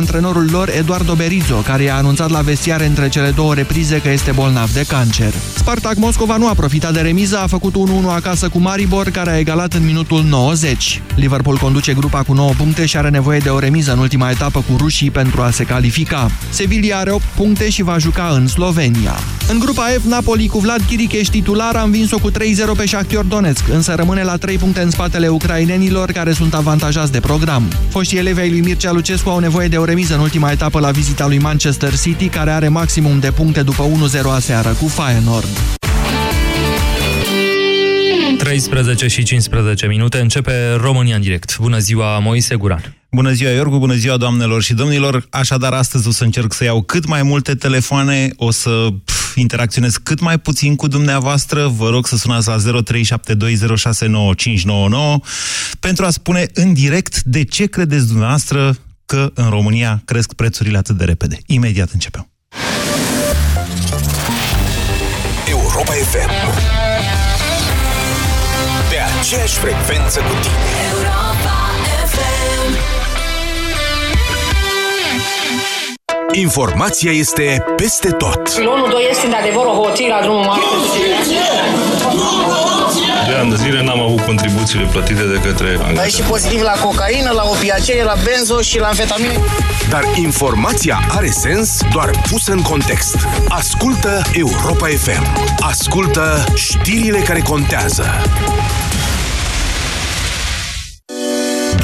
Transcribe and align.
antrenorul 0.00 0.48
lor 0.50 0.68
Eduardo 0.68 1.14
Berizzo, 1.14 1.54
care 1.54 1.82
i-a 1.82 1.96
anunțat 1.96 2.30
la 2.30 2.40
vestiare 2.40 2.86
între 2.86 3.08
cele 3.08 3.30
două 3.30 3.54
reprize 3.54 4.00
că 4.00 4.10
este 4.10 4.30
bolnav 4.30 4.72
de 4.72 4.84
cancer. 4.88 5.32
Spartak 5.54 5.96
Moscova 5.96 6.36
nu 6.36 6.48
a 6.48 6.54
profitat 6.54 6.92
de 6.92 7.00
remiză, 7.00 7.38
a 7.38 7.46
făcut 7.46 7.74
1-1 7.74 8.06
acasă 8.14 8.48
cu 8.48 8.58
Maribor, 8.58 9.08
care 9.08 9.30
a 9.30 9.38
egalat 9.38 9.72
în 9.72 9.84
minutul 9.84 10.24
90. 10.28 11.02
Liverpool 11.14 11.56
conduce 11.56 11.92
grupa 11.92 12.22
cu 12.22 12.32
9 12.32 12.52
puncte 12.56 12.86
și 12.86 12.96
are 12.96 13.08
nevoie 13.08 13.38
de 13.38 13.48
o 13.48 13.58
remiză 13.58 13.92
în 13.92 13.98
ultima 13.98 14.30
etapă 14.30 14.64
cu 14.68 14.76
rușii 14.76 15.10
pentru 15.10 15.40
a 15.40 15.50
se 15.50 15.64
califica. 15.64 16.30
Sevilla 16.50 16.96
are 16.96 17.10
8 17.10 17.22
puncte 17.34 17.70
și 17.70 17.82
va 17.82 17.98
juca 17.98 18.30
în 18.34 18.46
Slovenia. 18.46 19.14
În 19.48 19.58
grupa 19.58 19.82
F, 19.82 20.04
Napoli 20.04 20.48
cu 20.48 20.58
Vlad 20.58 20.80
Chiricheș 20.86 21.26
titular 21.26 21.76
a 21.76 21.82
învins-o 21.82 22.18
cu 22.18 22.30
3-0 22.30 22.34
pe 22.76 22.86
Shakhtar 22.86 23.24
Donetsk, 23.24 23.64
însă 23.72 23.94
rămâne 23.94 24.22
la 24.22 24.36
3 24.36 24.56
puncte 24.56 24.80
în 24.80 24.90
spatele 24.90 25.28
ucrainenilor 25.28 26.10
care 26.12 26.32
sunt 26.32 26.54
avantajați 26.54 27.12
de 27.12 27.20
program. 27.20 27.62
Foștii 27.88 28.18
elevi 28.18 28.40
ai 28.40 28.50
lui 28.50 28.60
Mircea 28.60 28.92
Lucescu 28.92 29.28
au 29.28 29.38
nevoie 29.38 29.68
de 29.68 29.76
o 29.76 29.84
remiză 29.90 30.14
în 30.14 30.20
ultima 30.20 30.50
etapă 30.50 30.80
la 30.80 30.90
vizita 30.90 31.26
lui 31.26 31.38
Manchester 31.38 31.98
City, 31.98 32.28
care 32.28 32.50
are 32.50 32.68
maximum 32.68 33.18
de 33.18 33.30
puncte 33.30 33.62
după 33.62 33.84
1-0 34.18 34.22
aseară 34.34 34.68
cu 34.68 34.86
Feyenoord. 34.86 35.48
13 38.38 39.06
și 39.06 39.22
15 39.22 39.86
minute 39.86 40.20
începe 40.20 40.52
România 40.74 41.14
în 41.14 41.20
direct. 41.20 41.58
Bună 41.58 41.78
ziua, 41.78 42.18
Moise 42.18 42.54
Guran. 42.54 42.96
Bună 43.10 43.32
ziua, 43.32 43.50
Iorgu, 43.50 43.78
bună 43.78 43.94
ziua, 43.94 44.16
doamnelor 44.16 44.62
și 44.62 44.74
domnilor. 44.74 45.26
Așadar, 45.30 45.72
astăzi 45.72 46.08
o 46.08 46.10
să 46.10 46.24
încerc 46.24 46.52
să 46.52 46.64
iau 46.64 46.82
cât 46.82 47.06
mai 47.06 47.22
multe 47.22 47.54
telefoane, 47.54 48.30
o 48.36 48.50
să 48.50 48.86
pf, 49.04 49.36
interacționez 49.36 49.96
cât 49.96 50.20
mai 50.20 50.38
puțin 50.38 50.76
cu 50.76 50.86
dumneavoastră. 50.86 51.72
Vă 51.76 51.88
rog 51.88 52.06
să 52.06 52.16
sunați 52.16 52.48
la 52.48 52.56
0372069599 52.56 52.62
pentru 55.80 56.04
a 56.04 56.10
spune 56.10 56.46
în 56.54 56.72
direct 56.72 57.22
de 57.22 57.44
ce 57.44 57.66
credeți 57.66 58.06
dumneavoastră 58.06 58.76
că 59.10 59.30
în 59.34 59.50
România 59.50 60.02
cresc 60.04 60.32
prețurile 60.32 60.78
atât 60.78 60.96
de 60.96 61.04
repede. 61.04 61.38
Imediat 61.46 61.88
începem. 61.92 62.30
Europa 65.48 65.92
FM 65.92 66.30
Pe 68.90 68.96
aceeași 69.20 69.54
frecvență 69.54 70.18
cu 70.20 70.34
tine 70.40 70.54
Europa 70.92 71.56
FM 72.12 72.72
Informația 76.32 77.12
este 77.12 77.64
peste 77.76 78.10
tot. 78.10 78.54
Pilonul 78.54 78.88
2 78.90 79.06
este 79.10 79.26
într-adevăr 79.26 79.66
o 79.66 79.70
hoție 79.70 80.08
la 80.08 80.20
drumul 80.22 80.44
mare. 80.44 80.62
De 83.40 83.46
ani 83.46 83.56
de 83.56 83.62
zile 83.62 83.82
n-am 83.82 84.00
avut 84.00 84.20
contribuțiile 84.20 84.84
plătite 84.84 85.22
de 85.22 85.40
către 85.42 85.68
Ai 85.68 85.74
și 85.76 85.82
angajatori. 85.82 86.28
pozitiv 86.28 86.60
la 86.60 86.72
cocaină, 86.72 87.30
la 87.30 87.42
opiacee, 87.44 88.04
la 88.04 88.14
benzo 88.24 88.60
și 88.60 88.78
la 88.78 88.86
amfetamine. 88.86 89.38
Dar 89.88 90.02
informația 90.14 91.00
are 91.08 91.30
sens 91.30 91.80
doar 91.92 92.10
pusă 92.30 92.52
în 92.52 92.62
context. 92.62 93.16
Ascultă 93.48 94.22
Europa 94.32 94.86
FM. 94.86 95.26
Ascultă 95.60 96.44
știrile 96.54 97.18
care 97.18 97.40
contează. 97.40 98.04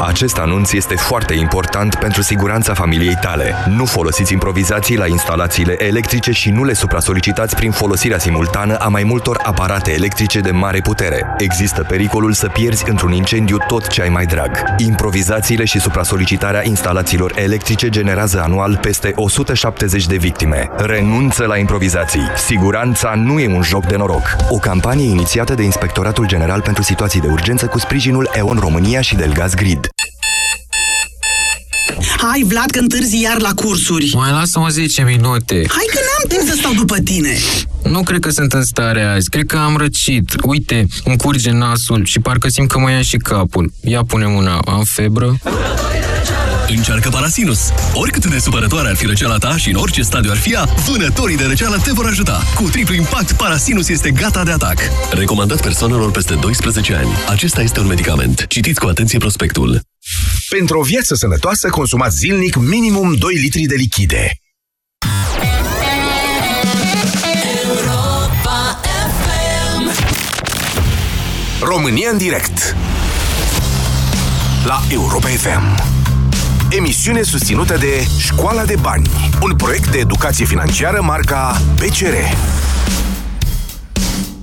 Acest 0.00 0.38
anunț 0.38 0.72
este 0.72 0.94
foarte 0.94 1.34
important 1.34 1.94
pentru 1.94 2.22
siguranța 2.22 2.74
familiei 2.74 3.18
tale. 3.20 3.54
Nu 3.68 3.84
folosiți 3.84 4.32
improvizații 4.32 4.96
la 4.96 5.06
instalațiile 5.06 5.84
electrice 5.84 6.32
și 6.32 6.50
nu 6.50 6.64
le 6.64 6.72
supra-solicitați 6.72 7.56
prin 7.56 7.70
folosirea 7.70 8.18
simultană 8.18 8.76
a 8.76 8.88
mai 8.88 9.02
multor 9.02 9.40
aparate 9.42 9.92
electrice 9.92 10.40
de 10.40 10.50
mare 10.50 10.80
putere. 10.80 11.34
Există 11.38 11.82
pericolul 11.82 12.32
să 12.32 12.48
pierzi 12.48 12.90
într-un 12.90 13.12
incendiu 13.12 13.56
tot 13.66 13.86
ce 13.86 14.02
ai 14.02 14.08
mai 14.08 14.26
drag. 14.26 14.50
Improvizațiile 14.76 15.64
și 15.64 15.80
supra-solicitarea 15.80 16.66
instalațiilor 16.66 17.32
electrice 17.38 17.88
generează 17.88 18.40
anual 18.42 18.78
peste 18.80 19.12
170 19.14 20.06
de 20.06 20.16
victime. 20.16 20.70
Renunță 20.76 21.44
la 21.44 21.56
improvizații. 21.56 22.28
Siguranța 22.36 23.14
nu 23.14 23.38
e 23.38 23.54
un 23.54 23.62
joc 23.62 23.86
de 23.86 23.96
noroc. 23.96 24.36
O 24.48 24.56
campanie 24.56 25.10
inițiată 25.10 25.54
de 25.54 25.62
Inspectoratul 25.62 26.26
General 26.26 26.60
pentru 26.60 26.82
Situații 26.82 27.20
de 27.20 27.28
Urgență 27.30 27.66
cu 27.66 27.78
sprijinul 27.78 28.30
EON 28.32 28.56
România 28.60 29.00
și 29.00 29.16
Delgaz 29.16 29.54
Grid. 29.54 29.77
Hai, 32.16 32.44
Vlad, 32.46 32.70
că 32.70 32.78
întârzi 32.78 33.20
iar 33.22 33.40
la 33.40 33.50
cursuri. 33.54 34.10
Mai 34.14 34.30
lasă-mă 34.30 34.68
10 34.68 35.02
minute. 35.02 35.54
Hai 35.54 35.86
că 35.92 35.98
n-am 35.98 36.38
timp 36.38 36.48
să 36.48 36.54
stau 36.58 36.72
după 36.72 36.98
tine. 36.98 37.36
Nu 37.82 38.02
cred 38.02 38.20
că 38.20 38.30
sunt 38.30 38.52
în 38.52 38.64
stare 38.64 39.02
azi. 39.02 39.30
Cred 39.30 39.46
că 39.46 39.56
am 39.56 39.76
răcit. 39.76 40.34
Uite, 40.42 40.86
îmi 41.04 41.16
curge 41.16 41.50
nasul 41.50 42.04
și 42.04 42.20
parcă 42.20 42.48
simt 42.48 42.68
că 42.70 42.78
mă 42.78 42.90
ia 42.90 43.02
și 43.02 43.16
capul. 43.16 43.72
Ia 43.80 44.02
pune 44.04 44.26
mâna. 44.26 44.58
Am 44.66 44.84
febră? 44.84 45.36
Încearcă 46.76 47.08
Parasinus. 47.08 47.72
Oricât 47.94 48.26
de 48.26 48.38
supărătoare 48.38 48.88
ar 48.88 48.96
fi 48.96 49.06
răceala 49.06 49.36
ta 49.36 49.56
și 49.56 49.68
în 49.68 49.74
orice 49.74 50.02
stadiu 50.02 50.30
ar 50.30 50.36
fi 50.36 50.52
ea, 50.52 50.64
vânătorii 50.64 51.36
de 51.36 51.44
răceală 51.44 51.76
te 51.84 51.92
vor 51.92 52.06
ajuta. 52.06 52.42
Cu 52.54 52.68
triplu 52.68 52.94
impact, 52.94 53.32
Parasinus 53.32 53.88
este 53.88 54.10
gata 54.10 54.44
de 54.44 54.50
atac. 54.50 54.76
Recomandat 55.10 55.60
persoanelor 55.60 56.10
peste 56.10 56.34
12 56.34 56.94
ani. 56.94 57.10
Acesta 57.28 57.62
este 57.62 57.80
un 57.80 57.86
medicament. 57.86 58.46
Citiți 58.48 58.80
cu 58.80 58.86
atenție 58.86 59.18
prospectul. 59.18 59.80
Pentru 60.48 60.78
o 60.78 60.82
viață 60.82 61.14
sănătoasă, 61.14 61.68
consumați 61.68 62.16
zilnic 62.16 62.56
minimum 62.56 63.14
2 63.14 63.34
litri 63.34 63.62
de 63.62 63.74
lichide. 63.74 64.32
România 71.60 72.10
în 72.10 72.18
direct 72.18 72.76
La 74.64 74.82
Europa 74.90 75.28
FM 75.28 75.87
Emisiune 76.70 77.22
susținută 77.22 77.76
de 77.76 78.06
Școala 78.18 78.64
de 78.64 78.74
Bani 78.80 79.10
Un 79.42 79.54
proiect 79.56 79.90
de 79.90 79.98
educație 79.98 80.44
financiară 80.44 81.00
marca 81.02 81.60
PCR 81.76 82.14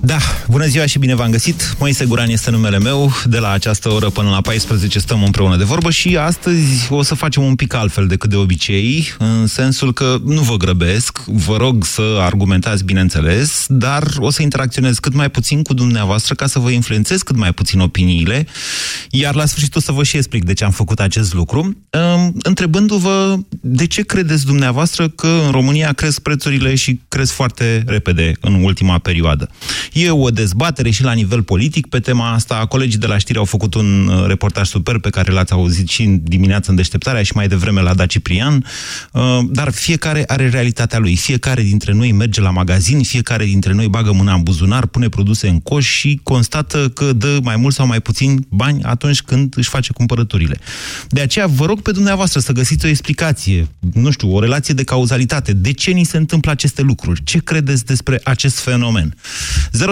Da, 0.06 0.18
bună 0.48 0.66
ziua 0.66 0.86
și 0.86 0.98
bine 0.98 1.14
v-am 1.14 1.30
găsit. 1.30 1.74
Moise 1.78 2.04
Guran 2.04 2.28
este 2.28 2.50
numele 2.50 2.78
meu. 2.78 3.12
De 3.24 3.38
la 3.38 3.50
această 3.50 3.90
oră 3.90 4.10
până 4.10 4.30
la 4.30 4.40
14 4.40 4.98
stăm 4.98 5.22
împreună 5.22 5.56
de 5.56 5.64
vorbă 5.64 5.90
și 5.90 6.16
astăzi 6.16 6.92
o 6.92 7.02
să 7.02 7.14
facem 7.14 7.42
un 7.42 7.54
pic 7.54 7.74
altfel 7.74 8.06
decât 8.06 8.30
de 8.30 8.36
obicei, 8.36 9.14
în 9.18 9.46
sensul 9.46 9.92
că 9.92 10.16
nu 10.24 10.40
vă 10.40 10.56
grăbesc, 10.56 11.18
vă 11.24 11.56
rog 11.56 11.84
să 11.84 12.02
argumentați 12.20 12.84
bineînțeles, 12.84 13.64
dar 13.68 14.06
o 14.18 14.30
să 14.30 14.42
interacționez 14.42 14.98
cât 14.98 15.14
mai 15.14 15.30
puțin 15.30 15.62
cu 15.62 15.74
dumneavoastră 15.74 16.34
ca 16.34 16.46
să 16.46 16.58
vă 16.58 16.70
influențez 16.70 17.22
cât 17.22 17.36
mai 17.36 17.52
puțin 17.52 17.80
opiniile, 17.80 18.46
iar 19.10 19.34
la 19.34 19.46
sfârșit 19.46 19.76
o 19.76 19.80
să 19.80 19.92
vă 19.92 20.02
și 20.02 20.16
explic 20.16 20.44
de 20.44 20.52
ce 20.52 20.64
am 20.64 20.70
făcut 20.70 21.00
acest 21.00 21.34
lucru, 21.34 21.76
întrebându-vă 22.42 23.36
de 23.50 23.86
ce 23.86 24.02
credeți 24.02 24.44
dumneavoastră 24.44 25.08
că 25.08 25.26
în 25.44 25.50
România 25.50 25.92
cresc 25.92 26.20
prețurile 26.20 26.74
și 26.74 27.00
cresc 27.08 27.32
foarte 27.32 27.84
repede 27.86 28.32
în 28.40 28.54
ultima 28.54 28.98
perioadă. 28.98 29.50
E 29.98 30.10
o 30.10 30.30
dezbatere 30.30 30.90
și 30.90 31.02
la 31.02 31.12
nivel 31.12 31.42
politic 31.42 31.86
pe 31.86 32.00
tema 32.00 32.32
asta. 32.32 32.66
Colegii 32.66 32.98
de 32.98 33.06
la 33.06 33.18
știri 33.18 33.38
au 33.38 33.44
făcut 33.44 33.74
un 33.74 34.06
uh, 34.06 34.26
reportaj 34.26 34.68
super 34.68 34.98
pe 34.98 35.10
care 35.10 35.32
l-ați 35.32 35.52
auzit 35.52 35.88
și 35.88 36.02
în 36.02 36.20
dimineață 36.22 36.70
în 36.70 36.76
deșteptarea 36.76 37.22
și 37.22 37.32
mai 37.34 37.48
devreme 37.48 37.80
la 37.80 37.94
Da 37.94 38.06
Ciprian. 38.06 38.64
Uh, 39.12 39.22
dar 39.50 39.70
fiecare 39.72 40.24
are 40.26 40.48
realitatea 40.48 40.98
lui. 40.98 41.16
Fiecare 41.16 41.62
dintre 41.62 41.92
noi 41.92 42.12
merge 42.12 42.40
la 42.40 42.50
magazin, 42.50 43.02
fiecare 43.02 43.44
dintre 43.44 43.72
noi 43.72 43.88
bagă 43.88 44.12
mâna 44.12 44.34
în 44.34 44.42
buzunar, 44.42 44.86
pune 44.86 45.08
produse 45.08 45.48
în 45.48 45.60
coș 45.60 45.86
și 45.86 46.20
constată 46.22 46.88
că 46.88 47.12
dă 47.12 47.38
mai 47.42 47.56
mult 47.56 47.74
sau 47.74 47.86
mai 47.86 48.00
puțin 48.00 48.46
bani 48.48 48.82
atunci 48.82 49.22
când 49.22 49.54
își 49.56 49.68
face 49.68 49.92
cumpărăturile. 49.92 50.58
De 51.08 51.20
aceea 51.20 51.46
vă 51.46 51.66
rog 51.66 51.82
pe 51.82 51.90
dumneavoastră 51.90 52.40
să 52.40 52.52
găsiți 52.52 52.86
o 52.86 52.88
explicație, 52.88 53.68
nu 53.92 54.10
știu, 54.10 54.34
o 54.34 54.40
relație 54.40 54.74
de 54.74 54.84
cauzalitate. 54.84 55.52
De 55.52 55.72
ce 55.72 55.90
ni 55.90 56.04
se 56.04 56.16
întâmplă 56.16 56.50
aceste 56.50 56.82
lucruri? 56.82 57.24
Ce 57.24 57.38
credeți 57.38 57.84
despre 57.84 58.20
acest 58.24 58.58
fenomen? 58.58 59.16
0372069599 59.72 59.85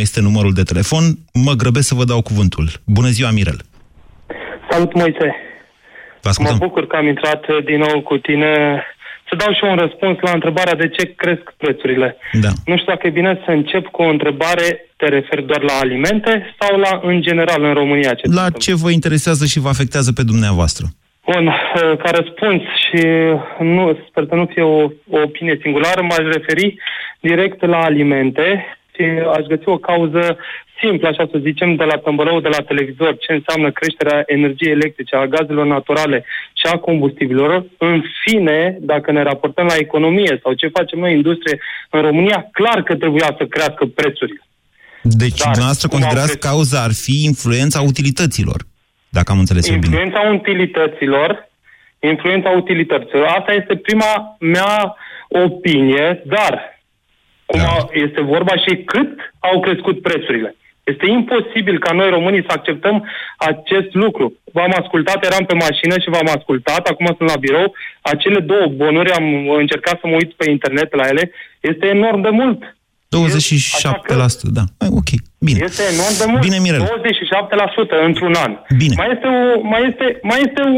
este 0.00 0.20
numărul 0.20 0.52
de 0.52 0.62
telefon. 0.62 1.02
Mă 1.32 1.52
grăbesc 1.52 1.86
să 1.88 1.94
vă 1.94 2.04
dau 2.04 2.22
cuvântul. 2.22 2.68
Bună 2.84 3.08
ziua, 3.08 3.30
Mirel! 3.30 3.60
Salut, 4.70 4.94
Moise! 4.94 5.34
Vă 6.22 6.28
ascultăm. 6.28 6.56
Mă 6.60 6.66
bucur 6.66 6.86
că 6.86 6.96
am 6.96 7.06
intrat 7.06 7.44
din 7.64 7.78
nou 7.78 8.00
cu 8.00 8.16
tine 8.16 8.82
să 9.28 9.36
dau 9.36 9.52
și 9.54 9.64
eu 9.64 9.70
un 9.70 9.76
răspuns 9.76 10.16
la 10.20 10.30
întrebarea 10.30 10.74
de 10.74 10.88
ce 10.88 11.14
cresc 11.14 11.44
prețurile. 11.56 12.16
Da. 12.32 12.48
Nu 12.64 12.76
știu 12.76 12.92
dacă 12.92 13.06
e 13.06 13.10
bine 13.20 13.40
să 13.44 13.50
încep 13.50 13.84
cu 13.86 14.02
o 14.02 14.08
întrebare, 14.08 14.66
te 14.96 15.06
referi 15.08 15.46
doar 15.46 15.62
la 15.62 15.72
alimente 15.80 16.54
sau 16.60 16.78
la, 16.78 17.00
în 17.02 17.22
general, 17.22 17.62
în 17.64 17.74
România? 17.74 18.14
Ce 18.14 18.26
La 18.26 18.50
ce 18.50 18.74
vă 18.74 18.90
interesează 18.90 19.44
și 19.46 19.58
vă 19.58 19.68
afectează 19.68 20.12
pe 20.12 20.22
dumneavoastră? 20.22 20.86
Bun, 21.26 21.46
uh, 21.46 21.96
ca 22.02 22.10
răspuns 22.10 22.62
și 22.84 23.02
nu, 23.58 23.98
sper 24.08 24.24
să 24.28 24.34
nu 24.34 24.46
fie 24.52 24.62
o, 24.62 24.82
o 25.16 25.18
opinie 25.24 25.58
singulară, 25.62 26.02
m-aș 26.02 26.24
referi 26.36 26.76
direct 27.20 27.66
la 27.66 27.78
alimente 27.78 28.64
și 28.94 29.02
aș 29.36 29.44
găsi 29.46 29.68
o 29.68 29.78
cauză 29.78 30.36
simplă, 30.80 31.08
așa 31.08 31.28
să 31.32 31.38
zicem, 31.48 31.74
de 31.76 31.84
la 31.84 31.98
tămbălău, 31.98 32.40
de 32.40 32.48
la 32.48 32.62
televizor, 32.70 33.16
ce 33.18 33.32
înseamnă 33.32 33.70
creșterea 33.70 34.22
energiei 34.26 34.72
electrice, 34.72 35.16
a 35.16 35.26
gazelor 35.26 35.66
naturale 35.66 36.24
și 36.60 36.66
a 36.72 36.76
combustibilor. 36.78 37.64
În 37.78 38.02
fine, 38.22 38.76
dacă 38.80 39.12
ne 39.12 39.22
raportăm 39.22 39.66
la 39.66 39.76
economie 39.76 40.40
sau 40.42 40.52
ce 40.52 40.76
facem 40.78 40.98
noi, 40.98 41.12
industrie, 41.12 41.58
în 41.90 42.00
România, 42.00 42.48
clar 42.52 42.82
că 42.82 42.94
trebuia 42.94 43.34
să 43.38 43.44
crească 43.44 43.84
prețurile. 43.86 44.42
Deci, 45.02 45.38
Dar, 45.38 45.50
dumneavoastră 45.50 45.88
considerați 45.88 46.38
cauza 46.38 46.82
ar 46.82 46.92
fi 46.92 47.24
influența 47.24 47.80
utilităților, 47.80 48.60
dacă 49.18 49.32
am 49.32 49.38
înțeles 49.38 49.68
eu 49.68 49.78
bine. 49.78 49.86
Influența 49.86 50.20
utilităților, 50.38 51.48
influența 51.98 52.50
utilităților. 52.50 53.24
Asta 53.26 53.52
este 53.52 53.76
prima 53.76 54.36
mea 54.40 54.96
opinie, 55.28 56.22
dar 56.24 56.80
cum 57.46 57.60
da. 57.60 57.88
este 57.92 58.20
vorba 58.20 58.54
și 58.64 58.72
cât 58.92 59.10
au 59.38 59.60
crescut 59.60 60.02
prețurile. 60.02 60.54
Este 60.84 61.06
imposibil 61.10 61.78
ca 61.78 61.92
noi 61.92 62.10
românii 62.10 62.46
să 62.48 62.52
acceptăm 62.56 63.08
acest 63.36 63.94
lucru. 63.94 64.26
V-am 64.52 64.74
ascultat, 64.80 65.24
eram 65.24 65.44
pe 65.44 65.54
mașină 65.54 65.94
și 65.98 66.12
v-am 66.14 66.28
ascultat, 66.36 66.86
acum 66.86 67.06
sunt 67.06 67.28
la 67.28 67.36
birou. 67.36 67.74
Acele 68.00 68.40
două 68.40 68.66
bonuri, 68.66 69.12
am 69.12 69.48
încercat 69.48 70.00
să 70.00 70.06
mă 70.06 70.14
uit 70.14 70.32
pe 70.32 70.50
internet 70.50 70.94
la 70.94 71.06
ele, 71.06 71.30
este 71.60 71.86
enorm 71.86 72.20
de 72.20 72.28
mult. 72.28 72.76
27%, 73.12 74.02
că 74.02 74.14
da. 74.58 74.64
Ok, 75.00 75.10
bine. 75.48 75.58
Este 75.68 75.82
enorm 75.94 76.14
de 76.22 76.26
mult. 76.30 76.42
Bine, 76.48 76.58
Mirel. 76.64 76.82
27% 76.82 78.06
într-un 78.08 78.34
an. 78.44 78.52
Bine. 78.82 78.94
Mai 79.00 79.10
este, 79.14 79.26
o, 79.26 79.40
mai 79.72 79.82
este, 79.90 80.06
mai 80.30 80.38
este 80.46 80.60
o, 80.68 80.70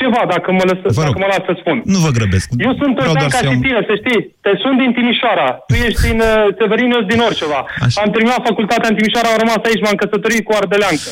ceva, 0.00 0.22
dacă 0.34 0.48
mă, 0.58 0.64
lăsă, 0.70 0.86
dacă 1.06 1.18
mă 1.22 1.28
las 1.32 1.42
să 1.48 1.54
spun. 1.62 1.76
Nu 1.94 1.98
vă 2.04 2.10
grăbesc. 2.18 2.46
Eu 2.66 2.72
sunt 2.80 2.92
Vreau 2.98 3.14
ca 3.36 3.42
și 3.50 3.56
tine, 3.66 3.80
să 3.90 3.94
știi. 4.02 4.20
Te 4.44 4.50
sunt 4.62 4.76
din 4.82 4.92
Timișoara. 4.98 5.48
Tu 5.68 5.74
ești 5.86 6.00
din 6.08 6.18
uh, 6.20 6.46
Severin, 6.58 6.90
eu 6.96 7.02
din 7.12 7.20
Orceva. 7.28 7.60
Așa. 7.84 7.96
Am 8.02 8.10
terminat 8.14 8.40
facultatea 8.50 8.88
în 8.90 8.96
Timișoara, 8.98 9.28
am 9.30 9.42
rămas 9.44 9.60
aici, 9.68 9.84
m-am 9.84 9.98
căsătorit 10.02 10.42
cu 10.44 10.52
Ardeleancă. 10.60 11.10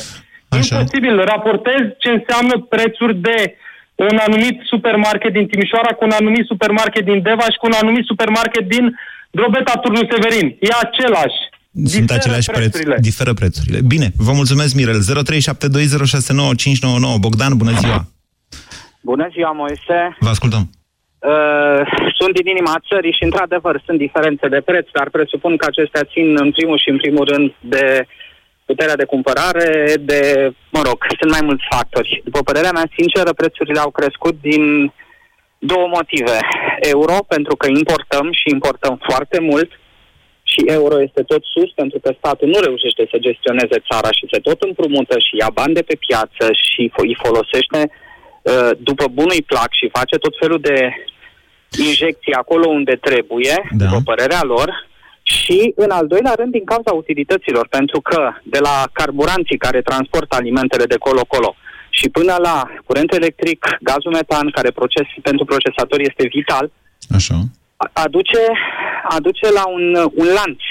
Așa. 0.57 0.75
Imposibil. 0.75 1.15
Raportez 1.31 1.81
ce 2.01 2.09
înseamnă 2.17 2.55
prețuri 2.73 3.15
de 3.27 3.37
un 4.09 4.17
anumit 4.27 4.57
supermarket 4.71 5.31
din 5.37 5.47
Timișoara 5.51 5.91
cu 5.97 6.03
un 6.07 6.13
anumit 6.19 6.45
supermarket 6.51 7.03
din 7.09 7.19
Deva 7.27 7.47
și 7.53 7.59
cu 7.61 7.67
un 7.71 7.77
anumit 7.81 8.05
supermarket 8.11 8.65
din 8.75 8.85
Drobeta 9.31 9.73
Turnu 9.81 10.01
Severin. 10.11 10.57
E 10.59 10.67
același. 10.81 11.39
Sunt 11.73 11.85
diferă 11.85 12.13
aceleași 12.19 12.49
prețurile. 12.51 12.93
preț, 12.93 13.05
diferă 13.09 13.33
prețurile. 13.33 13.79
Bine, 13.93 14.07
vă 14.17 14.31
mulțumesc, 14.31 14.75
Mirel. 14.75 15.01
0372069599. 15.01 15.03
Bogdan, 17.19 17.57
bună 17.57 17.71
ziua! 17.71 18.05
Bună 19.01 19.27
ziua, 19.31 19.51
Moise! 19.51 20.17
Vă 20.19 20.29
ascultăm! 20.29 20.69
Uh, 21.19 21.81
sunt 22.19 22.33
din 22.39 22.47
inima 22.47 22.81
țării 22.89 23.15
și, 23.17 23.23
într-adevăr, 23.23 23.81
sunt 23.85 23.97
diferențe 23.97 24.47
de 24.47 24.61
preț, 24.69 24.87
dar 24.97 25.09
presupun 25.09 25.57
că 25.57 25.65
acestea 25.67 26.03
țin, 26.11 26.27
în 26.43 26.51
primul 26.51 26.77
și 26.83 26.89
în 26.89 26.97
primul 26.97 27.25
rând, 27.31 27.53
de 27.59 28.05
puterea 28.65 28.95
de 28.95 29.05
cumpărare, 29.13 29.93
de, 29.99 30.51
mă 30.75 30.81
rog, 30.87 30.97
sunt 31.19 31.31
mai 31.31 31.43
mulți 31.47 31.63
factori. 31.69 32.21
După 32.23 32.39
părerea 32.43 32.71
mea 32.71 32.87
sinceră, 32.97 33.33
prețurile 33.33 33.79
au 33.79 33.91
crescut 33.91 34.35
din 34.41 34.93
două 35.69 35.87
motive. 35.97 36.37
Euro, 36.79 37.15
pentru 37.27 37.55
că 37.55 37.67
importăm 37.67 38.27
și 38.39 38.47
importăm 38.57 38.95
foarte 39.09 39.39
mult 39.39 39.71
și 40.51 40.61
euro 40.65 41.01
este 41.01 41.21
tot 41.31 41.43
sus 41.53 41.69
pentru 41.81 41.99
că 41.99 42.09
statul 42.17 42.47
nu 42.47 42.59
reușește 42.59 43.03
să 43.11 43.17
gestioneze 43.27 43.77
țara 43.89 44.11
și 44.17 44.29
se 44.31 44.39
tot 44.39 44.61
împrumută 44.61 45.15
și 45.19 45.39
ia 45.41 45.49
bani 45.59 45.73
de 45.73 45.81
pe 45.89 45.95
piață 46.05 46.45
și 46.65 46.81
îi 46.95 47.17
folosește 47.23 47.79
uh, 47.87 48.71
după 48.89 49.05
bunul 49.17 49.43
plac 49.51 49.69
și 49.79 49.95
face 49.97 50.15
tot 50.25 50.33
felul 50.39 50.59
de 50.69 50.77
injecții 51.87 52.33
acolo 52.33 52.65
unde 52.69 52.95
trebuie, 53.07 53.55
da. 53.69 53.85
după 53.85 53.99
părerea 54.09 54.43
lor, 54.43 54.89
și, 55.23 55.73
în 55.75 55.89
al 55.89 56.07
doilea 56.07 56.33
rând, 56.33 56.51
din 56.51 56.63
cauza 56.63 56.91
utilităților, 56.93 57.67
pentru 57.67 58.01
că 58.01 58.33
de 58.43 58.59
la 58.59 58.83
carburanții 58.91 59.57
care 59.57 59.81
transportă 59.81 60.35
alimentele 60.35 60.85
de 60.85 60.97
colo-colo 60.97 61.55
și 62.01 62.09
până 62.09 62.35
la 62.47 62.55
curent 62.85 63.11
electric, 63.13 63.59
gazul 63.81 64.11
metan, 64.11 64.49
care 64.49 64.71
proces, 64.71 65.07
pentru 65.21 65.45
procesatori 65.45 66.07
este 66.09 66.27
vital, 66.37 66.71
Așa. 67.15 67.37
Aduce, 67.93 68.41
aduce 69.03 69.51
la 69.51 69.65
un, 69.67 69.85
un 70.21 70.27
lanț 70.37 70.61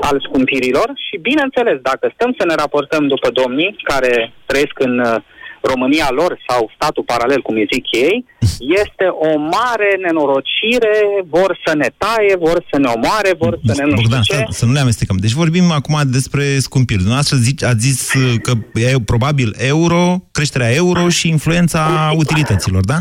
al 0.00 0.20
scumpirilor 0.26 0.92
și, 1.06 1.16
bineînțeles, 1.28 1.78
dacă 1.80 2.10
stăm 2.14 2.34
să 2.38 2.44
ne 2.46 2.54
raportăm 2.54 3.06
după 3.06 3.28
domnii 3.30 3.76
care 3.82 4.32
trăiesc 4.46 4.78
în 4.78 4.98
uh, 4.98 5.16
România 5.62 6.08
lor 6.10 6.38
sau 6.48 6.70
statul 6.74 7.02
paralel, 7.06 7.40
cum 7.42 7.54
îi 7.54 7.68
zic 7.72 7.84
ei, 7.90 8.24
este 8.82 9.06
o 9.26 9.38
mare 9.38 9.90
nenorocire, 10.04 10.94
vor 11.28 11.60
să 11.66 11.74
ne 11.76 11.88
taie, 11.96 12.36
vor 12.38 12.64
să 12.70 12.78
ne 12.78 12.88
omoare, 12.96 13.32
vor 13.38 13.58
să 13.66 13.72
ne 13.78 13.84
nu 13.84 13.94
Bogdan, 13.94 14.22
ce. 14.22 14.34
Să, 14.34 14.44
să 14.48 14.64
nu 14.66 14.72
ne 14.72 14.80
amestecăm. 14.80 15.16
Deci 15.16 15.32
vorbim 15.32 15.70
acum 15.70 15.96
despre 16.04 16.58
scumpiri. 16.58 17.04
Dumneavoastră 17.06 17.36
zici, 17.36 17.62
ați 17.62 17.84
zis 17.88 18.14
uh, 18.14 18.34
că 18.42 18.52
e 18.74 19.00
probabil 19.04 19.54
euro, 19.58 20.02
creșterea 20.32 20.74
euro 20.74 21.08
și 21.08 21.28
influența 21.28 22.12
utilităților, 22.16 22.84
da? 22.84 22.98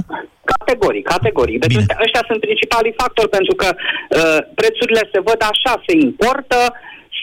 Categoric, 0.55 1.05
categoric. 1.07 1.57
Deci 1.65 1.77
ăștia, 1.77 1.97
ăștia 2.05 2.23
sunt 2.29 2.39
principalii 2.39 2.93
factori 3.01 3.29
pentru 3.29 3.55
că 3.55 3.69
uh, 3.75 4.37
prețurile 4.59 5.09
se 5.13 5.19
văd 5.29 5.39
așa, 5.51 5.71
se 5.87 5.93
importă, 6.07 6.59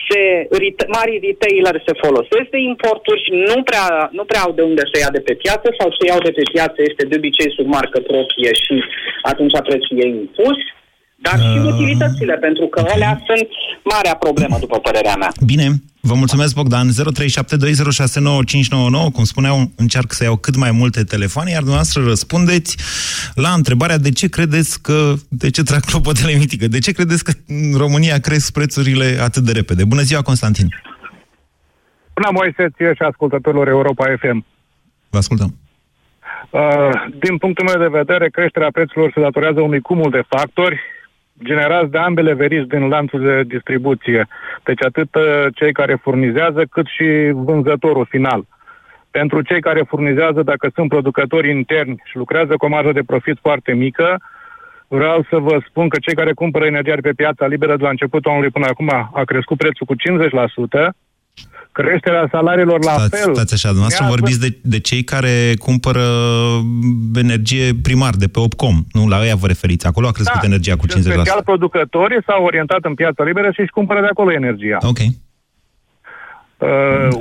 se, 0.07 0.21
mari 0.97 1.13
retailer 1.25 1.75
se 1.85 1.93
folosesc 2.03 2.47
de 2.55 2.59
importuri 2.71 3.23
și 3.25 3.31
nu 3.51 3.57
prea, 3.69 4.09
nu 4.17 4.23
prea 4.29 4.41
au 4.45 4.51
de 4.51 4.61
unde 4.61 4.83
să 4.91 4.95
ia 4.99 5.11
de 5.17 5.25
pe 5.27 5.33
piață 5.43 5.67
sau 5.79 5.89
să 5.97 6.01
iau 6.05 6.19
de 6.27 6.31
pe 6.37 6.45
piață 6.53 6.79
este 6.79 7.03
de 7.09 7.15
obicei 7.19 7.55
sub 7.57 7.67
marcă 7.77 7.99
proprie 8.11 8.51
și 8.63 8.75
atunci 9.31 9.59
prețul 9.67 9.99
e 10.03 10.07
impus. 10.07 10.57
Dar 11.27 11.39
și 11.39 11.57
uh, 11.57 11.63
utilitățile, 11.73 12.35
pentru 12.35 12.65
că 12.67 12.79
okay. 12.79 12.93
alea 12.93 13.21
sunt 13.25 13.47
marea 13.83 14.15
problemă, 14.15 14.57
după 14.59 14.77
părerea 14.79 15.15
mea. 15.15 15.31
Bine, 15.45 15.67
vă 16.01 16.13
mulțumesc, 16.13 16.55
Bogdan. 16.55 16.87
0372069599. 16.89 16.93
Cum 19.13 19.23
spuneau, 19.23 19.57
încerc 19.75 20.11
să 20.11 20.23
iau 20.23 20.35
cât 20.35 20.55
mai 20.55 20.71
multe 20.71 21.03
telefoane, 21.03 21.49
iar 21.49 21.59
dumneavoastră 21.59 22.03
răspundeți 22.03 22.77
la 23.35 23.49
întrebarea 23.49 23.97
de 23.97 24.11
ce 24.11 24.27
credeți 24.29 24.81
că, 24.81 25.13
de 25.29 25.49
ce 25.49 25.63
trag 25.63 25.83
clopotele 25.91 26.33
mitică, 26.33 26.67
de 26.67 26.79
ce 26.79 26.91
credeți 26.91 27.23
că 27.23 27.31
în 27.47 27.77
România 27.77 28.17
cresc 28.19 28.53
prețurile 28.53 29.17
atât 29.21 29.43
de 29.43 29.51
repede? 29.51 29.83
Bună 29.83 30.01
ziua, 30.01 30.21
Constantin! 30.21 30.67
Bună, 32.13 32.29
Moise, 32.31 32.69
ție 32.75 32.93
și 32.93 33.01
ascultătorilor 33.01 33.67
Europa 33.67 34.05
FM. 34.19 34.45
Vă 35.09 35.17
ascultăm. 35.17 35.55
Uh, 36.49 36.61
din 37.19 37.37
punctul 37.37 37.65
meu 37.65 37.79
de 37.81 37.97
vedere, 37.97 38.29
creșterea 38.29 38.71
prețurilor 38.71 39.11
se 39.13 39.21
datorează 39.21 39.61
unui 39.61 39.81
cumul 39.81 40.09
de 40.09 40.23
factori, 40.27 40.79
generați 41.43 41.91
de 41.91 41.97
ambele 41.97 42.33
verici 42.33 42.67
din 42.67 42.87
lanțul 42.87 43.21
de 43.21 43.43
distribuție. 43.43 44.27
Deci 44.63 44.83
atât 44.83 45.15
uh, 45.15 45.45
cei 45.53 45.73
care 45.73 45.95
furnizează, 45.95 46.65
cât 46.69 46.87
și 46.87 47.31
vânzătorul 47.33 48.05
final. 48.09 48.45
Pentru 49.11 49.41
cei 49.41 49.61
care 49.61 49.81
furnizează, 49.87 50.43
dacă 50.43 50.71
sunt 50.73 50.89
producători 50.89 51.49
interni 51.49 52.01
și 52.03 52.17
lucrează 52.17 52.57
cu 52.57 52.65
o 52.65 52.69
marjă 52.69 52.91
de 52.91 53.03
profit 53.05 53.37
foarte 53.41 53.73
mică, 53.73 54.21
vreau 54.87 55.25
să 55.29 55.37
vă 55.37 55.61
spun 55.67 55.89
că 55.89 55.97
cei 55.99 56.15
care 56.15 56.33
cumpără 56.33 56.65
energia 56.65 56.95
de 56.95 57.01
pe 57.01 57.13
piața 57.13 57.45
liberă 57.47 57.75
de 57.75 57.83
la 57.83 57.89
începutul 57.89 58.31
anului 58.31 58.49
până 58.49 58.65
acum 58.69 58.89
a 59.13 59.23
crescut 59.25 59.57
prețul 59.57 59.85
cu 59.85 59.95
50%, 60.89 60.89
creșterea 61.79 62.27
salariilor 62.31 62.83
la 62.83 62.91
stați, 62.91 63.15
fel. 63.15 63.33
Stați 63.33 63.53
așa, 63.53 63.69
dumneavoastră 63.75 64.05
vorbiți 64.15 64.39
de, 64.39 64.49
de 64.61 64.79
cei 64.79 65.03
care 65.03 65.53
cumpără 65.57 66.05
energie 67.15 67.67
primar 67.87 68.13
de 68.23 68.27
pe 68.27 68.39
Opcom, 68.39 68.77
nu? 68.91 69.07
La 69.07 69.17
ăia 69.19 69.35
vă 69.35 69.47
referiți. 69.47 69.87
Acolo 69.87 70.07
a 70.07 70.11
crescut 70.11 70.41
da, 70.41 70.47
energia 70.51 70.75
cu 70.75 70.85
50%. 70.87 70.89
Special 70.89 71.41
producătorii 71.43 72.23
s-au 72.25 72.43
orientat 72.43 72.81
în 72.81 72.93
piața 72.93 73.23
liberă 73.23 73.49
și 73.53 73.59
își 73.61 73.75
cumpără 73.77 73.99
de 74.01 74.07
acolo 74.07 74.31
energia. 74.31 74.77
Ok. 74.81 74.99
Uh, 76.57 76.67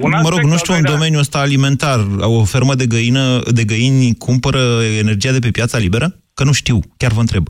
un 0.01 0.13
mă 0.23 0.29
rog, 0.29 0.41
nu 0.41 0.57
știu, 0.57 0.75
în 0.75 0.85
domeniul 0.85 1.21
ăsta 1.21 1.39
alimentar, 1.39 1.99
o 2.21 2.45
fermă 2.45 2.75
de, 2.75 2.87
găină, 2.87 3.41
de 3.59 3.65
găini 3.65 4.15
cumpără 4.15 4.63
energia 4.99 5.33
de 5.33 5.39
pe 5.39 5.51
piața 5.51 5.79
liberă? 5.79 6.07
Că 6.35 6.45
nu 6.45 6.53
știu, 6.53 6.79
chiar 6.97 7.13
vă 7.13 7.21
întreb. 7.21 7.45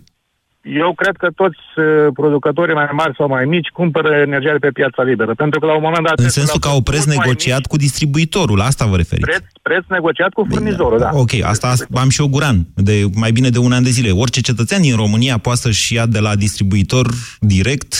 Eu 0.65 0.93
cred 0.95 1.17
că 1.17 1.29
toți 1.35 1.59
uh, 1.77 1.85
producătorii 2.15 2.75
mai 2.75 2.89
mari 2.93 3.15
sau 3.17 3.29
mai 3.29 3.45
mici 3.45 3.69
cumpără 3.69 4.09
energia 4.15 4.53
de 4.53 4.59
pe 4.59 4.71
piața 4.71 5.03
liberă, 5.03 5.35
pentru 5.35 5.61
că 5.61 5.67
la 5.67 5.75
un 5.75 5.83
moment 5.83 6.07
dat... 6.07 6.19
În 6.19 6.29
sensul 6.29 6.59
că 6.61 6.69
au 6.69 6.81
preț 6.81 7.05
negociat 7.05 7.57
mici, 7.57 7.67
cu 7.67 7.77
distribuitorul, 7.77 8.61
asta 8.61 8.85
vă 8.85 8.97
referiți? 8.97 9.29
Preț, 9.31 9.45
preț 9.63 9.85
negociat 9.89 10.33
cu 10.33 10.47
furnizorul, 10.51 10.99
da. 10.99 11.11
Ok, 11.13 11.31
asta 11.43 11.73
am 11.95 12.09
și 12.09 12.21
eu 12.21 12.29
guran, 12.29 12.67
de 12.75 13.05
mai 13.15 13.31
bine 13.31 13.49
de 13.49 13.59
un 13.59 13.73
an 13.73 13.83
de 13.83 13.89
zile. 13.89 14.11
Orice 14.11 14.41
cetățean 14.41 14.81
din 14.81 14.97
România 14.97 15.39
poate 15.39 15.59
să-și 15.59 15.95
ia 15.95 16.07
de 16.07 16.19
la 16.19 16.35
distribuitor 16.35 17.07
direct, 17.41 17.93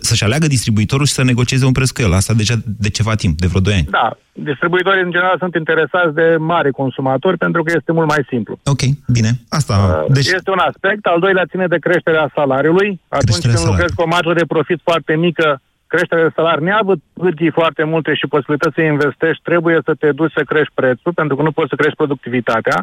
să-și 0.00 0.24
aleagă 0.24 0.46
distribuitorul 0.46 1.06
și 1.06 1.12
să 1.12 1.24
negocieze 1.24 1.64
un 1.64 1.72
preț 1.72 1.90
cu 1.90 2.02
el. 2.02 2.12
Asta 2.12 2.32
deja 2.34 2.54
de 2.64 2.90
ceva 2.90 3.14
timp, 3.14 3.38
de 3.38 3.46
vreo 3.46 3.60
2 3.60 3.74
ani. 3.74 3.86
Da, 3.90 4.16
distribuitorii 4.32 5.02
în 5.02 5.10
general 5.10 5.36
sunt 5.38 5.54
interesați 5.54 6.14
de 6.14 6.36
mari 6.38 6.70
consumatori 6.70 7.36
pentru 7.36 7.62
că 7.62 7.72
este 7.76 7.92
mult 7.92 8.08
mai 8.08 8.26
simplu. 8.28 8.58
Ok, 8.64 8.82
bine. 9.12 9.30
Asta... 9.48 9.74
Uh, 10.06 10.12
deci... 10.14 10.26
Este 10.26 10.50
un 10.50 10.62
aspect. 10.70 11.06
Al 11.06 11.20
doilea 11.20 11.44
ține 11.50 11.66
de 11.66 11.78
creșterea 12.10 12.32
salariului. 12.34 13.00
Atunci 13.08 13.40
creșterea 13.40 13.56
când 13.56 13.68
lucrezi 13.70 13.94
cu 13.94 14.02
o 14.02 14.12
marjă 14.14 14.32
de 14.40 14.50
profit 14.54 14.80
foarte 14.88 15.14
mică, 15.26 15.46
creșterea 15.86 16.24
de 16.24 16.32
salari, 16.34 16.62
neavând 16.62 17.00
hârtii 17.22 17.50
foarte 17.50 17.84
multe 17.84 18.10
și 18.14 18.26
posibilități 18.34 18.74
să 18.74 18.82
investești, 18.82 19.42
trebuie 19.42 19.78
să 19.86 19.92
te 20.02 20.08
duci 20.12 20.36
să 20.38 20.42
crești 20.50 20.74
prețul, 20.74 21.12
pentru 21.20 21.36
că 21.36 21.42
nu 21.42 21.52
poți 21.52 21.68
să 21.72 21.76
crești 21.80 22.00
productivitatea. 22.02 22.76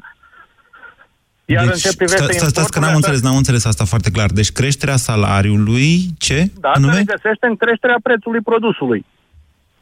Iar 1.45 1.63
deci, 1.63 1.73
în 1.73 1.79
ce 1.79 1.97
privește 1.97 2.33
sta, 2.33 2.33
sta, 2.33 2.47
stați 2.47 2.71
că 2.71 2.79
n-am 2.79 2.87
importurile, 2.87 2.95
înțeles, 2.95 3.21
n-am 3.21 3.37
înțeles 3.41 3.63
asta 3.65 3.85
foarte 3.91 4.09
clar. 4.15 4.29
Deci 4.39 4.51
creșterea 4.59 4.95
salariului, 5.09 5.91
ce? 6.25 6.39
Da, 6.63 6.71
se 6.73 6.77
anume? 6.77 6.97
regăsește 7.03 7.45
în 7.51 7.55
creșterea 7.55 7.99
prețului 8.03 8.41
produsului. 8.49 9.05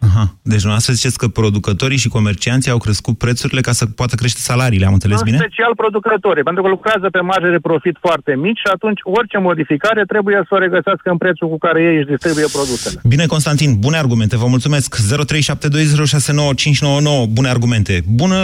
Aha. 0.07 0.25
Deci 0.51 0.63
dumneavoastră 0.63 0.93
ziceți 0.93 1.17
că 1.17 1.27
producătorii 1.27 1.97
și 1.97 2.09
comercianții 2.17 2.71
au 2.71 2.77
crescut 2.77 3.17
prețurile 3.17 3.61
ca 3.61 3.71
să 3.71 3.85
poată 3.85 4.15
crește 4.15 4.39
salariile, 4.39 4.85
am 4.85 4.93
înțeles 4.93 5.19
în 5.19 5.25
bine? 5.25 5.37
special 5.37 5.75
producătorii, 5.75 6.43
pentru 6.43 6.61
că 6.63 6.69
lucrează 6.69 7.07
pe 7.09 7.19
marge 7.19 7.49
de 7.49 7.59
profit 7.59 7.97
foarte 7.99 8.35
mici 8.35 8.57
și 8.57 8.69
atunci 8.73 8.99
orice 9.03 9.37
modificare 9.37 10.03
trebuie 10.07 10.39
să 10.47 10.51
o 10.55 10.57
regăsească 10.57 11.09
în 11.09 11.17
prețul 11.17 11.47
cu 11.49 11.57
care 11.57 11.81
ei 11.81 11.95
își 11.97 12.11
distribuie 12.13 12.45
produsele. 12.51 12.99
Bine, 13.03 13.25
Constantin, 13.25 13.79
bune 13.79 13.97
argumente, 13.97 14.37
vă 14.37 14.47
mulțumesc. 14.47 14.89
0372069599, 14.95 15.01
bune 17.37 17.49
argumente. 17.49 18.01
Bună, 18.21 18.37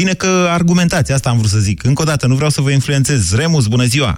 bine 0.00 0.12
că 0.12 0.32
argumentați, 0.58 1.12
asta 1.12 1.28
am 1.30 1.36
vrut 1.36 1.50
să 1.56 1.58
zic. 1.58 1.84
Încă 1.84 2.02
o 2.02 2.04
dată, 2.12 2.26
nu 2.26 2.34
vreau 2.34 2.50
să 2.50 2.60
vă 2.60 2.70
influențez. 2.70 3.20
Remus, 3.36 3.66
bună 3.66 3.84
ziua! 3.84 4.12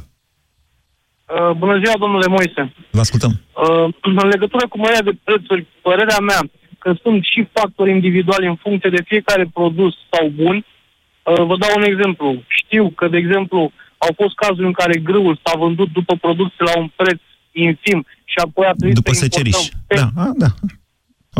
Uh, 1.26 1.52
bună 1.62 1.76
ziua, 1.82 1.96
domnule 1.98 2.26
Moise. 2.26 2.62
Vă 2.90 3.00
ascultăm. 3.00 3.32
Uh, 3.32 3.94
în 4.02 4.28
legătură 4.28 4.64
cu 4.68 4.78
mărirea 4.78 5.02
de 5.02 5.18
prețuri, 5.24 5.66
părerea 5.82 6.18
mea 6.18 6.40
că 6.86 6.92
sunt 7.02 7.20
și 7.32 7.48
factori 7.52 7.90
individuali 7.98 8.46
în 8.46 8.56
funcție 8.64 8.90
de 8.96 9.02
fiecare 9.10 9.44
produs 9.58 9.94
sau 10.12 10.24
bun. 10.28 10.56
Uh, 10.56 11.42
vă 11.48 11.56
dau 11.62 11.72
un 11.76 11.82
exemplu. 11.82 12.26
Știu 12.60 12.84
că, 12.98 13.08
de 13.08 13.16
exemplu, 13.16 13.58
au 14.04 14.12
fost 14.20 14.34
cazuri 14.34 14.66
în 14.66 14.72
care 14.80 14.98
grâul 15.08 15.40
s-a 15.44 15.54
vândut 15.58 15.88
după 15.98 16.14
producție 16.24 16.64
la 16.70 16.78
un 16.82 16.88
preț 16.96 17.20
infim 17.52 17.98
și 18.24 18.38
apoi 18.46 18.66
a 18.66 18.72
trebuit 18.72 18.94
După 18.94 19.12
să 19.12 19.22
seceriș. 19.24 19.56
importăm 19.56 20.12
Da, 20.14 20.22
a, 20.22 20.32
da. 20.44 20.50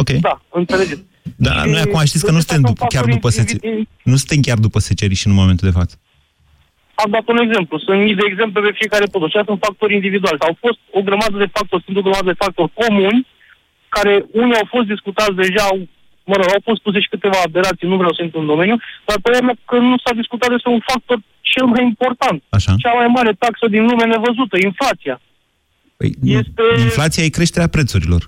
Ok. 0.01 0.11
Da, 0.11 0.35
înțelegeți. 0.61 1.03
Da, 1.37 1.53
Și 1.63 1.69
noi 1.73 1.81
acum 1.87 2.01
știți 2.05 2.25
că 2.27 2.33
nu 2.37 2.43
suntem 2.45 2.61
sunt 2.63 2.67
după, 2.73 2.85
chiar 2.93 3.03
factori 3.03 3.17
după 3.19 3.29
seceriș. 3.39 3.63
individuali. 3.63 3.89
Nu 4.11 4.17
suntem 4.23 4.41
chiar 4.47 4.59
după 4.67 4.79
seceriș 4.89 5.21
în 5.25 5.33
momentul 5.41 5.69
de 5.71 5.75
față. 5.79 5.95
Am 7.03 7.11
dat 7.11 7.27
un 7.33 7.39
exemplu. 7.47 7.75
Sunt 7.79 7.99
mii 8.07 8.15
de 8.21 8.27
exemple 8.31 8.61
pe 8.67 8.73
fiecare 8.81 9.07
produs. 9.13 9.31
Și 9.31 9.41
sunt 9.51 9.59
factori 9.67 9.95
individuali. 10.01 10.39
Au 10.49 10.55
fost 10.65 10.79
o 10.99 11.01
grămadă 11.09 11.37
de 11.45 11.49
factori, 11.57 11.83
sunt 11.87 11.97
o 11.97 12.05
grămadă 12.07 12.27
de 12.33 12.41
factori 12.45 12.73
comuni, 12.83 13.27
care 13.89 14.25
unii 14.33 14.61
au 14.61 14.67
fost 14.75 14.87
discutați 14.87 15.35
deja, 15.43 15.63
au, 15.71 15.79
mă 16.31 16.37
rog, 16.37 16.49
au 16.49 16.63
fost 16.69 16.81
puse 16.83 17.01
și 17.01 17.13
câteva 17.15 17.39
aberații, 17.45 17.89
nu 17.89 17.97
vreau 17.97 18.15
să 18.15 18.23
intru 18.23 18.41
în 18.41 18.47
domeniu, 18.53 18.77
dar 19.05 19.17
părerea 19.23 19.47
mea 19.47 19.57
că 19.65 19.77
nu 19.79 19.97
s-a 20.05 20.13
discutat 20.21 20.51
despre 20.51 20.71
un 20.71 20.83
factor 20.91 21.19
cel 21.41 21.67
mai 21.67 21.83
important. 21.83 22.43
Așa. 22.49 22.75
Cea 22.79 22.93
mai 23.01 23.07
mare 23.07 23.33
taxă 23.33 23.67
din 23.75 23.83
lume 23.89 24.05
nevăzută, 24.05 24.57
inflația. 24.71 25.21
Păi, 25.97 26.11
Este... 26.23 26.63
Inflația 26.79 27.25
e 27.25 27.39
creșterea 27.39 27.69
prețurilor. 27.69 28.23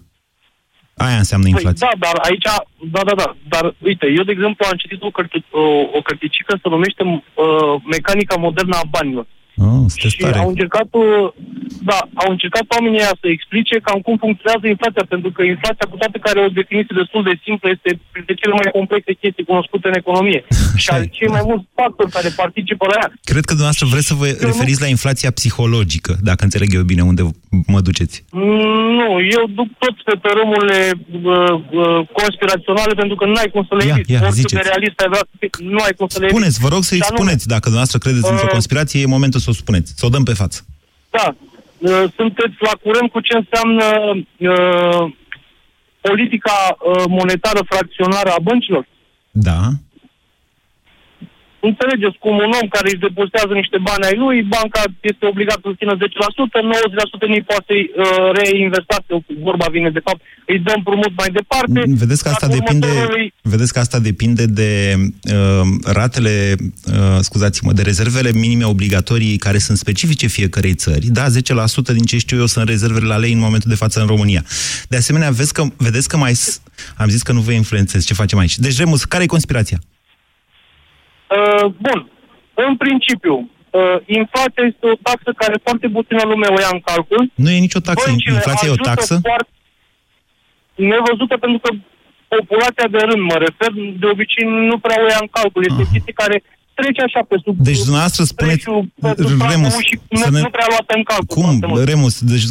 Aia 1.07 1.17
înseamnă 1.17 1.49
inflație. 1.49 1.87
Păi, 1.87 1.99
da, 2.01 2.07
dar 2.07 2.17
aici, 2.29 2.49
da, 2.95 3.03
da, 3.09 3.15
da, 3.21 3.37
dar 3.49 3.75
uite, 3.79 4.07
eu, 4.19 4.25
de 4.29 4.33
exemplu, 4.33 4.67
am 4.71 4.77
citit 4.77 5.03
o, 5.03 5.11
cărti, 5.11 5.45
o, 5.51 5.65
o 5.99 6.01
cărticică 6.03 6.59
se 6.63 6.69
numește 6.69 7.03
uh, 7.05 7.75
Mecanica 7.85 8.37
modernă 8.37 8.77
a 8.77 8.89
banilor. 8.91 9.27
Oh, 9.67 9.83
sunteți 9.93 10.15
Și 10.17 10.21
tare. 10.25 10.39
au 10.43 10.49
încercat, 10.55 10.89
uh, 11.03 11.27
da, 11.91 11.99
au 12.23 12.29
încercat 12.35 12.65
oamenii 12.77 13.01
ăia 13.03 13.15
să 13.23 13.27
explice 13.37 13.75
cam 13.87 13.99
cum 14.07 14.17
funcționează 14.25 14.67
inflația, 14.75 15.05
pentru 15.15 15.31
că 15.37 15.41
inflația, 15.55 15.87
cu 15.91 15.97
toate 16.03 16.19
care 16.27 16.39
o 16.47 16.55
definiție 16.61 16.95
destul 17.03 17.23
de 17.29 17.35
simplă, 17.45 17.67
este 17.77 17.91
printre 18.13 18.35
cele 18.41 18.55
mai 18.61 18.69
complexe 18.79 19.13
chestii 19.23 19.49
cunoscute 19.51 19.87
în 19.91 19.97
economie. 20.03 20.41
și 20.83 20.89
are 20.95 21.07
cei 21.19 21.31
mai 21.37 21.43
mulți 21.51 21.67
factori 21.79 22.11
care 22.17 22.29
participă 22.43 22.85
la 22.91 22.97
ea. 23.03 23.09
Cred 23.33 23.45
că 23.49 23.55
dumneavoastră 23.59 23.87
vreți 23.93 24.09
să 24.11 24.15
vă 24.21 24.27
referiți 24.51 24.83
la 24.85 24.89
inflația 24.97 25.31
psihologică, 25.39 26.13
dacă 26.29 26.41
înțeleg 26.49 26.69
eu 26.79 26.85
bine 26.93 27.03
unde 27.13 27.23
mă 27.75 27.81
duceți. 27.89 28.17
Mm, 28.31 28.87
Nu, 28.99 29.09
eu 29.37 29.43
duc 29.59 29.69
tot 29.83 29.97
pe 30.09 30.15
tărâmurile 30.25 30.79
uh, 30.91 31.55
uh, 31.83 32.01
conspiraționale 32.21 32.93
pentru 33.03 33.17
că 33.17 33.25
nu 33.27 33.37
ai 33.43 33.51
cum 33.55 33.63
să 33.69 33.75
le 33.79 33.85
Ia, 33.85 33.95
eviți. 33.95 34.11
ia, 34.13 34.19
Oricât 34.19 34.35
ziceți. 34.41 34.55
de 34.63 34.69
realist 34.71 34.97
ai 35.03 35.09
vrea 35.13 35.25
să 35.31 35.35
fii, 35.41 35.51
nu 35.75 35.81
ai 35.87 35.95
cum 35.99 36.07
să 36.13 36.19
le 36.19 36.25
eviți. 36.25 36.37
Spuneți, 36.39 36.59
vă 36.65 36.69
rog 36.75 36.83
să-i 36.89 36.97
Și 37.01 37.03
anume, 37.09 37.19
spuneți, 37.21 37.45
dacă 37.55 37.65
dumneavoastră 37.71 37.99
credeți 38.05 38.29
într-o 38.33 38.49
Uh, 38.51 38.57
conspirație, 38.59 39.01
e 39.01 39.17
momentul 39.17 39.41
să 39.49 39.55
o 39.55 39.63
spuneți, 39.63 39.93
să 39.97 40.07
o 40.07 40.09
dăm 40.09 40.25
pe 40.25 40.33
față. 40.33 40.65
Da, 41.11 41.27
uh, 41.79 42.05
sunteți 42.17 42.57
la 42.59 42.75
curent 42.83 43.11
cu 43.11 43.21
ce 43.21 43.35
înseamnă 43.37 43.87
uh, 44.37 45.13
politica 46.01 46.59
uh, 46.71 47.05
monetară 47.09 47.61
fracționară 47.69 48.31
a 48.31 48.41
băncilor? 48.43 48.87
Da. 49.31 49.61
Înțelegeți 51.71 52.17
cum 52.25 52.35
un 52.47 52.53
om 52.61 52.67
care 52.77 52.87
își 52.91 53.05
depozitează 53.07 53.53
niște 53.63 53.79
bani 53.89 54.05
ai 54.09 54.17
lui, 54.23 54.37
banca 54.57 54.83
este 55.11 55.25
obligată 55.33 55.61
să 55.71 55.75
țină 55.81 55.95
10%, 55.97 55.99
90% 55.99 57.29
nu 57.33 57.39
poate 57.51 57.65
să-i 57.71 57.85
uh, 57.91 58.29
reinvesta, 58.39 58.97
vorba 59.49 59.67
vine 59.77 59.91
de 59.99 60.03
fapt, 60.09 60.21
îi 60.47 60.59
dă 60.67 60.73
împrumut 60.77 61.13
mai 61.21 61.31
departe. 61.41 61.79
Vedeți 62.05 62.23
că 62.23 62.29
asta 62.29 62.47
Dacă 62.47 62.59
depinde, 62.59 62.87
următorului- 62.87 63.33
vedeți 63.43 63.73
că 63.73 63.79
asta 63.79 63.99
depinde 64.11 64.45
de 64.61 64.71
uh, 65.35 65.61
ratele, 65.99 66.55
uh, 66.61 67.19
scuzați-mă, 67.21 67.73
de 67.73 67.83
rezervele 67.83 68.31
minime 68.33 68.65
obligatorii 68.75 69.37
care 69.37 69.59
sunt 69.59 69.79
specifice 69.79 70.27
fiecărei 70.27 70.75
țări. 70.75 71.07
Da, 71.07 71.25
10% 71.29 71.93
din 71.93 72.05
ce 72.05 72.19
știu 72.19 72.39
eu 72.39 72.47
sunt 72.47 72.69
rezervele 72.69 73.07
la 73.07 73.17
lei 73.17 73.33
în 73.33 73.39
momentul 73.47 73.71
de 73.71 73.77
față 73.83 74.01
în 74.01 74.07
România. 74.07 74.43
De 74.89 74.97
asemenea, 74.97 75.31
vezi 75.31 75.53
că, 75.53 75.63
vedeți 75.77 76.09
că 76.09 76.17
mai... 76.17 76.35
s- 76.35 76.61
Am 76.97 77.09
zis 77.09 77.23
că 77.23 77.33
nu 77.33 77.41
vă 77.41 77.53
influențez. 77.53 78.05
Ce 78.05 78.15
facem 78.15 78.39
aici? 78.39 78.59
Deci, 78.59 78.79
Remus, 78.79 79.05
care 79.05 79.23
e 79.23 79.27
conspirația? 79.27 79.79
Uh, 81.37 81.65
bun, 81.87 81.99
în 82.67 82.73
principiu, 82.83 83.35
uh, 83.79 83.97
inflația 84.21 84.65
este 84.71 84.85
o 84.93 84.97
taxă 85.09 85.31
care 85.43 85.57
foarte 85.67 85.87
puțină 85.97 86.23
lume 86.31 86.47
o 86.57 86.59
ia 86.65 86.71
în 86.77 86.83
calcul. 86.91 87.23
Nu 87.45 87.51
e 87.51 87.67
nicio 87.67 87.81
taxă. 87.89 88.07
Băncile 88.09 88.35
Inflația 88.35 88.69
e 88.69 88.71
o 88.75 88.77
ajută 88.77 88.89
taxă? 88.91 89.15
Foarte 89.31 89.53
nevăzută 90.93 91.35
pentru 91.45 91.59
că 91.65 91.71
populația 92.37 92.87
de 92.95 93.01
rând, 93.09 93.23
mă 93.31 93.37
refer, 93.47 93.71
de 94.01 94.07
obicei 94.15 94.45
nu 94.71 94.77
prea 94.85 94.99
o 95.05 95.07
ia 95.13 95.21
în 95.25 95.31
calcul. 95.39 95.63
Este 95.69 95.83
o 95.85 95.91
chestie 95.93 96.21
care 96.23 96.37
trece 96.81 97.01
așa 97.09 97.21
pe 97.29 97.37
sub... 97.45 97.55
Deci 97.71 97.83
dumneavoastră 97.89 98.23
spuneți, 98.33 98.65
pe 98.65 98.71
sub 98.71 99.39
pragul 99.39 99.51
Remus, 99.53 99.75
și 99.89 99.95
nu, 100.09 100.19
să 100.25 100.31
ne- 100.31 100.41
nu 100.47 100.51
prea 100.57 100.69
luată 100.73 100.93
în 100.99 101.05
calcul. 101.11 101.35
Cum, 101.37 101.45
foarte 101.51 101.67
mult. 101.67 101.85
Remus? 101.93 102.15
Deci, 102.33 102.47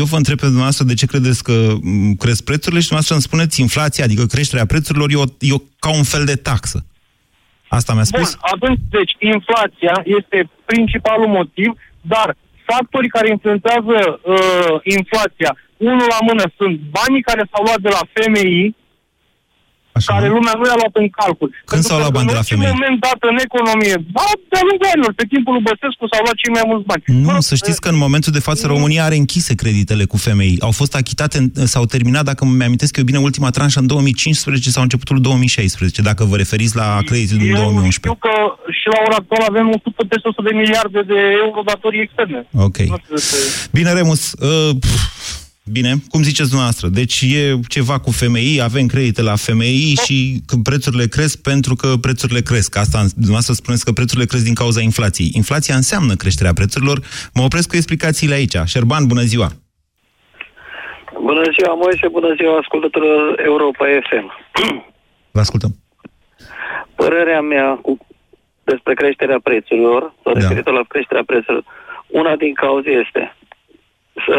eu 0.00 0.04
vă 0.12 0.16
întreb 0.16 0.38
pe 0.42 0.50
dumneavoastră 0.52 0.84
de 0.90 0.94
ce 1.00 1.06
credeți 1.12 1.40
că 1.48 1.54
m, 1.82 2.14
cresc 2.22 2.40
prețurile 2.50 2.80
și 2.80 2.88
dumneavoastră 2.88 3.14
îmi 3.14 3.26
spuneți 3.28 3.60
inflația, 3.66 4.04
adică 4.04 4.24
creșterea 4.34 4.66
prețurilor, 4.72 5.08
e, 5.10 5.16
o, 5.24 5.24
e 5.50 5.52
o, 5.52 5.60
ca 5.84 5.90
un 6.00 6.02
fel 6.12 6.24
de 6.24 6.36
taxă. 6.36 6.78
Asta 7.78 7.92
mi-a 7.94 8.08
spus? 8.12 8.30
Bun, 8.34 8.48
atunci, 8.54 8.80
deci, 8.90 9.12
inflația 9.18 9.94
este 10.18 10.38
principalul 10.64 11.28
motiv, 11.38 11.70
dar 12.00 12.28
factorii 12.70 13.14
care 13.16 13.28
influențează 13.28 13.98
uh, 14.22 14.74
inflația, 14.98 15.50
unul 15.76 16.06
la 16.14 16.20
mână, 16.28 16.44
sunt 16.58 16.74
banii 16.98 17.22
care 17.22 17.42
s-au 17.50 17.62
luat 17.64 17.80
de 17.86 17.92
la 17.96 18.02
FMI, 18.14 18.76
Așa. 19.98 20.10
care 20.14 20.28
lumea 20.36 20.54
nu 20.58 20.64
i-a 20.70 20.78
luat 20.82 20.94
în 21.02 21.08
calcul. 21.20 21.48
Pentru 21.72 21.86
s-au 21.88 21.96
că 21.98 22.02
luat 22.02 22.14
bani 22.16 22.28
de 22.30 22.36
la 22.38 22.42
În 22.42 22.48
FMI? 22.48 22.58
orice 22.58 22.72
moment 22.76 22.96
dat 23.06 23.18
în 23.32 23.36
economie, 23.48 23.94
da, 24.16 24.26
de-a 24.50 24.62
lungul 24.68 24.88
anilor, 24.94 25.12
pe 25.20 25.24
timpul 25.32 25.52
lui 25.56 25.64
Băsescu 25.68 26.02
s-au 26.10 26.22
luat 26.26 26.36
cei 26.42 26.52
mai 26.58 26.64
mulți 26.70 26.86
bani. 26.90 27.02
Nu, 27.26 27.34
să 27.48 27.54
știți 27.62 27.80
că 27.84 27.88
în 27.94 27.98
momentul 28.06 28.32
de 28.38 28.42
față 28.48 28.62
România 28.74 29.02
are 29.08 29.16
închise 29.22 29.52
creditele 29.62 30.04
cu 30.12 30.16
femei. 30.28 30.54
Au 30.68 30.72
fost 30.80 30.92
achitate, 31.02 31.36
în- 31.42 31.66
s-au 31.74 31.84
terminat, 31.94 32.24
dacă 32.30 32.42
mi 32.44 32.64
amintesc 32.68 32.92
eu 33.00 33.04
bine, 33.10 33.18
ultima 33.28 33.50
tranșă 33.56 33.78
în 33.82 33.86
2015 33.86 34.70
sau 34.74 34.82
începutul 34.82 35.18
2016, 35.20 36.02
dacă 36.10 36.22
vă 36.30 36.36
referiți 36.42 36.74
la 36.82 36.88
creditul 37.08 37.38
din 37.44 37.52
2011. 37.62 37.98
Știu 38.06 38.16
că 38.26 38.34
și 38.78 38.86
la 38.94 38.98
ora 39.06 39.16
actuală 39.22 39.44
avem 39.52 39.66
100 39.68 40.02
peste 40.12 40.26
100 40.28 40.42
de 40.48 40.54
miliarde 40.62 41.00
de 41.12 41.18
euro 41.44 41.60
datorii 41.72 42.00
externe. 42.06 42.40
Ok. 42.66 42.78
Nu 42.78 42.96
știu 43.02 43.14
despre... 43.18 43.38
Bine, 43.76 43.90
Remus, 43.92 44.22
uh, 44.32 44.70
pf, 44.80 44.94
bine, 45.64 45.94
cum 46.10 46.22
ziceți 46.22 46.48
dumneavoastră? 46.48 46.88
Deci 46.88 47.20
e 47.20 47.60
ceva 47.68 47.98
cu 47.98 48.10
FMI, 48.10 48.60
avem 48.62 48.86
credite 48.86 49.22
la 49.22 49.36
FMI 49.36 49.94
și 50.04 50.40
că 50.46 50.56
prețurile 50.62 51.06
cresc 51.06 51.42
pentru 51.42 51.74
că 51.74 51.88
prețurile 52.00 52.40
cresc. 52.40 52.76
Asta 52.76 52.98
dumneavoastră 53.12 53.54
spuneți 53.54 53.84
că 53.84 53.92
prețurile 53.92 54.26
cresc 54.26 54.44
din 54.44 54.54
cauza 54.54 54.80
inflației. 54.80 55.30
Inflația 55.34 55.74
înseamnă 55.74 56.14
creșterea 56.14 56.52
prețurilor. 56.52 57.00
Mă 57.34 57.42
opresc 57.42 57.68
cu 57.68 57.76
explicațiile 57.76 58.34
aici. 58.34 58.56
Șerban, 58.64 59.06
bună 59.06 59.20
ziua! 59.22 59.48
Bună 61.22 61.42
ziua, 61.58 61.74
Moise, 61.74 62.08
bună 62.08 62.34
ziua, 62.38 62.58
ascultătorilor 62.58 63.40
Europa 63.44 63.84
FM. 64.08 64.26
Vă 65.30 65.40
ascultăm. 65.40 65.72
Părerea 66.94 67.40
mea 67.40 67.78
cu, 67.82 67.98
despre 68.64 68.94
creșterea 68.94 69.40
prețurilor, 69.42 70.14
sau 70.22 70.32
Da. 70.32 70.40
referitor 70.40 70.72
la 70.72 70.84
creșterea 70.88 71.22
prețurilor, 71.26 71.64
una 72.06 72.36
din 72.36 72.54
cauze 72.54 72.90
este 72.90 73.36
să 74.26 74.36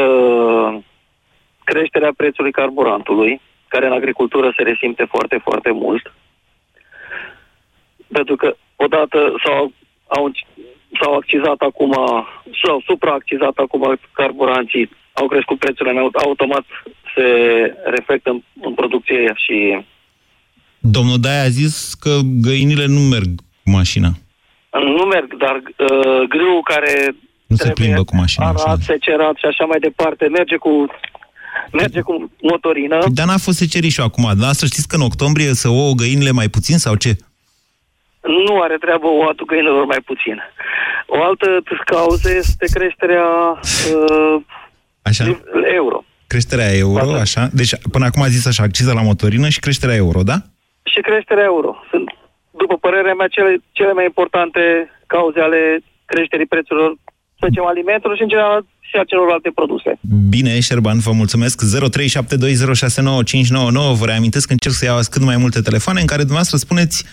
creșterea 1.63 2.12
prețului 2.17 2.51
carburantului, 2.51 3.41
care 3.67 3.86
în 3.86 3.91
agricultură 3.91 4.53
se 4.58 4.63
resimte 4.63 5.05
foarte, 5.10 5.38
foarte 5.43 5.72
mult. 5.72 6.13
Pentru 8.12 8.36
că 8.36 8.55
odată 8.75 9.34
s-au, 9.46 9.72
au, 10.08 10.32
s-au 11.01 11.13
accizat 11.15 11.60
acum, 11.62 11.93
sau 12.63 12.82
supraaccizat 12.86 13.55
acum 13.58 14.00
carburanții, 14.13 14.89
au 15.13 15.27
crescut 15.27 15.60
prețurile, 15.60 16.00
au- 16.00 16.12
automat 16.25 16.65
se 17.15 17.25
reflectă 17.84 18.29
în, 18.29 18.41
în 18.62 18.74
producție 18.74 19.34
și 19.36 19.86
Domnul 20.79 21.20
Daia 21.20 21.41
a 21.43 21.48
zis 21.62 21.93
că 21.93 22.10
găinile 22.41 22.86
nu 22.88 23.00
merg 23.00 23.29
cu 23.63 23.70
mașina. 23.70 24.10
nu 24.98 25.03
merg, 25.03 25.38
dar 25.38 25.55
uh, 25.55 26.27
grâu 26.29 26.62
care 26.63 27.15
Nu 27.48 27.55
se 27.55 27.72
plimbă 27.72 28.03
cu 28.03 28.15
mașina. 28.15 28.46
așa. 28.48 28.63
arat, 28.63 28.79
secerat 28.79 29.36
și 29.38 29.46
așa 29.46 29.65
mai 29.65 29.79
departe, 29.79 30.27
merge 30.27 30.55
cu 30.58 30.86
merge 31.72 32.01
cu 32.01 32.31
motorină. 32.41 32.98
Dar 33.13 33.25
n-a 33.25 33.38
fost 33.38 33.57
secerișul 33.57 34.03
acum. 34.03 34.31
Dar 34.39 34.51
să 34.51 34.65
știți 34.65 34.88
că 34.88 34.95
în 34.95 35.01
octombrie 35.01 35.53
să 35.53 35.67
ouă 35.69 35.93
găinile 35.93 36.31
mai 36.31 36.48
puțin 36.48 36.77
sau 36.77 36.95
ce? 36.95 37.15
Nu 38.48 38.62
are 38.62 38.77
treabă 38.77 39.07
o 39.07 39.27
atul 39.29 39.45
găinilor 39.45 39.86
mai 39.86 40.01
puțin. 40.05 40.38
O 41.05 41.24
altă 41.24 41.48
cauză 41.86 42.29
este 42.36 42.65
creșterea 42.74 43.25
uh, 43.95 44.41
Așa? 45.01 45.24
euro. 45.74 46.03
Creșterea 46.27 46.75
euro, 46.75 47.13
așa? 47.25 47.50
Deci 47.53 47.74
până 47.91 48.05
acum 48.05 48.22
a 48.22 48.27
zis 48.27 48.45
așa, 48.45 48.63
acciza 48.63 48.93
la 48.93 49.01
motorină 49.01 49.50
și 49.50 49.60
creșterea 49.60 49.95
euro, 49.95 50.22
da? 50.24 50.38
Și 50.83 51.01
creșterea 51.01 51.43
euro. 51.43 51.75
Sunt, 51.89 52.07
după 52.51 52.77
părerea 52.77 53.13
mea, 53.13 53.27
cele, 53.27 53.57
cele 53.72 53.93
mai 53.93 54.05
importante 54.05 54.62
cauze 55.07 55.39
ale 55.39 55.83
creșterii 56.05 56.45
prețurilor, 56.45 56.95
să 57.39 57.45
zicem, 57.50 57.65
alimentelor 57.65 58.15
și, 58.15 58.22
în 58.22 58.27
general, 58.27 58.65
și 58.93 59.00
a 59.00 59.03
celorlalte 59.12 59.51
produse. 59.55 60.00
Bine, 60.29 60.59
Șerban, 60.59 61.00
vă 61.00 61.12
mulțumesc. 61.12 61.62
0372069599. 61.63 61.67
Vă 64.00 64.05
reamintesc 64.05 64.45
că 64.47 64.53
încerc 64.53 64.75
să 64.75 64.85
iau 64.85 64.97
azi 64.97 65.09
cât 65.09 65.23
mai 65.23 65.38
multe 65.38 65.62
telefoane 65.62 66.00
în 66.00 66.05
care 66.12 66.21
dumneavoastră 66.27 66.57
spuneți 66.57 67.05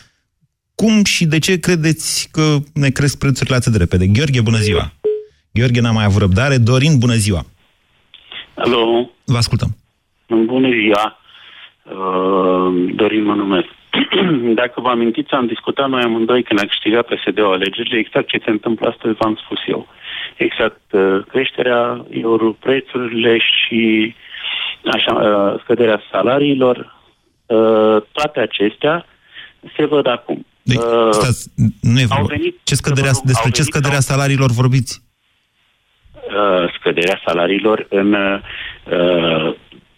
cum 0.74 1.04
și 1.04 1.24
de 1.26 1.38
ce 1.38 1.60
credeți 1.60 2.28
că 2.32 2.56
ne 2.74 2.90
cresc 2.90 3.18
prețurile 3.18 3.56
atât 3.56 3.72
de 3.72 3.78
repede. 3.78 4.06
Gheorghe, 4.06 4.40
bună 4.40 4.58
ziua! 4.58 4.92
Gheorghe 5.52 5.80
n-a 5.80 5.90
mai 5.98 6.04
avut 6.04 6.20
răbdare. 6.20 6.56
Dorin, 6.58 6.98
bună 6.98 7.14
ziua! 7.14 7.42
Alo, 8.54 9.10
Vă 9.24 9.36
ascultăm. 9.36 9.68
bună 10.28 10.68
ziua. 10.80 11.18
Uh, 11.84 12.92
Dorin 12.94 13.24
mă 13.24 13.34
numesc. 13.34 13.68
Dacă 14.60 14.80
vă 14.80 14.88
amintiți, 14.88 15.32
am 15.32 15.46
discutat 15.46 15.88
noi 15.88 16.02
amândoi 16.02 16.42
când 16.42 16.60
a 16.60 16.66
câștigat 16.72 17.06
PSD-ul 17.06 17.52
alegerile, 17.52 17.98
exact 17.98 18.28
ce 18.28 18.38
se 18.44 18.50
întâmplă 18.50 18.88
astăzi 18.88 19.16
v-am 19.20 19.40
spus 19.44 19.58
eu. 19.66 19.86
Exact 20.36 20.80
uh, 20.92 21.24
creșterea 21.28 22.06
euro, 22.10 22.52
prețurile 22.52 23.38
și 23.38 24.14
așa, 24.92 25.12
uh, 25.14 25.60
scăderea 25.62 26.02
salariilor, 26.10 26.76
uh, 27.46 28.02
toate 28.12 28.40
acestea 28.40 29.06
se 29.76 29.84
văd 29.84 30.06
acum. 30.06 30.46
Deci, 30.62 30.76
Uh, 30.76 31.08
stați, 31.12 31.50
nu 31.80 31.98
e 31.98 32.06
au 32.10 32.16
vorba. 32.16 32.34
venit 32.36 32.58
Ce 32.62 32.74
scăderea, 32.74 33.12
să 33.12 33.20
vă- 33.22 33.26
despre 33.26 33.44
au 33.44 33.50
ce 33.50 33.56
venit 33.60 33.72
scăderea 33.72 34.00
salariilor 34.00 34.50
vorbiți? 34.50 35.02
uh, 36.14 36.72
scăderea 36.78 37.20
salariilor 37.26 37.86
în 37.88 38.14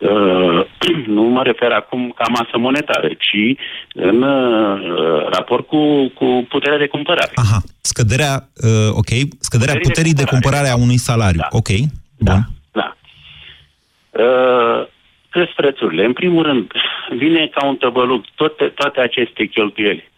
uh, 0.02 0.10
uh, 0.10 1.06
nu 1.16 1.22
mă 1.22 1.42
refer 1.42 1.72
acum 1.72 2.12
ca 2.16 2.24
masă 2.28 2.58
monetară, 2.58 3.08
ci 3.08 3.58
în 3.94 4.22
uh, 4.22 5.28
raport 5.30 5.66
cu, 5.66 6.08
cu 6.08 6.46
puterea 6.48 6.78
de 6.78 6.86
cumpărare. 6.86 7.32
Aha, 7.34 7.60
scăderea, 7.80 8.48
uh, 8.64 8.90
ok, 8.90 9.08
scăderea 9.38 9.74
Puterii 9.74 9.82
de 9.82 9.88
puterii 9.88 10.14
de 10.14 10.24
cumpărare 10.24 10.68
a 10.68 10.76
unui 10.76 10.96
salariu. 10.96 11.40
Ok, 11.50 11.68
bun. 12.18 12.40
Da. 12.72 12.96
Uh, 14.10 14.86
cresc 15.30 15.50
prețurile. 15.50 16.04
În 16.04 16.12
primul 16.12 16.42
rând, 16.42 16.70
vine 17.16 17.46
ca 17.46 17.66
un 17.66 17.76
tăbăluc 17.76 18.24
toate, 18.34 18.64
toate 18.64 19.00
aceste 19.00 19.44
cheltuieli 19.46 20.10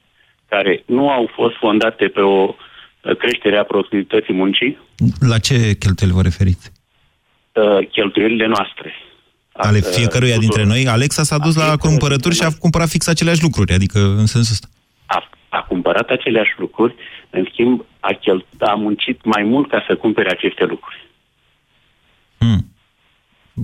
care 0.49 0.83
nu 0.87 1.11
au 1.11 1.31
fost 1.35 1.55
fondate 1.57 2.07
pe 2.07 2.21
o 2.21 2.55
uh, 2.55 3.17
creștere 3.17 3.57
a 3.57 3.65
productivității 3.65 4.35
muncii, 4.35 4.79
La 5.19 5.39
ce 5.39 5.55
cheltuieli 5.79 6.15
vă 6.15 6.23
referiți? 6.23 6.73
uh, 7.55 7.89
cheltuielile 7.91 8.47
noastre. 8.47 8.93
Ale 9.57 9.79
Uh, 9.79 9.91
fiecăruia 9.93 10.39
dintre 10.39 10.65
noi? 10.65 10.89
Alexa 10.89 11.23
s-a 11.23 11.39
dus 11.39 11.57
la 11.57 11.77
cumpărături 11.77 12.35
și 12.35 12.43
a 12.43 12.51
cumpărat 12.59 12.89
fix 12.89 13.07
aceleași 13.07 13.43
lucruri, 13.43 13.73
adică 13.73 13.99
în 13.99 14.27
sensul 14.27 14.53
ăsta. 14.53 14.69
a, 15.07 15.29
a 15.49 15.63
cumpărat 15.69 16.09
aceleași 16.09 16.55
lucruri, 16.59 16.95
în 17.31 17.47
schimb 17.53 17.85
a, 18.01 18.13
chel, 18.21 18.47
a 18.59 18.75
muncit 18.75 19.25
mai 19.25 19.43
mult 19.43 19.69
ca 19.71 19.85
să 19.87 19.97
cumpere 19.97 20.31
aceste 20.31 20.65
lucruri. 20.65 21.05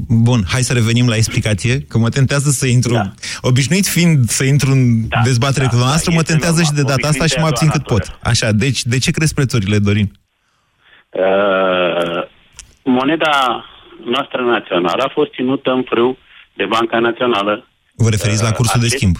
Bun, 0.09 0.44
hai 0.49 0.61
să 0.62 0.73
revenim 0.73 1.09
la 1.09 1.16
explicație, 1.16 1.80
că 1.80 1.99
mă 1.99 2.09
tentează 2.09 2.50
să 2.50 2.66
intru... 2.66 2.92
Da. 2.92 3.11
Obișnuit 3.40 3.87
fiind 3.87 4.28
să 4.28 4.44
intru 4.44 4.70
în 4.70 5.09
da, 5.09 5.20
dezbatere 5.25 5.64
da, 5.64 5.68
cu 5.68 5.70
dumneavoastră, 5.70 6.11
da, 6.11 6.16
mă 6.16 6.23
este 6.23 6.32
tentează 6.32 6.62
și 6.62 6.70
de 6.70 6.80
normal. 6.80 6.97
data 6.97 7.09
asta 7.09 7.26
și 7.26 7.38
mă 7.38 7.47
Obișnuitea 7.47 7.49
abțin 7.49 7.68
doar 7.68 7.78
cât 7.78 7.87
pot. 7.87 8.18
Așa, 8.30 8.52
deci 8.52 8.85
de 8.85 8.99
ce 8.99 9.11
cresc 9.11 9.35
prețurile, 9.35 9.78
Dorin? 9.78 10.11
Uh, 11.11 12.23
moneda 12.85 13.64
noastră 14.04 14.40
națională 14.42 15.02
a 15.02 15.09
fost 15.12 15.33
ținută 15.33 15.71
în 15.71 15.83
frâu 15.83 16.16
de 16.54 16.64
Banca 16.64 16.99
Națională. 16.99 17.69
Vă 17.95 18.09
referiți 18.11 18.42
la 18.42 18.49
Uh, 18.49 18.54
cursul 18.54 18.80
de 18.80 18.87
acest- 18.87 18.97
schimb? 19.00 19.16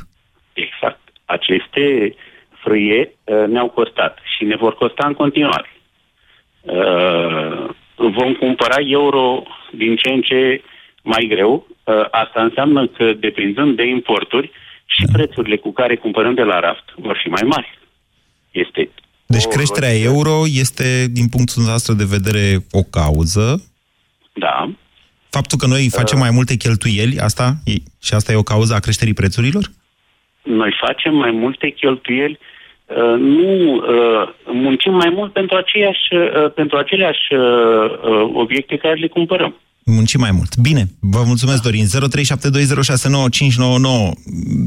Exact. 0.53 1.01
Aceste 1.25 2.15
frâie 2.63 3.15
uh, 3.25 3.45
ne-au 3.49 3.69
costat 3.71 4.19
și 4.37 4.45
ne 4.45 4.57
vor 4.57 4.75
costa 4.75 5.07
în 5.07 5.15
continuare. 5.15 5.69
Uh, 6.63 7.69
vom 7.97 8.35
cumpăra 8.35 8.77
euro 8.79 9.43
din 9.73 9.97
ce 9.97 10.09
în 10.11 10.21
ce 10.23 10.63
mai 11.03 11.27
greu. 11.29 11.67
Uh, 11.85 11.95
asta 12.11 12.43
înseamnă 12.43 12.87
că, 12.87 13.13
depinzând 13.13 13.77
de 13.77 13.87
importuri, 13.87 14.51
și 14.87 15.05
Da. 15.05 15.13
prețurile 15.13 15.57
cu 15.57 15.73
care 15.73 15.97
cumpărăm 15.97 16.35
de 16.35 16.43
la 16.43 16.61
raft 16.61 16.85
vor 16.97 17.19
fi 17.23 17.29
mai 17.29 17.43
mari. 17.45 17.79
Este 18.51 18.91
Deci 19.27 19.45
o 19.45 19.49
creșterea 19.49 19.95
euro 19.95 20.43
este, 20.53 21.07
din 21.11 21.29
punctul 21.29 21.63
nostru 21.63 21.95
de 21.95 22.05
vedere, 22.09 22.57
o 22.71 22.83
cauză. 22.83 23.63
Da. 24.45 24.71
Faptul 25.31 25.59
că 25.59 25.67
noi 25.67 25.89
facem 25.91 26.19
mai 26.19 26.31
multe 26.31 26.55
cheltuieli, 26.57 27.19
asta 27.19 27.55
e, 27.65 27.73
și 28.07 28.15
asta 28.15 28.33
e 28.33 28.43
o 28.45 28.51
cauză 28.53 28.75
a 28.75 28.85
creșterii 28.87 29.21
prețurilor? 29.21 29.65
noi 30.43 30.77
facem 30.87 31.15
mai 31.15 31.31
multe 31.31 31.71
cheltuieli, 31.71 32.39
uh, 32.39 33.17
nu 33.19 33.75
uh, 33.75 34.29
muncim 34.53 34.93
mai 34.93 35.13
mult 35.15 35.33
pentru, 35.33 35.57
aceeași, 35.57 36.15
uh, 36.15 36.53
pentru 36.55 36.77
aceleași 36.77 37.35
uh, 37.35 37.41
uh, 37.41 38.31
obiecte 38.33 38.77
care 38.77 38.95
le 38.95 39.07
cumpărăm. 39.07 39.55
Muncim 39.85 40.21
mai 40.21 40.31
mult. 40.33 40.57
Bine, 40.57 40.85
vă 41.01 41.23
mulțumesc, 41.27 41.63
Dorin. 41.63 41.85
0372069599. 41.85 41.89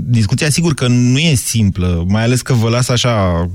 Discuția, 0.10 0.50
sigur 0.50 0.74
că 0.74 0.88
nu 0.88 1.18
e 1.18 1.34
simplă, 1.34 2.04
mai 2.08 2.24
ales 2.24 2.42
că 2.42 2.54
vă 2.54 2.70
las 2.70 2.90
așa 2.90 3.46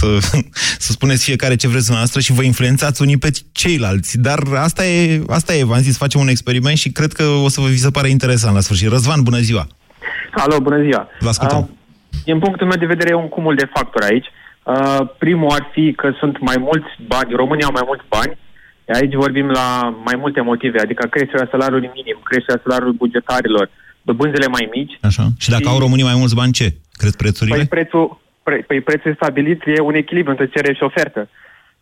să, 0.00 0.06
să 0.86 0.92
spuneți 0.92 1.24
fiecare 1.24 1.56
ce 1.56 1.68
vreți 1.68 1.84
dumneavoastră 1.84 2.20
și 2.20 2.32
vă 2.32 2.42
influențați 2.42 3.02
unii 3.02 3.16
pe 3.16 3.30
ceilalți. 3.52 4.18
Dar 4.18 4.38
asta 4.56 4.86
e, 4.86 5.22
asta 5.28 5.54
e 5.54 5.64
v-am 5.64 5.80
zis, 5.80 5.96
facem 5.96 6.20
un 6.20 6.28
experiment 6.28 6.76
și 6.76 6.92
cred 6.92 7.12
că 7.12 7.22
o 7.22 7.48
să 7.48 7.60
vă 7.60 7.66
vi 7.66 7.76
se 7.76 7.90
pare 7.90 8.08
interesant 8.08 8.54
la 8.54 8.60
sfârșit. 8.60 8.88
Răzvan, 8.88 9.22
bună 9.22 9.38
ziua! 9.38 9.66
Alo, 10.34 10.60
bună 10.60 10.80
ziua! 10.82 11.08
Vă 11.20 11.28
ascultăm. 11.28 11.58
Uh, 11.58 11.68
din 12.24 12.38
punctul 12.38 12.66
meu 12.66 12.78
de 12.78 12.92
vedere 12.94 13.10
e 13.10 13.24
un 13.24 13.28
cumul 13.28 13.54
de 13.54 13.70
factori 13.74 14.06
aici. 14.10 14.26
Uh, 14.62 15.00
primul 15.18 15.50
ar 15.50 15.70
fi 15.72 15.92
că 15.96 16.08
sunt 16.18 16.40
mai 16.40 16.56
mulți 16.58 16.90
bani, 17.06 17.34
România 17.42 17.66
au 17.66 17.72
mai 17.72 17.86
mulți 17.86 18.04
bani. 18.08 18.32
Aici 18.98 19.14
vorbim 19.14 19.48
la 19.48 19.66
mai 20.04 20.16
multe 20.18 20.40
motive, 20.40 20.78
adică 20.80 21.06
creșterea 21.06 21.48
salariului 21.50 21.90
minim, 21.94 22.18
creșterea 22.22 22.60
salariului 22.64 22.96
bugetarilor, 22.96 23.70
dobânzile 24.02 24.46
mai 24.46 24.68
mici. 24.74 24.98
Așa. 25.00 25.24
Și 25.38 25.50
dacă 25.50 25.68
au 25.68 25.78
românii 25.78 26.04
mai 26.04 26.14
mulți 26.16 26.34
bani, 26.34 26.52
ce? 26.52 26.74
Cresc 26.92 27.16
prețurile? 27.16 27.56
Păi 27.56 27.66
prețul, 27.66 28.20
pre, 28.44 28.56
păi 28.66 28.80
prețul 28.80 29.14
stabilit 29.14 29.60
e 29.66 29.80
un 29.80 29.94
echilibru 29.94 30.30
între 30.30 30.48
cerere 30.48 30.74
și 30.74 30.82
ofertă. 30.82 31.28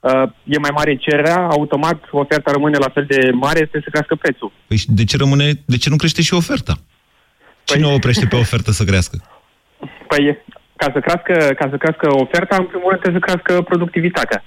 Uh, 0.00 0.22
e 0.44 0.58
mai 0.58 0.70
mare 0.74 0.96
cererea, 0.96 1.38
automat 1.56 1.98
oferta 2.10 2.50
rămâne 2.50 2.78
la 2.78 2.88
fel 2.88 3.04
de 3.08 3.30
mare, 3.32 3.60
trebuie 3.70 3.88
să 3.88 3.94
crească 3.94 4.14
prețul. 4.14 4.52
Păi 4.66 4.76
și 4.76 4.86
de 4.90 5.04
ce 5.04 5.16
rămâne, 5.16 5.46
de 5.66 5.76
ce 5.76 5.90
nu 5.90 5.96
crește 5.96 6.22
și 6.22 6.34
oferta? 6.34 6.74
Cine 7.64 7.86
o 7.86 7.94
oprește 7.94 8.26
pe 8.26 8.36
ofertă 8.36 8.70
să 8.70 8.84
crească? 8.84 9.16
Păi, 10.06 10.38
ca 10.76 10.90
să 10.92 11.00
crească, 11.00 11.34
ca 11.60 11.66
să 11.70 11.76
crească 11.76 12.06
oferta, 12.24 12.56
în 12.56 12.64
primul 12.64 12.88
rând 12.88 13.00
trebuie 13.00 13.20
să 13.20 13.26
crească 13.28 13.62
productivitatea. 13.62 14.44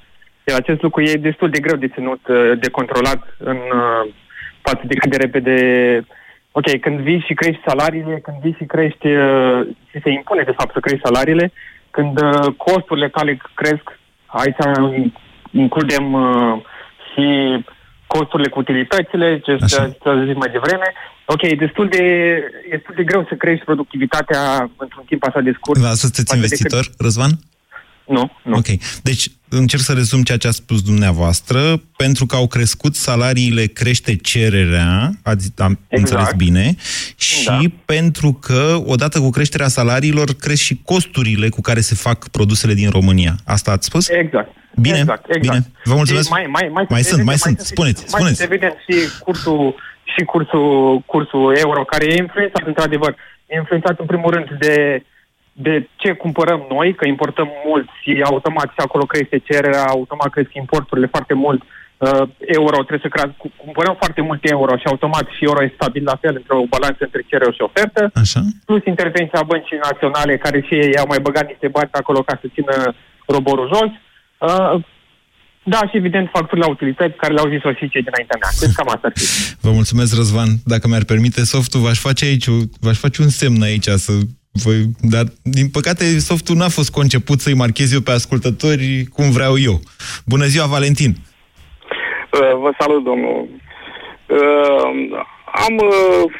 Iar 0.47 0.57
acest 0.59 0.81
lucru 0.81 1.01
e 1.01 1.27
destul 1.29 1.49
de 1.49 1.59
greu 1.59 1.77
de 1.77 1.93
ținut, 1.95 2.27
uh, 2.27 2.59
de 2.59 2.69
controlat 2.69 3.21
în 3.37 3.59
uh, 3.81 4.03
față 4.61 4.83
de 4.85 4.95
cât 4.95 5.09
de 5.11 5.17
repede... 5.17 5.55
Ok, 6.51 6.79
când 6.79 6.99
vii 6.99 7.23
și 7.27 7.33
crești 7.33 7.67
salariile, 7.67 8.19
când 8.23 8.37
vii 8.41 8.55
și 8.59 8.65
crești, 8.65 9.07
uh, 9.07 9.59
și 9.89 9.97
se 10.03 10.09
impune 10.09 10.43
de 10.43 10.57
fapt 10.57 10.73
să 10.73 10.79
crești 10.79 11.05
salariile, 11.05 11.51
când 11.95 12.15
uh, 12.21 12.53
costurile 12.67 13.09
tale 13.09 13.41
cresc, 13.53 13.85
aici 14.25 14.61
includem 15.51 16.13
uh, 16.13 16.53
și 17.09 17.25
costurile 18.07 18.49
cu 18.49 18.59
utilitățile, 18.59 19.39
ce 19.39 19.57
să 19.67 20.23
zic 20.27 20.35
mai 20.43 20.51
devreme. 20.51 20.87
Ok, 21.25 21.41
e 21.41 21.55
destul 21.65 21.87
de, 21.89 22.03
e 22.69 22.75
destul 22.77 22.93
de 22.95 23.03
greu 23.03 23.25
să 23.29 23.35
crești 23.35 23.65
productivitatea 23.65 24.41
într-un 24.77 25.03
timp 25.05 25.23
așa 25.23 25.39
de 25.41 25.53
scurt. 25.59 25.79
Da, 25.81 25.93
sunteți 25.93 26.27
față 26.29 26.39
de 26.39 26.41
investitor, 26.41 26.83
cât- 26.85 26.99
Răzvan? 26.99 27.31
Nu, 28.07 28.31
nu. 28.43 28.55
Ok. 28.55 28.65
Deci, 29.03 29.27
încerc 29.49 29.81
să 29.81 29.93
rezum 29.93 30.23
ceea 30.23 30.37
ce 30.37 30.47
a 30.47 30.51
spus 30.51 30.81
dumneavoastră. 30.81 31.81
Pentru 31.97 32.25
că 32.25 32.35
au 32.35 32.47
crescut 32.47 32.95
salariile, 32.95 33.65
crește 33.65 34.15
cererea, 34.15 35.11
ați, 35.23 35.51
am 35.57 35.79
Exact. 35.87 36.11
înțeles 36.11 36.33
bine, 36.37 36.75
și 37.15 37.45
da. 37.45 37.59
pentru 37.85 38.33
că, 38.41 38.81
odată 38.85 39.19
cu 39.19 39.29
creșterea 39.29 39.67
salariilor, 39.67 40.33
cresc 40.39 40.61
și 40.61 40.79
costurile 40.83 41.49
cu 41.49 41.61
care 41.61 41.79
se 41.79 41.95
fac 41.95 42.27
produsele 42.27 42.73
din 42.73 42.89
România. 42.89 43.35
Asta 43.45 43.71
ați 43.71 43.85
spus? 43.85 44.09
Exact. 44.09 44.49
Bine, 44.75 44.97
exact, 44.97 45.25
exact. 45.27 45.41
bine. 45.41 45.71
Vă 45.83 45.95
mulțumesc. 45.95 46.25
Și 46.25 46.31
mai, 46.31 46.47
mai, 46.49 46.69
mai, 46.71 46.85
mai 46.89 47.03
sunt, 47.03 47.23
mai 47.23 47.33
evident, 47.33 47.57
sunt. 47.57 47.59
Spuneți, 47.59 47.99
mai 47.99 48.09
spuneți. 48.09 48.37
sunt 48.37 48.49
evident 48.51 48.75
și 48.87 48.95
cursul, 49.19 49.75
și 50.17 50.23
cursul, 50.23 51.01
cursul 51.05 51.55
euro, 51.57 51.83
care 51.83 52.05
e 52.05 52.17
influențat, 52.17 52.63
într-adevăr, 52.65 53.15
e 53.47 53.55
influențat 53.55 53.99
în 53.99 54.05
primul 54.05 54.31
rând 54.31 54.47
de, 54.59 55.03
de 55.57 55.89
ce 55.95 56.09
cumpărăm 56.13 56.61
noi, 56.69 56.95
că 56.95 57.07
importăm 57.07 57.49
mult 57.67 57.87
și 58.01 58.21
automat 58.31 58.69
și 58.75 58.81
acolo 58.85 59.05
crește 59.05 59.37
cererea, 59.49 59.83
automat 59.95 60.29
cresc 60.35 60.49
importurile 60.53 61.07
foarte 61.15 61.33
mult, 61.33 61.61
uh, 61.63 62.23
euro 62.39 62.77
trebuie 62.87 63.05
să 63.07 63.13
crească, 63.15 63.35
cu- 63.37 63.51
cumpărăm 63.65 63.95
foarte 64.01 64.21
mult 64.21 64.41
euro 64.55 64.73
și 64.77 64.87
automat 64.91 65.25
și 65.35 65.43
euro 65.49 65.63
e 65.63 65.77
stabil 65.79 66.03
la 66.11 66.17
fel 66.23 66.35
între 66.35 66.53
o 66.55 66.65
balanță 66.75 67.01
între 67.07 67.21
cerere 67.29 67.51
și 67.51 67.61
ofertă, 67.69 68.01
Așa. 68.23 68.41
plus 68.65 68.83
intervenția 68.85 69.43
băncii 69.51 69.83
naționale 69.89 70.37
care 70.45 70.57
și 70.67 70.73
ei 70.73 70.97
au 70.97 71.07
mai 71.13 71.19
băgat 71.27 71.45
niște 71.47 71.67
bani 71.67 71.89
pe 71.91 71.97
acolo 72.01 72.19
ca 72.29 72.35
să 72.41 72.47
țină 72.55 72.75
roborul 73.35 73.67
jos. 73.75 73.91
Uh, 74.49 74.75
Da, 75.67 75.77
și 75.89 75.97
evident 75.97 76.29
facturile 76.33 76.65
la 76.65 76.71
utilități 76.71 77.15
care 77.21 77.33
le-au 77.33 77.49
zis 77.49 77.63
o 77.63 77.71
și 77.71 77.89
cei 77.93 78.07
dinaintea 78.09 78.37
mea. 78.41 78.49
Deci 78.59 78.75
cam 78.77 78.87
asta 78.87 79.07
ar 79.07 79.13
fi. 79.15 79.25
Vă 79.61 79.71
mulțumesc, 79.71 80.15
Răzvan. 80.15 80.49
Dacă 80.65 80.87
mi-ar 80.87 81.03
permite 81.03 81.41
softul, 81.43 81.79
v-aș 81.81 81.99
face 81.99 82.25
aici, 82.25 82.47
v-aș 82.79 82.97
face 82.97 83.21
un 83.21 83.29
semn 83.29 83.61
aici 83.61 83.87
să 84.05 84.11
voi, 84.63 84.79
dar, 85.01 85.23
din 85.43 85.67
păcate, 85.69 86.03
softul 86.19 86.55
n-a 86.55 86.69
fost 86.69 86.91
conceput 86.91 87.39
să-i 87.39 87.61
marchez 87.63 87.93
eu 87.93 88.01
pe 88.01 88.11
ascultători 88.11 89.05
cum 89.13 89.31
vreau 89.31 89.53
eu. 89.59 89.79
Bună 90.25 90.45
ziua, 90.45 90.65
Valentin! 90.65 91.13
Uh, 91.15 92.55
vă 92.63 92.71
salut, 92.79 93.03
domnul. 93.03 93.47
Uh, 94.27 95.19
am 95.65 95.75
uh, 95.77 96.31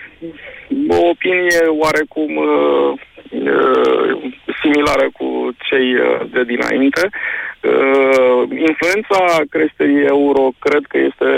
o 0.97 1.07
opinie 1.13 1.61
oarecum 1.81 2.35
uh, 2.35 2.91
uh, 3.29 4.33
similară 4.61 5.09
cu 5.17 5.27
cei 5.69 5.93
uh, 5.95 6.21
de 6.31 6.43
dinainte. 6.43 7.09
Uh, 7.09 8.41
influența 8.69 9.19
creșterii 9.49 10.05
euro 10.05 10.43
cred 10.59 10.83
că 10.87 10.97
este 10.97 11.29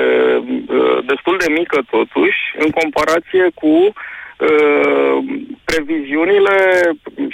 uh, 0.78 0.98
destul 1.12 1.36
de 1.44 1.54
mică 1.60 1.80
totuși 1.90 2.40
în 2.58 2.70
comparație 2.70 3.46
cu 3.54 3.74
uh, 3.78 5.18
previziunile 5.70 6.58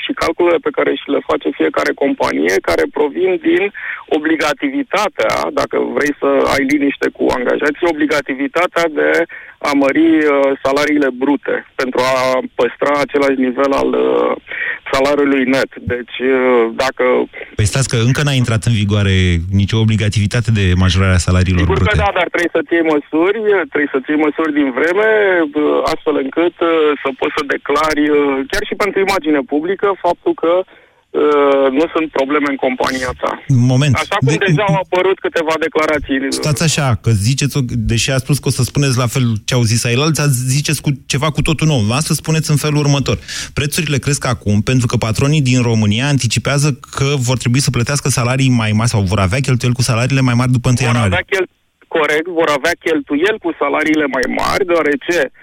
și 0.04 0.12
calculele 0.24 0.60
pe 0.66 0.76
care 0.78 0.92
și 1.02 1.08
le 1.16 1.22
face 1.30 1.48
fiecare 1.60 1.92
companie, 2.04 2.56
care 2.70 2.84
provin 2.98 3.32
din 3.48 3.64
obligativitatea, 4.18 5.34
dacă 5.60 5.78
vrei 5.96 6.14
să 6.22 6.30
ai 6.54 6.64
liniște 6.74 7.08
cu 7.18 7.24
angajații, 7.38 7.92
obligativitatea 7.94 8.86
de 9.00 9.10
a 9.70 9.72
mări 9.84 10.08
uh, 10.18 10.30
salariile 10.64 11.10
brute 11.24 11.56
pentru 11.82 12.00
a 12.12 12.16
păstra 12.60 12.94
același 13.00 13.40
nivel 13.48 13.72
al 13.82 13.90
uh, 13.94 14.32
salariului 14.92 15.44
net. 15.56 15.72
Deci, 15.94 16.18
uh, 16.20 16.64
dacă... 16.84 17.04
Păi 17.60 17.72
stați 17.72 17.90
că 17.92 17.98
încă 18.10 18.22
n-a 18.24 18.36
intrat 18.42 18.64
în 18.70 18.76
vigoare 18.82 19.18
nicio 19.62 19.78
obligativitate 19.86 20.50
de 20.60 20.66
majorare 20.84 21.16
a 21.18 21.26
salariilor 21.28 21.64
Sigur 21.64 21.78
că 21.78 21.84
brute. 21.84 22.04
da, 22.04 22.10
dar 22.20 22.28
trebuie 22.34 22.56
să-ți 22.58 22.74
iei 22.76 22.90
măsuri, 22.94 23.40
trebuie 23.72 23.94
să-ți 23.96 24.10
iei 24.12 24.24
măsuri 24.26 24.58
din 24.60 24.70
vreme, 24.78 25.10
uh, 25.44 25.92
astfel 25.94 26.16
încât 26.24 26.56
uh, 26.62 26.72
să 27.02 27.08
poți 27.20 27.36
să 27.38 27.44
declari, 27.56 28.04
uh, 28.10 28.23
chiar 28.52 28.64
și 28.70 28.76
pentru 28.84 29.00
imagine 29.00 29.40
publică, 29.54 29.88
faptul 30.06 30.34
că 30.44 30.52
uh, 30.64 31.68
nu 31.78 31.86
sunt 31.94 32.08
probleme 32.20 32.48
în 32.50 32.56
compania 32.66 33.12
ta. 33.22 33.32
Moment. 33.72 33.96
Așa 33.96 34.18
cum 34.20 34.28
De- 34.28 34.46
deja 34.48 34.64
au 34.68 34.76
apărut 34.84 35.20
câteva 35.20 35.54
declarații. 35.66 36.18
Stați 36.42 36.64
așa, 36.64 36.88
că 37.04 37.10
ziceți, 37.12 37.58
o- 37.58 37.62
deși 37.92 38.12
a 38.12 38.18
spus 38.18 38.38
că 38.40 38.48
o 38.48 38.52
să 38.58 38.64
spuneți 38.64 38.98
la 38.98 39.08
fel 39.08 39.26
ce 39.46 39.54
au 39.54 39.62
zis 39.72 39.84
ailalți, 39.86 40.22
ați 40.22 40.38
ziceți 40.56 40.82
cu 40.82 40.90
ceva 41.06 41.30
cu 41.32 41.42
totul 41.42 41.68
nou. 41.68 41.82
Asta 41.92 42.14
spuneți 42.14 42.52
în 42.52 42.58
felul 42.58 42.80
următor. 42.86 43.18
Prețurile 43.54 43.98
cresc 43.98 44.26
acum 44.26 44.62
pentru 44.62 44.88
că 44.88 44.96
patronii 44.98 45.42
din 45.52 45.62
România 45.62 46.06
anticipează 46.08 46.68
că 46.98 47.08
vor 47.28 47.38
trebui 47.38 47.60
să 47.60 47.70
plătească 47.70 48.10
salarii 48.10 48.50
mai 48.50 48.72
mari 48.72 48.90
sau 48.90 49.02
vor 49.02 49.20
avea 49.20 49.40
cheltuieli 49.40 49.76
cu 49.80 49.82
salariile 49.82 50.22
mai 50.30 50.34
mari 50.34 50.52
după 50.52 50.68
1 50.70 50.78
Vor 50.78 50.86
ianuarie. 50.88 51.12
avea 51.14 51.26
chel- 51.32 51.50
corect, 51.88 52.28
vor 52.28 52.50
avea 52.58 52.72
cheltuieli 52.86 53.40
cu 53.46 53.52
salariile 53.60 54.06
mai 54.16 54.26
mari, 54.42 54.66
deoarece 54.66 55.18
uh, 55.26 55.43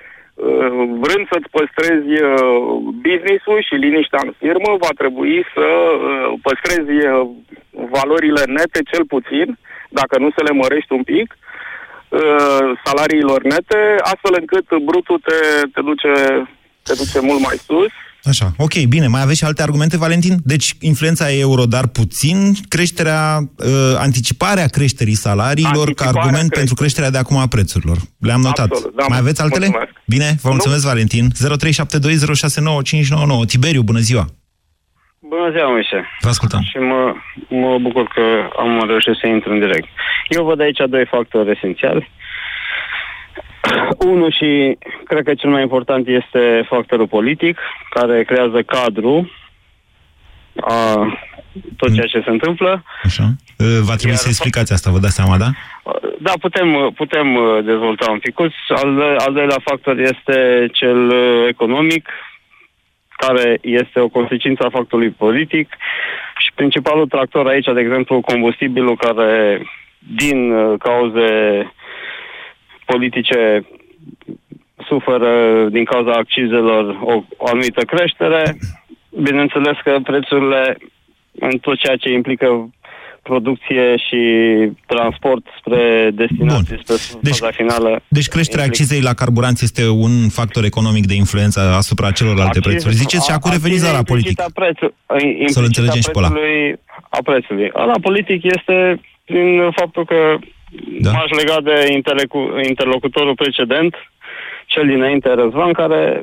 vrând 1.05 1.25
să-ți 1.31 1.51
păstrezi 1.51 2.13
uh, 2.23 2.39
business-ul 3.07 3.63
și 3.69 3.75
liniștea 3.75 4.21
în 4.25 4.33
firmă, 4.39 4.77
va 4.79 4.93
trebui 4.97 5.45
să 5.55 5.67
uh, 5.67 6.33
păstrezi 6.43 7.07
uh, 7.07 7.29
valorile 7.71 8.43
nete 8.47 8.81
cel 8.91 9.05
puțin, 9.07 9.59
dacă 9.89 10.19
nu 10.19 10.31
să 10.31 10.43
le 10.43 10.53
mărești 10.53 10.93
un 10.93 11.03
pic, 11.03 11.37
uh, 12.09 12.79
salariilor 12.85 13.43
nete, 13.43 13.97
astfel 14.01 14.35
încât 14.41 14.67
brutul 14.89 15.19
te, 15.19 15.39
te, 15.75 15.81
duce, 15.81 16.13
te 16.83 16.93
duce 17.01 17.21
mult 17.21 17.41
mai 17.41 17.57
sus. 17.57 17.93
Așa, 18.25 18.53
ok, 18.57 18.75
bine. 18.89 19.07
Mai 19.07 19.21
aveți 19.23 19.39
și 19.39 19.45
alte 19.45 19.63
argumente, 19.63 19.97
Valentin? 19.97 20.37
Deci, 20.45 20.75
influența 20.81 21.33
e 21.33 21.41
euro, 21.41 21.65
dar 21.65 21.87
puțin, 21.87 22.53
creșterea, 22.69 23.39
uh, 23.57 23.67
anticiparea 23.99 24.67
creșterii 24.67 25.15
salariilor 25.15 25.73
ca 25.73 25.79
Anticiparea 25.81 26.11
argument 26.21 26.33
creșterii. 26.33 26.57
pentru 26.57 26.75
creșterea 26.75 27.11
de 27.11 27.19
acum 27.19 27.37
a 27.37 27.47
prețurilor. 27.47 27.97
Le-am 28.19 28.41
notat. 28.41 28.71
Absolut, 28.71 28.95
da, 28.97 29.05
Mai 29.09 29.19
aveți 29.19 29.41
altele? 29.43 29.67
mulțumesc. 29.67 29.93
Bine, 30.07 30.35
vă 30.43 30.51
mulțumesc, 30.51 30.85
Valentin. 30.85 31.31
0372069599. 31.31 33.47
Tiberiu, 33.47 33.83
bună 33.83 33.99
ziua! 33.99 34.25
Bună 35.35 35.51
ziua, 35.55 35.69
Moise. 35.71 35.99
Vă 36.21 36.29
ascultăm. 36.29 36.61
Și 36.71 36.77
mă, 36.91 37.01
mă 37.49 37.79
bucur 37.87 38.05
că 38.15 38.23
am 38.59 38.85
reușit 38.87 39.15
să 39.21 39.27
intru 39.27 39.53
în 39.53 39.59
direct. 39.59 39.89
Eu 40.29 40.45
văd 40.45 40.61
aici 40.61 40.79
doi 40.89 41.07
factori 41.11 41.51
esențiali. 41.51 42.11
Unul 43.99 44.33
și 44.33 44.79
cred 45.05 45.25
că 45.25 45.35
cel 45.35 45.51
mai 45.51 45.63
important 45.63 46.09
este 46.09 46.67
factorul 46.69 47.07
politic, 47.07 47.59
care 47.91 48.25
creează 48.25 48.63
cadru 48.63 49.31
a 50.61 51.07
tot 51.77 51.95
ceea 51.95 52.07
ce 52.07 52.23
se 52.25 52.31
întâmplă. 52.31 52.85
Așa. 53.03 53.23
Uh, 53.59 53.67
Va 53.83 53.95
trebui 53.95 54.17
să 54.17 54.29
explicați 54.29 54.73
asta, 54.73 54.91
vă 54.91 54.99
dați 54.99 55.15
seama, 55.15 55.37
da? 55.37 55.51
Da, 56.19 56.33
putem, 56.41 56.93
putem 56.95 57.35
uh, 57.35 57.65
dezvolta 57.65 58.11
un 58.11 58.19
pic. 58.19 58.41
Al, 58.69 59.01
al 59.19 59.33
doilea 59.33 59.61
factor 59.65 59.99
este 59.99 60.69
cel 60.73 61.09
uh, 61.09 61.47
economic, 61.49 62.09
care 63.17 63.59
este 63.63 64.01
o 64.01 64.09
consecință 64.09 64.65
a 64.65 64.71
factorului 64.71 65.11
politic 65.11 65.77
și 66.39 66.51
principalul 66.55 67.07
tractor 67.07 67.47
aici, 67.47 67.73
de 67.75 67.81
exemplu, 67.81 68.21
combustibilul 68.21 68.97
care 68.97 69.63
din 69.99 70.53
uh, 70.53 70.79
cauze 70.79 71.29
politice 72.93 73.39
suferă 74.89 75.33
din 75.71 75.85
cauza 75.85 76.13
accizelor 76.13 76.85
o, 77.03 77.13
o 77.37 77.47
anumită 77.47 77.81
creștere. 77.85 78.57
Bineînțeles 79.23 79.77
că 79.85 79.93
prețurile 80.03 80.77
în 81.41 81.59
tot 81.59 81.79
ceea 81.79 81.97
ce 81.97 82.09
implică 82.13 82.71
producție 83.23 83.97
și 83.97 84.21
transport 84.87 85.45
spre 85.59 86.11
destinații, 86.15 86.79
spre 86.85 87.31
faza 87.31 87.51
finală. 87.51 88.03
Deci 88.09 88.29
creșterea 88.29 88.65
implică- 88.65 88.83
accizei 88.83 89.01
la 89.09 89.15
carburanți 89.15 89.65
este 89.65 89.89
un 89.89 90.29
factor 90.29 90.65
economic 90.65 91.07
de 91.07 91.15
influență 91.15 91.61
asupra 91.61 92.11
celorlalte 92.11 92.59
Accize- 92.59 92.69
prețuri. 92.69 92.95
Ziceți 92.95 93.25
și 93.29 93.33
acum 93.37 93.51
a- 93.51 93.55
reveniți 93.55 93.83
la 93.85 93.91
la 93.91 93.99
accize 93.99 94.13
politic. 94.13 94.39
implicita 94.39 94.61
Prețul, 94.61 94.95
implicita 95.23 95.53
Să-l 95.53 95.65
înțelegem 95.71 96.01
și 96.01 96.11
pe 96.11 96.19
ăla. 96.19 96.29
prețului, 96.31 96.79
A 97.17 97.19
prețului. 97.31 97.69
La 97.93 97.97
politic 98.07 98.41
este 98.57 99.01
prin 99.25 99.71
faptul 99.81 100.05
că 100.05 100.21
da. 101.01 101.11
m-aș 101.11 101.31
lega 101.31 101.61
de 101.61 101.93
interlecu- 101.93 102.59
interlocutorul 102.69 103.35
precedent, 103.35 103.95
cel 104.67 104.87
dinainte 104.87 105.29
Răzvan, 105.35 105.73
care 105.73 106.23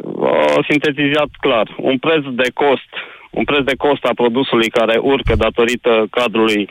a 0.57 0.65
sintetizat 0.69 1.29
clar. 1.39 1.75
Un 1.77 1.97
preț 1.97 2.23
de 2.23 2.49
cost 2.53 2.91
un 3.29 3.43
preț 3.43 3.63
de 3.63 3.75
cost 3.77 4.03
a 4.05 4.11
produsului 4.15 4.69
care 4.69 4.97
urcă 4.97 5.35
datorită 5.35 6.07
cadrului, 6.11 6.69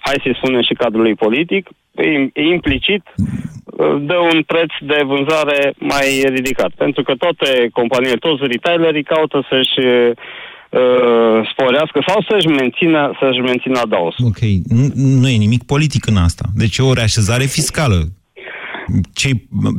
hai 0.00 0.20
să 0.22 0.30
spunem 0.34 0.62
și 0.62 0.74
cadrului 0.74 1.14
politic, 1.14 1.68
im- 2.12 2.32
implicit 2.32 3.02
dă 4.00 4.18
un 4.32 4.42
preț 4.42 4.70
de 4.80 5.00
vânzare 5.04 5.72
mai 5.78 6.24
ridicat. 6.36 6.70
Pentru 6.76 7.02
că 7.02 7.14
toate 7.14 7.68
companiile, 7.72 8.16
toți 8.16 8.42
retailerii 8.46 9.02
caută 9.02 9.46
să-și 9.50 9.78
uh, 10.70 11.48
sporească 11.52 11.98
sau 12.06 12.24
să-și 12.28 12.46
mențină, 12.46 13.12
să-și 13.20 13.40
mențină 13.40 13.78
adaosul. 13.78 14.24
Ok, 14.26 14.40
nu, 14.68 14.84
nu 14.94 15.28
e 15.28 15.36
nimic 15.36 15.62
politic 15.62 16.06
în 16.06 16.16
asta. 16.16 16.44
Deci 16.54 16.76
e 16.76 16.82
o 16.82 16.92
reașezare 16.92 17.44
fiscală. 17.44 17.98
Ce, 19.12 19.28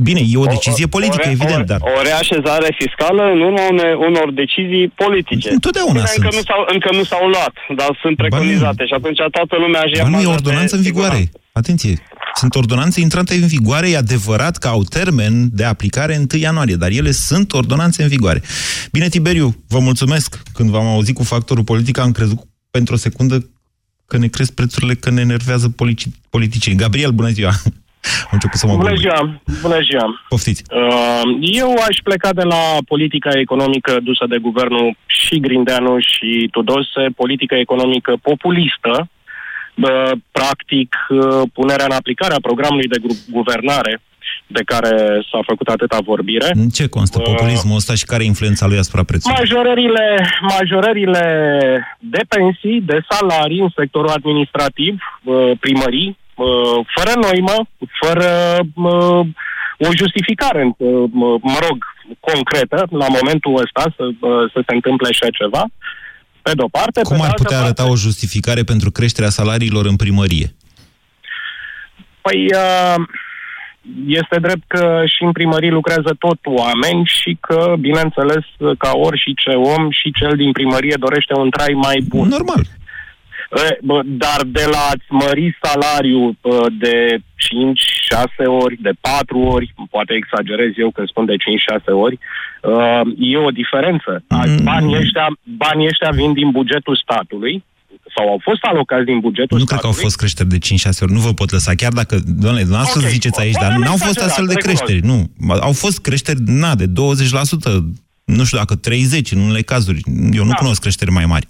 bine, 0.02 0.22
e 0.34 0.38
o 0.38 0.46
decizie 0.46 0.88
politică, 0.88 1.28
o, 1.28 1.32
evident, 1.32 1.66
dar... 1.66 1.80
O 1.82 2.02
reașezare 2.02 2.76
fiscală 2.82 3.24
în 3.34 3.40
urma 3.42 3.62
une, 3.72 3.94
unor 4.08 4.28
decizii 4.34 4.88
politice. 4.88 5.50
Întotdeauna 5.52 5.94
Bine, 5.94 6.06
sunt. 6.06 6.24
încă 6.24 6.36
nu, 6.36 6.42
s-au, 6.50 6.62
încă 6.74 6.90
nu 7.00 7.04
s-au 7.04 7.28
luat, 7.28 7.54
dar 7.76 7.98
sunt 8.02 8.16
preconizate 8.18 8.86
și 8.86 8.94
atunci 8.94 9.20
toată 9.32 9.56
lumea 9.64 9.82
își 9.86 9.96
ia 9.96 10.04
Ba 10.04 10.10
nu, 10.10 10.16
e 10.16 10.24
baza 10.24 10.36
ordonanță 10.38 10.76
de 10.76 10.82
în 10.82 10.84
vigoare. 10.90 11.22
Atenție. 11.52 11.94
Sunt 12.40 12.56
ordonanțe 12.56 13.02
intrante 13.02 13.34
în 13.34 13.48
vigoare, 13.48 13.90
e 13.90 13.98
adevărat 13.98 14.58
că 14.58 14.68
au 14.68 14.84
termen 14.84 15.34
de 15.52 15.64
aplicare 15.64 16.16
1 16.18 16.42
ianuarie, 16.42 16.76
dar 16.76 16.90
ele 16.90 17.12
sunt 17.12 17.54
ordonanțe 17.54 18.04
în 18.04 18.10
vigoare. 18.10 18.42
Bine, 18.92 19.08
Tiberiu, 19.08 19.56
vă 19.68 19.80
mulțumesc. 19.80 20.42
Când 20.54 20.70
v-am 20.70 20.86
auzit 20.86 21.16
cu 21.16 21.24
factorul 21.24 21.64
politic, 21.64 21.98
am 21.98 22.12
crezut 22.12 22.40
pentru 22.72 22.94
o 22.94 22.98
secundă 22.98 23.50
că 24.08 24.18
ne 24.18 24.28
cresc 24.28 24.54
prețurile, 24.54 24.94
că 24.94 25.10
ne 25.10 25.22
enervează 25.22 25.68
polici- 25.70 26.12
politicii. 26.30 26.76
Gabriel, 26.76 27.12
bună 27.12 27.30
ziua! 27.30 27.52
Am 28.26 28.32
început 28.32 28.60
să 28.60 28.66
mă 28.68 28.76
Bună 28.76 28.84
bucur. 28.90 29.00
ziua! 29.00 29.42
Bună 29.62 29.80
ziua! 29.90 30.06
Poftiți! 30.30 30.64
Uh, 30.72 31.22
Eu 31.62 31.72
aș 31.88 31.98
pleca 32.04 32.34
de 32.34 32.44
la 32.44 32.78
politica 32.88 33.30
economică 33.40 33.98
dusă 34.04 34.26
de 34.30 34.38
guvernul 34.38 34.98
și 35.06 35.40
Grindeanu 35.40 35.96
și 36.00 36.48
Tudose, 36.52 37.04
politică 37.16 37.56
economică 37.56 38.12
populistă, 38.22 38.94
uh, 39.00 39.19
practic 40.32 40.96
uh, 41.10 41.42
punerea 41.54 41.86
în 41.86 41.92
aplicare 41.92 42.34
a 42.34 42.48
programului 42.48 42.88
de 42.88 42.98
gu- 43.02 43.18
guvernare 43.32 44.02
de 44.48 44.64
care 44.66 45.22
s-a 45.32 45.40
făcut 45.46 45.68
atâta 45.68 45.98
vorbire. 46.06 46.50
În 46.54 46.70
ce 46.70 46.88
constă 46.88 47.20
populismul 47.20 47.76
ăsta 47.76 47.94
și 47.96 48.06
care 48.06 48.24
e 48.24 48.26
influența 48.26 48.68
lui 48.68 48.78
asupra 48.78 49.04
prețului? 49.04 49.38
Majorările, 49.40 50.06
majorările 50.42 51.26
de 52.00 52.22
pensii, 52.28 52.82
de 52.82 53.00
salarii 53.10 53.60
în 53.60 53.72
sectorul 53.76 54.10
administrativ, 54.10 54.94
uh, 55.24 55.52
primării, 55.60 56.18
uh, 56.36 56.86
fără 56.96 57.12
noimă, 57.22 57.58
fără 58.02 58.30
uh, 58.76 59.26
o 59.88 59.90
justificare, 60.02 60.64
uh, 60.78 61.04
mă 61.42 61.60
rog, 61.68 61.78
concretă, 62.20 62.88
la 62.90 63.08
momentul 63.18 63.62
ăsta 63.64 63.84
să, 63.96 64.04
uh, 64.06 64.52
să 64.54 64.60
se 64.68 64.74
întâmple 64.74 65.08
așa 65.12 65.28
ceva, 65.40 65.64
pe 66.42 66.52
de-o 66.56 66.68
parte. 66.68 67.02
Cum 67.02 67.16
pe 67.16 67.22
de 67.22 67.24
ar 67.24 67.30
altă 67.30 67.44
putea 67.44 67.58
parte, 67.58 67.82
arăta 67.82 67.94
o 67.94 67.96
justificare 67.96 68.64
pentru 68.64 68.92
creșterea 68.92 69.30
salariilor 69.30 69.86
în 69.86 69.96
primărie? 69.96 70.56
Păi, 72.22 72.46
uh, 72.54 72.96
este 74.08 74.38
drept 74.40 74.64
că 74.68 75.02
și 75.06 75.24
în 75.24 75.32
primării 75.32 75.70
lucrează 75.70 76.12
tot 76.20 76.40
oameni 76.44 77.02
și 77.06 77.38
că, 77.40 77.76
bineînțeles, 77.80 78.46
ca 78.78 78.92
orice 78.94 79.52
om 79.76 79.90
și 79.90 80.12
cel 80.20 80.34
din 80.36 80.52
primărie 80.52 80.96
dorește 81.00 81.34
un 81.38 81.50
trai 81.50 81.74
mai 81.74 81.98
bun. 82.08 82.28
Normal. 82.28 82.64
E, 83.56 83.78
bă, 83.82 84.02
Dar 84.06 84.40
de 84.46 84.66
la 84.72 84.78
a-ți 84.92 85.10
mări 85.10 85.58
salariul 85.62 86.38
bă, 86.42 86.68
de 86.80 87.18
5-6 87.18 88.46
ori, 88.64 88.76
de 88.82 88.92
4 89.00 89.38
ori, 89.40 89.74
poate 89.90 90.14
exagerez 90.14 90.72
eu 90.78 90.92
când 90.92 91.08
spun 91.08 91.26
de 91.26 91.36
5-6 91.36 91.84
ori, 92.06 92.20
uh, 92.64 93.02
e 93.18 93.38
o 93.38 93.50
diferență. 93.62 94.24
Mm. 94.30 94.64
Banii 94.64 94.98
ăștia, 94.98 95.28
banii 95.58 95.88
ăștia 95.88 96.10
vin 96.12 96.34
din 96.34 96.50
bugetul 96.52 97.00
statului 97.04 97.64
sau 98.16 98.28
au 98.30 98.40
fost 98.44 98.62
alocați 98.64 99.06
din 99.06 99.20
bugetul 99.20 99.58
Nu 99.58 99.64
cred 99.66 99.80
că 99.80 99.86
au 99.86 99.92
statului. 99.92 100.04
fost 100.04 100.18
creșteri 100.18 100.50
de 100.50 100.58
5-6 100.58 101.04
ori. 101.04 101.12
Nu 101.12 101.20
vă 101.20 101.34
pot 101.34 101.50
lăsa, 101.52 101.72
chiar 101.76 101.92
dacă, 101.92 102.16
doamne, 102.44 102.60
dumneavoastră 102.62 103.02
Ok. 103.04 103.08
ziceți 103.08 103.40
aici, 103.40 103.54
dar 103.64 103.70
Poate 103.72 103.78
n-au 103.84 103.92
am 103.92 103.98
fost 103.98 104.18
exagerat, 104.18 104.30
astfel 104.30 104.48
de 104.48 104.54
recunosc. 104.54 104.84
creșteri. 104.84 105.08
Nu. 105.12 105.18
Au 105.68 105.74
fost 105.74 105.98
creșteri, 106.02 106.40
na, 106.46 106.76
de 106.76 106.86
20%, 106.86 107.84
nu 108.26 108.44
știu 108.44 108.58
dacă 108.58 108.76
30 108.76 109.32
în 109.32 109.40
unele 109.40 109.62
cazuri. 109.62 110.02
Eu 110.32 110.44
nu 110.44 110.50
Da. 110.50 110.56
cunosc 110.56 110.82
creșteri 110.82 111.12
mai 111.12 111.26
mari. 111.26 111.48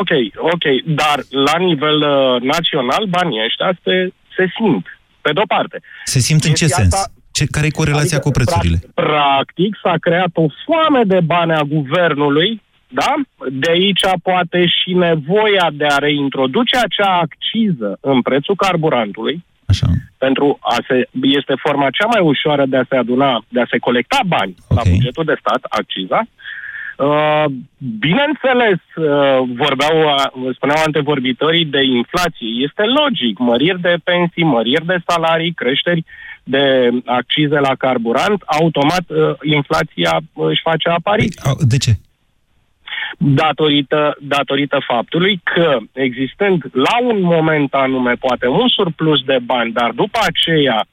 Ok, 0.00 0.10
ok, 0.36 0.64
dar 0.86 1.18
la 1.30 1.58
nivel 1.58 1.96
uh, 2.00 2.40
național 2.42 3.04
banii 3.08 3.44
ăștia 3.44 3.78
se, 3.84 4.12
se 4.36 4.44
simt, 4.56 4.86
pe 5.20 5.32
de-o 5.32 5.44
parte. 5.46 5.80
Se 6.04 6.18
simt 6.18 6.44
în 6.44 6.52
ce 6.52 6.64
Chestia 6.64 6.76
sens? 6.82 6.94
asta- 6.94 7.12
Ce, 7.32 7.44
care 7.46 7.66
e 7.66 7.70
corelația 7.70 8.16
Adică, 8.16 8.20
cu 8.20 8.30
prețurile? 8.30 8.76
pra- 8.78 8.94
Practic 8.94 9.76
s-a 9.82 9.94
creat 10.00 10.30
o 10.32 10.46
foame 10.64 11.02
de 11.04 11.20
bani 11.20 11.52
a 11.52 11.62
guvernului, 11.62 12.62
da? 12.88 13.14
De 13.50 13.70
aici 13.70 14.00
poate 14.22 14.66
și 14.66 14.92
nevoia 14.92 15.70
de 15.72 15.86
a 15.86 15.96
reintroduce 15.98 16.76
acea 16.76 17.18
acciză 17.18 17.98
în 18.00 18.22
prețul 18.22 18.54
carburantului, 18.56 19.44
Așa. 19.66 19.86
pentru 20.18 20.58
a 20.60 20.76
se, 20.88 21.08
este 21.22 21.54
forma 21.64 21.90
cea 21.90 22.06
mai 22.06 22.20
ușoară 22.20 22.64
de 22.66 22.76
a 22.76 22.84
se 22.88 22.96
aduna, 22.96 23.44
de 23.48 23.60
a 23.60 23.66
se 23.70 23.78
colecta 23.78 24.20
bani 24.26 24.54
okay. 24.68 24.84
la 24.84 24.90
bugetul 24.90 25.24
de 25.24 25.36
stat, 25.40 25.60
acciza. 25.68 26.20
Uh, 27.00 27.44
bineînțeles, 27.98 28.78
uh, 28.96 29.38
vorbeau, 29.56 29.96
uh, 30.00 30.54
spuneau 30.54 30.82
antevorbitorii 30.86 31.64
de 31.64 31.82
inflație. 31.84 32.48
Este 32.66 32.82
logic, 32.82 33.38
măriri 33.38 33.80
de 33.80 33.94
pensii, 34.04 34.44
măriri 34.44 34.86
de 34.86 34.96
salarii, 35.06 35.52
creșteri 35.52 36.04
de 36.44 36.90
accize 37.04 37.58
la 37.58 37.74
carburant, 37.74 38.42
automat 38.46 39.04
uh, 39.08 39.18
inflația 39.42 40.20
uh, 40.32 40.46
își 40.50 40.60
face 40.62 40.88
apariție 40.88 41.40
Au- 41.44 41.56
De 41.68 41.76
ce? 41.76 41.92
datorită, 43.18 44.16
datorită 44.20 44.78
faptului 44.86 45.40
că 45.42 45.78
existând 45.92 46.62
la 46.72 46.96
un 47.02 47.22
moment 47.22 47.74
anume 47.74 48.12
poate 48.14 48.46
un 48.46 48.68
surplus 48.68 49.20
de 49.20 49.38
bani, 49.44 49.72
dar 49.72 49.90
după 49.90 50.18
aceea 50.22 50.84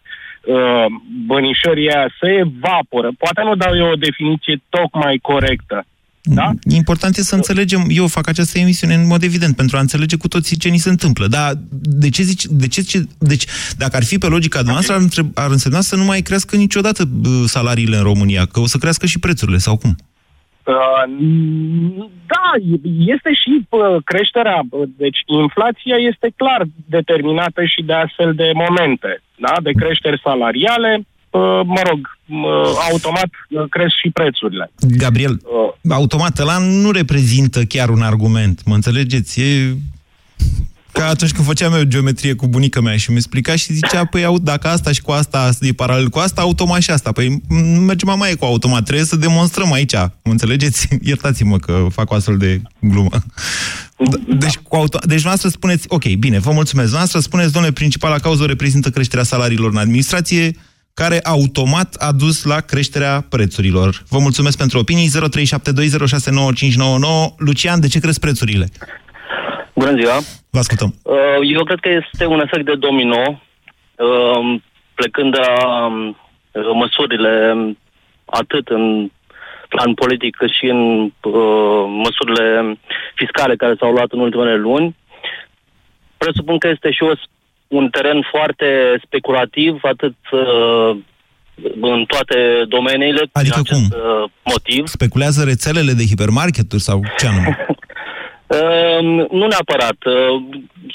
uh, 0.46 0.86
bănișorii 1.26 1.92
aia 1.94 2.10
se 2.22 2.30
evaporă, 2.32 3.10
poate 3.18 3.42
nu 3.44 3.56
dau 3.56 3.76
eu 3.76 3.90
o 3.92 3.96
definiție 3.96 4.62
tocmai 4.70 5.18
corectă, 5.22 5.86
da? 6.34 6.52
Important 6.64 7.18
e 7.18 7.22
să 7.22 7.36
înțelegem, 7.36 7.86
eu 7.88 8.08
fac 8.08 8.28
această 8.28 8.60
emisiune 8.60 8.94
în 8.94 9.08
mod 9.08 9.24
evident, 9.24 9.56
pentru 9.56 9.78
a 9.78 9.80
înțelege 9.80 10.16
cu 10.18 10.28
toții 10.28 10.58
ce 10.58 10.70
ni 10.70 10.78
se 10.78 10.90
întâmplă. 10.90 11.28
Dar 11.28 11.54
de 11.82 12.10
ce 12.10 12.24
zici, 12.24 12.46
de 12.50 12.68
ce, 12.68 12.82
ce 12.82 13.08
deci 13.18 13.46
dacă 13.78 13.96
ar 13.96 14.04
fi 14.04 14.18
pe 14.18 14.28
logica 14.28 14.62
noastră, 14.66 14.94
ar, 14.94 15.02
întreb, 15.02 15.28
ar 15.34 15.50
însemna 15.50 15.82
să 15.82 15.96
nu 15.96 16.04
mai 16.04 16.22
crească 16.22 16.56
niciodată 16.56 17.06
bă, 17.06 17.30
salariile 17.46 17.98
în 17.98 18.04
România, 18.04 18.46
că 18.46 18.60
o 18.60 18.68
să 18.68 18.78
crească 18.78 19.06
și 19.06 19.20
prețurile, 19.20 19.58
sau 19.58 19.78
cum? 19.78 19.96
Uh, 20.64 21.04
da, 22.26 22.48
este 23.16 23.34
și 23.34 23.68
uh, 23.70 23.96
creșterea, 24.04 24.62
uh, 24.70 24.90
deci 24.98 25.20
inflația 25.26 25.96
este 25.96 26.32
clar 26.36 26.66
determinată 26.86 27.66
și 27.66 27.82
de 27.82 27.94
astfel 27.94 28.34
de 28.34 28.52
momente, 28.54 29.22
da? 29.36 29.54
de 29.64 29.72
creșteri 29.72 30.22
salariale, 30.24 30.92
uh, 31.00 31.17
mă 31.66 31.82
rog, 31.90 32.20
uh, 32.26 32.88
automat 32.92 33.30
uh, 33.50 33.64
cresc 33.70 33.94
și 34.04 34.10
prețurile. 34.10 34.72
Gabriel, 34.80 35.42
automat 35.90 36.40
ăla 36.40 36.58
nu 36.58 36.92
reprezintă 36.92 37.64
chiar 37.64 37.90
un 37.90 38.02
argument, 38.02 38.62
mă 38.66 38.74
înțelegeți? 38.74 39.42
E 39.42 39.76
ca 40.98 41.08
atunci 41.08 41.32
când 41.32 41.48
făceam 41.48 41.74
eu 41.74 41.84
geometrie 41.84 42.34
cu 42.34 42.48
bunica 42.48 42.82
mea 42.82 42.98
și 42.98 43.10
mi 43.10 43.16
explica 43.16 43.56
și 43.56 43.74
zicea, 43.74 44.06
păi 44.06 44.24
au, 44.24 44.40
dacă 44.40 44.68
asta 44.68 44.92
și 44.92 45.02
cu 45.02 45.12
asta 45.12 45.50
e 45.62 45.72
paralel 45.72 46.10
cu 46.10 46.20
asta, 46.20 46.42
automat 46.42 46.82
și 46.82 46.92
asta. 46.92 47.12
Păi 47.12 47.42
nu 47.48 47.80
merge 47.80 48.06
mai 48.06 48.36
cu 48.40 48.46
automat, 48.46 48.84
trebuie 48.84 49.06
să 49.06 49.16
demonstrăm 49.16 49.72
aici. 49.72 49.94
Mă 49.94 50.32
înțelegeți? 50.32 50.88
Iertați-mă 51.02 51.58
că 51.58 51.88
fac 51.92 52.12
o 52.12 52.16
astfel 52.16 52.38
de 52.38 52.62
glumă. 52.80 53.10
D- 53.10 54.38
Deci, 54.38 54.58
cu 54.58 54.76
auto... 54.76 55.00
deci 55.06 55.24
noastră 55.24 55.50
spuneți, 55.50 55.86
ok, 55.88 56.14
bine, 56.14 56.40
vă 56.40 56.52
mulțumesc. 56.52 56.94
Noastră 56.94 57.20
spuneți, 57.20 57.52
domnule, 57.52 57.74
principala 57.74 58.18
cauză 58.18 58.44
o 58.44 58.46
reprezintă 58.46 58.90
creșterea 58.90 59.24
salariilor 59.24 59.72
în 59.72 59.78
administrație, 59.78 60.56
care 61.02 61.20
automat 61.36 61.90
a 62.08 62.12
dus 62.24 62.38
la 62.52 62.60
creșterea 62.72 63.16
prețurilor. 63.30 63.92
Vă 64.14 64.20
mulțumesc 64.28 64.58
pentru 64.58 64.78
opinii. 64.80 65.10
0372069599. 65.10 65.14
Lucian, 67.48 67.80
de 67.80 67.88
ce 67.88 68.00
cresc 68.00 68.20
prețurile? 68.20 68.66
Bună 69.74 69.94
ziua! 70.00 70.18
Vă 70.50 70.60
ascultăm. 70.60 70.92
Uh, 71.04 71.40
Eu 71.56 71.64
cred 71.64 71.80
că 71.80 71.90
este 71.90 72.26
un 72.26 72.40
efect 72.40 72.66
de 72.66 72.76
domino, 72.76 73.22
uh, 73.32 73.40
plecând 74.96 75.32
de 75.32 75.40
la 75.48 75.86
um, 75.86 76.16
măsurile 76.82 77.52
um, 77.56 77.78
atât 78.26 78.68
în 78.68 79.12
plan 79.70 79.94
politic 79.94 80.36
cât 80.36 80.52
și 80.52 80.66
în 80.66 80.82
uh, 81.04 81.84
măsurile 82.06 82.78
fiscale 83.16 83.56
care 83.56 83.76
s-au 83.80 83.92
luat 83.92 84.12
în 84.12 84.20
ultimele 84.20 84.56
luni. 84.56 84.96
Presupun 86.18 86.58
că 86.58 86.68
este 86.68 86.92
și 86.92 87.04
o, 87.04 87.12
un 87.68 87.90
teren 87.90 88.28
foarte 88.32 89.00
speculativ, 89.06 89.80
atât 89.82 90.16
uh, 90.32 90.98
în 91.82 92.06
toate 92.08 92.66
domeniile, 92.68 93.30
Adică 93.32 93.60
din 93.62 93.76
acest 93.76 93.94
uh, 93.94 94.30
motiv. 94.44 94.88
Speculează 94.88 95.44
rețelele 95.44 95.92
de 95.92 96.06
hipermarketuri 96.06 96.82
sau 96.82 97.02
ce 97.18 97.28
anume? 97.28 97.66
Uh, 98.48 99.28
nu 99.40 99.48
neapărat. 99.48 99.98
Uh, 100.06 100.44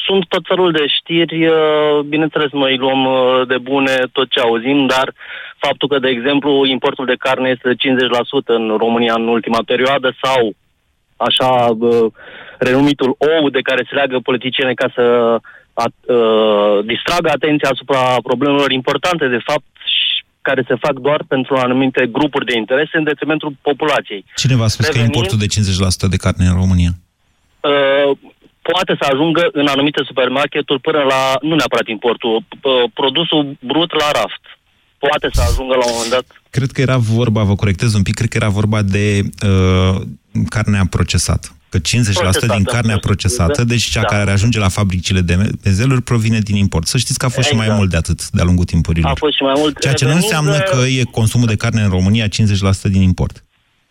sunt 0.06 0.24
tot 0.28 0.42
felul 0.46 0.72
de 0.72 0.84
știri, 0.86 1.46
uh, 1.46 2.00
bineînțeles 2.06 2.50
noi 2.52 2.76
luăm 2.76 3.04
uh, 3.04 3.46
de 3.48 3.58
bune 3.58 3.94
tot 4.12 4.30
ce 4.30 4.40
auzim, 4.40 4.86
dar 4.86 5.14
faptul 5.58 5.88
că, 5.88 5.98
de 5.98 6.08
exemplu, 6.08 6.64
importul 6.64 7.06
de 7.06 7.14
carne 7.18 7.48
este 7.48 7.68
de 7.68 7.80
50% 8.54 8.58
în 8.58 8.76
România 8.78 9.14
în 9.16 9.28
ultima 9.28 9.62
perioadă 9.66 10.14
sau 10.22 10.52
așa 11.16 11.76
uh, 11.78 12.12
renumitul 12.58 13.16
ou 13.18 13.48
de 13.48 13.60
care 13.60 13.86
se 13.88 13.94
leagă 13.94 14.18
politiciene 14.22 14.74
ca 14.74 14.88
să 14.94 15.04
at, 15.74 15.94
uh, 16.06 16.84
distragă 16.84 17.28
atenția 17.30 17.68
asupra 17.72 18.00
problemelor 18.22 18.70
importante, 18.70 19.28
de 19.28 19.42
fapt, 19.48 19.70
și 19.94 20.24
care 20.42 20.64
se 20.68 20.76
fac 20.84 20.92
doar 21.06 21.20
pentru 21.28 21.54
anumite 21.56 22.08
grupuri 22.12 22.44
de 22.44 22.56
interese 22.56 22.96
în 22.96 23.04
detrimentul 23.04 23.56
populației. 23.62 24.24
Cine 24.36 24.56
v-a 24.56 24.68
spus 24.68 24.86
că 24.88 24.98
e 24.98 25.02
importul 25.02 25.38
de 25.38 25.46
50% 25.46 26.08
de 26.08 26.16
carne 26.16 26.46
în 26.46 26.54
România? 26.54 26.92
Uh, 27.60 28.10
poate 28.62 28.96
să 29.00 29.04
ajungă 29.12 29.48
în 29.52 29.66
anumite 29.66 30.02
supermarketuri 30.06 30.80
până 30.80 30.98
la, 30.98 31.20
nu 31.40 31.54
neapărat 31.54 31.86
importul, 31.86 32.34
uh, 32.36 32.90
produsul 32.94 33.56
brut 33.60 33.92
la 33.92 34.10
raft. 34.12 34.44
Poate 34.98 35.28
să 35.32 35.42
ajungă 35.48 35.74
la 35.74 35.86
un 35.86 35.92
moment 35.94 36.10
dat. 36.10 36.26
Cred 36.50 36.70
că 36.70 36.80
era 36.80 36.96
vorba, 36.96 37.42
vă 37.42 37.54
corectez 37.54 37.94
un 37.94 38.02
pic, 38.02 38.14
cred 38.14 38.28
că 38.28 38.36
era 38.36 38.48
vorba 38.48 38.82
de 38.82 39.22
uh, 39.46 40.00
carnea 40.48 40.84
procesată. 40.90 41.48
Că 41.72 41.78
50% 41.78 41.82
Procesată, 41.82 42.46
din 42.56 42.64
carnea 42.64 42.94
am 42.94 43.00
procesată, 43.10 43.52
scuze. 43.52 43.72
deci 43.72 43.86
cea 43.94 44.00
Da. 44.00 44.06
care 44.16 44.30
ajunge 44.30 44.58
la 44.66 44.68
fabricile 44.78 45.20
de 45.20 45.34
mezeluri, 45.64 46.02
provine 46.02 46.38
din 46.48 46.56
import. 46.56 46.86
Să 46.86 46.96
știți 46.98 47.18
că 47.18 47.26
a 47.26 47.28
fost 47.36 47.48
și 47.48 47.54
mai 47.54 47.64
Exact. 47.64 47.78
mult 47.80 47.90
de 47.94 47.96
atât 48.02 48.20
de-a 48.36 48.44
lungul 48.44 48.64
timpurilor. 48.64 49.10
A 49.10 49.14
fost 49.24 49.36
și 49.36 49.42
mai 49.42 49.56
mult. 49.56 49.80
Ceea 49.80 49.92
ce 50.00 50.04
nu 50.04 50.10
Revenind, 50.10 50.32
înseamnă 50.32 50.56
uh, 50.62 50.68
că 50.70 50.78
e 50.98 51.16
consumul 51.20 51.46
de 51.52 51.56
carne 51.62 51.80
în 51.82 51.90
România 51.98 52.26
50% 52.28 52.88
din 52.96 53.02
import. 53.02 53.44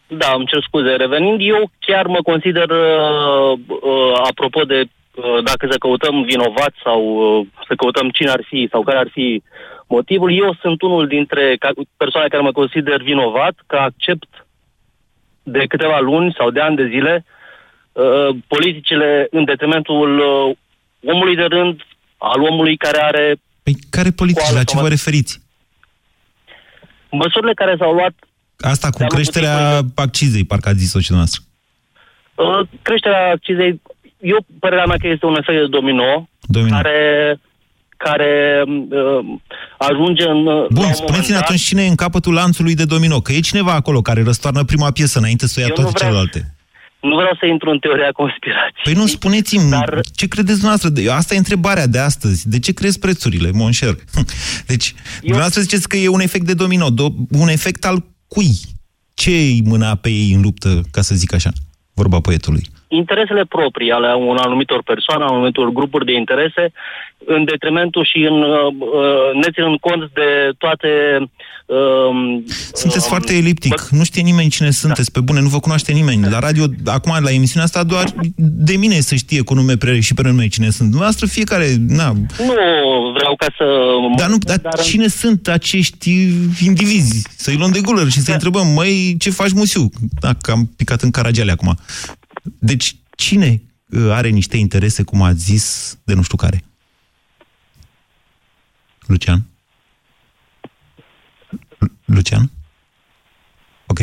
Da, 0.07 0.29
îmi 0.37 0.45
cer 0.45 0.61
scuze. 0.67 0.89
Revenind, 1.03 1.39
eu 1.53 1.71
chiar 1.87 2.05
mă 2.15 2.21
consider, 2.31 2.67
uh, 2.69 3.51
uh, 3.91 4.13
apropo 4.29 4.61
de 4.71 4.79
uh, 4.85 5.43
dacă 5.49 5.63
să 5.71 5.77
căutăm 5.77 6.15
vinovat 6.31 6.73
sau 6.85 6.99
uh, 7.15 7.47
să 7.67 7.73
căutăm 7.81 8.09
cine 8.09 8.29
ar 8.37 8.43
fi 8.49 8.67
sau 8.71 8.81
care 8.83 8.97
ar 8.97 9.09
fi 9.11 9.27
motivul, 9.87 10.31
eu 10.43 10.57
sunt 10.61 10.81
unul 10.81 11.07
dintre 11.07 11.55
ca- 11.59 11.79
persoane 11.97 12.27
care 12.27 12.43
mă 12.43 12.51
consider 12.51 13.01
vinovat, 13.11 13.55
că 13.67 13.75
accept 13.75 14.29
de 15.43 15.63
câteva 15.67 15.99
luni 15.99 16.35
sau 16.37 16.49
de 16.51 16.59
ani 16.59 16.75
de 16.75 16.87
zile 16.93 17.13
uh, 17.25 17.39
politicile 18.47 19.27
în 19.31 19.43
detrimentul 19.45 20.19
uh, 20.19 20.55
omului 21.13 21.35
de 21.35 21.43
rând, 21.43 21.81
al 22.17 22.41
omului 22.41 22.77
care 22.77 22.99
are 23.01 23.35
Păi 23.63 23.75
care 23.89 24.11
politici? 24.11 24.51
La 24.53 24.63
ce 24.63 24.77
vă 24.79 24.87
referiți? 24.87 25.41
măsurile 27.11 27.53
care 27.53 27.75
s-au 27.79 27.93
luat 27.93 28.13
Asta 28.59 28.89
cu 28.89 28.97
De-a 28.97 29.07
lungul 29.07 29.15
creșterea 29.15 29.81
accizei, 29.95 30.43
parcă 30.45 30.69
ați 30.69 30.77
zis-o 30.77 30.99
și 30.99 31.11
noastră. 31.11 31.41
Uh, 32.35 32.67
creșterea 32.81 33.31
accizei, 33.31 33.81
eu 34.19 34.37
părerea 34.59 34.85
mea 34.85 34.97
că 34.97 35.07
este 35.07 35.25
un 35.25 35.35
efect 35.35 35.59
de 35.59 35.67
domino, 35.67 36.29
Domino. 36.41 36.75
care 36.75 37.39
care 37.97 38.63
uh, 38.67 39.25
ajunge 39.77 40.23
în 40.27 40.45
uh, 40.45 40.53
la 40.61 40.67
Bun, 40.69 40.85
un 40.85 40.93
spuneți-ne 40.93 41.11
moment 41.13 41.27
dat, 41.27 41.41
atunci 41.41 41.61
cine 41.61 41.83
e 41.83 41.87
în 41.87 41.95
capătul 41.95 42.33
lanțului 42.33 42.75
de 42.75 42.85
domino, 42.85 43.21
că 43.21 43.31
e 43.33 43.39
cineva 43.39 43.73
acolo 43.73 44.01
care 44.01 44.23
răstoarnă 44.23 44.63
prima 44.63 44.91
piesă 44.91 45.17
înainte 45.19 45.47
să 45.47 45.53
o 45.57 45.61
ia 45.61 45.67
Eu 45.67 45.73
nu 45.77 45.81
toate 45.81 45.91
vreau- 45.97 46.09
celelalte. 46.09 46.55
Nu 47.01 47.15
vreau 47.15 47.35
să 47.39 47.45
intru 47.45 47.69
în 47.69 47.79
teoria 47.79 48.11
conspirației. 48.11 48.83
Păi 48.83 48.93
nu, 48.93 49.05
spuneți-mi, 49.07 49.69
Dar... 49.69 49.99
ce 50.15 50.27
credeți 50.27 50.59
dumneavoastră? 50.59 51.11
Asta 51.11 51.33
e 51.33 51.37
întrebarea 51.37 51.87
de 51.87 51.99
astăzi. 51.99 52.49
De 52.49 52.59
ce 52.59 52.73
crezi 52.73 52.99
prețurile, 52.99 53.51
Monșer? 53.51 53.95
Deci, 54.71 54.87
Eu... 54.87 55.19
dumneavoastră 55.21 55.61
ziceți 55.61 55.87
că 55.87 55.97
e 55.97 56.07
un 56.07 56.19
efect 56.19 56.45
de 56.45 56.53
domino, 56.53 56.87
do- 56.89 57.15
un 57.31 57.47
efect 57.47 57.85
al 57.85 58.03
cui? 58.27 58.51
Ce 59.13 59.29
îi 59.29 59.61
mâna 59.65 59.95
pe 59.95 60.09
ei 60.09 60.31
în 60.31 60.41
luptă, 60.41 60.81
ca 60.91 61.01
să 61.01 61.15
zic 61.15 61.33
așa, 61.33 61.51
vorba 61.93 62.19
poetului? 62.19 62.63
Interesele 62.99 63.43
proprii 63.55 63.91
ale 63.91 64.13
unor 64.13 64.45
anumitor 64.45 64.81
persoane, 64.83 65.23
ale 65.23 65.33
anumitor 65.33 65.69
grupuri 65.69 66.05
de 66.05 66.13
interese, 66.13 66.71
în 67.25 67.43
detrimentul 67.45 68.05
și 68.11 68.19
în 68.31 68.41
uh, 68.41 68.73
uh 68.79 69.43
neținând 69.43 69.77
cont 69.79 70.01
de 70.13 70.29
toate... 70.57 70.89
Uh, 71.65 72.43
sunteți 72.73 73.05
uh, 73.05 73.11
foarte 73.13 73.33
eliptic. 73.35 73.75
Bă... 73.75 73.97
Nu 73.97 74.03
știe 74.03 74.21
nimeni 74.21 74.49
cine 74.49 74.69
sunteți, 74.69 75.11
da. 75.11 75.19
pe 75.19 75.25
bune, 75.25 75.41
nu 75.41 75.47
vă 75.47 75.59
cunoaște 75.59 75.91
nimeni. 75.91 76.29
La 76.29 76.39
radio, 76.39 76.63
acum, 76.85 77.13
la 77.23 77.31
emisiunea 77.31 77.65
asta, 77.65 77.83
doar 77.83 78.05
de 78.35 78.75
mine 78.75 78.93
să 78.93 79.15
știe 79.15 79.41
cu 79.41 79.53
nume 79.53 79.75
pre 79.77 79.99
și 79.99 80.13
prenume 80.13 80.47
cine 80.47 80.69
sunt. 80.69 80.89
Dumneavoastră, 80.89 81.25
fiecare... 81.25 81.67
Na. 81.87 82.07
Nu 82.47 82.53
vreau 83.13 83.35
ca 83.35 83.47
să... 83.57 83.65
Dar, 84.17 84.29
nu, 84.29 84.37
dar, 84.37 84.57
dar 84.57 84.79
cine 84.79 85.07
sunt 85.07 85.47
acești 85.47 86.11
indivizi? 86.65 87.27
Să-i 87.37 87.57
luăm 87.57 87.71
de 87.71 87.79
gulă 87.81 88.03
și 88.03 88.19
să-i 88.19 88.23
da. 88.25 88.33
întrebăm, 88.33 88.67
măi, 88.67 89.15
ce 89.19 89.29
faci, 89.29 89.51
Musiu? 89.51 89.89
Da, 90.19 90.29
că 90.41 90.51
am 90.51 90.69
picat 90.77 91.01
în 91.01 91.11
caragiale 91.11 91.51
acum. 91.51 91.77
Deci, 92.41 92.95
cine 93.15 93.61
uh, 93.89 94.11
are 94.11 94.29
niște 94.29 94.57
interese, 94.57 95.03
cum 95.03 95.21
a 95.21 95.31
zis, 95.31 95.97
de 96.03 96.13
nu 96.13 96.21
știu 96.21 96.37
care? 96.37 96.63
Lucian? 99.05 99.41
Lucian? 102.05 102.51
Ok. 103.87 103.99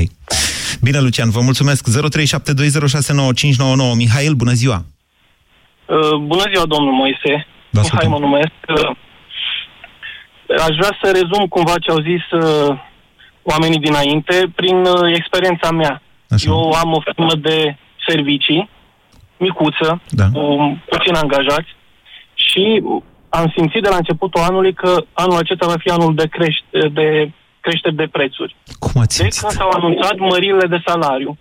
Bine, 0.80 1.00
Lucian, 1.00 1.30
vă 1.30 1.40
mulțumesc. 1.40 1.88
0372069599. 1.88 1.92
Mihail, 3.96 4.34
bună 4.34 4.52
ziua! 4.52 4.84
Uh, 5.86 6.16
bună 6.26 6.42
ziua, 6.52 6.66
domnul 6.66 6.92
Moise. 6.92 7.46
Da, 7.70 7.80
Mihai 7.80 8.06
mă 8.08 8.18
numesc. 8.18 8.52
Uh, 8.68 8.90
aș 10.66 10.76
vrea 10.80 10.98
să 11.02 11.10
rezum 11.12 11.46
cumva 11.46 11.78
ce 11.78 11.90
au 11.90 12.00
zis 12.00 12.30
uh, 12.30 12.78
oamenii 13.42 13.78
dinainte 13.78 14.52
prin 14.54 14.76
uh, 14.76 15.12
experiența 15.14 15.70
mea. 15.70 16.02
Așa. 16.30 16.50
Eu 16.50 16.70
am 16.70 16.92
o 16.92 17.00
firmă 17.00 17.34
de 17.34 17.76
servicii, 18.08 18.68
micuță, 19.36 20.00
da. 20.08 20.24
cu 20.32 20.42
puțin 20.88 21.14
angajați 21.14 21.76
și 22.34 22.82
am 23.28 23.52
simțit 23.56 23.82
de 23.82 23.88
la 23.88 23.96
începutul 23.96 24.40
anului 24.40 24.74
că 24.74 25.04
anul 25.12 25.36
acesta 25.36 25.66
va 25.66 25.76
fi 25.78 25.88
anul 25.90 26.14
de, 26.14 26.26
creș- 26.26 26.92
de 26.92 27.30
creșteri 27.60 27.94
de 27.94 28.08
prețuri. 28.12 28.56
Cum 28.78 29.00
ați 29.00 29.14
simțit? 29.16 29.42
Deci 29.42 29.52
s-au 29.52 29.70
anunțat 29.70 30.16
măririle 30.18 30.66
de 30.66 30.82
salariu, 30.86 31.38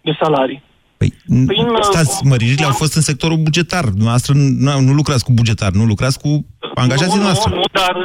de 0.00 0.16
salarii. 0.20 0.62
Păi, 0.96 1.12
Prin, 1.46 1.68
stați, 1.80 2.26
măririle 2.26 2.64
au 2.64 2.72
fost 2.72 2.94
în 2.94 3.02
sectorul 3.02 3.36
bugetar. 3.36 3.84
Noastră 3.84 4.32
nu, 4.34 4.80
nu 4.80 4.92
lucrați 4.92 5.24
cu 5.24 5.32
bugetar, 5.32 5.70
nu 5.70 5.84
lucrați 5.84 6.18
cu 6.20 6.46
angajații 6.74 7.18
nu, 7.18 7.22
noastre. 7.22 7.50
Nu, 7.50 7.56
nu, 7.56 7.62
dar, 7.72 7.96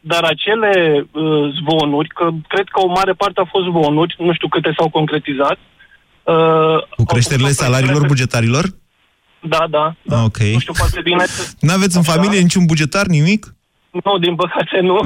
dar 0.00 0.22
acele 0.24 1.06
uh, 1.12 1.54
zvonuri, 1.58 2.08
că 2.08 2.28
cred 2.48 2.68
că 2.68 2.80
o 2.80 2.88
mare 2.88 3.12
parte 3.12 3.40
au 3.40 3.48
fost 3.50 3.64
zvonuri, 3.64 4.16
nu 4.18 4.32
știu 4.32 4.48
câte 4.48 4.74
s-au 4.76 4.88
concretizat, 4.88 5.58
Uh, 5.58 5.77
Cu 6.96 7.04
creșterile 7.04 7.50
salariilor 7.50 8.06
bugetarilor? 8.06 8.64
Da, 9.40 9.66
da. 9.70 9.94
da. 10.02 10.22
Ok. 10.22 10.38
Nu 10.38 10.58
știu 10.58 10.72
foarte 10.72 11.00
bine. 11.00 11.24
N-aveți 11.60 11.96
în 11.96 12.02
familie 12.02 12.40
niciun 12.40 12.66
bugetar, 12.66 13.06
nimic? 13.06 13.54
Nu, 14.04 14.18
din 14.18 14.34
păcate 14.34 14.80
nu. 14.80 14.98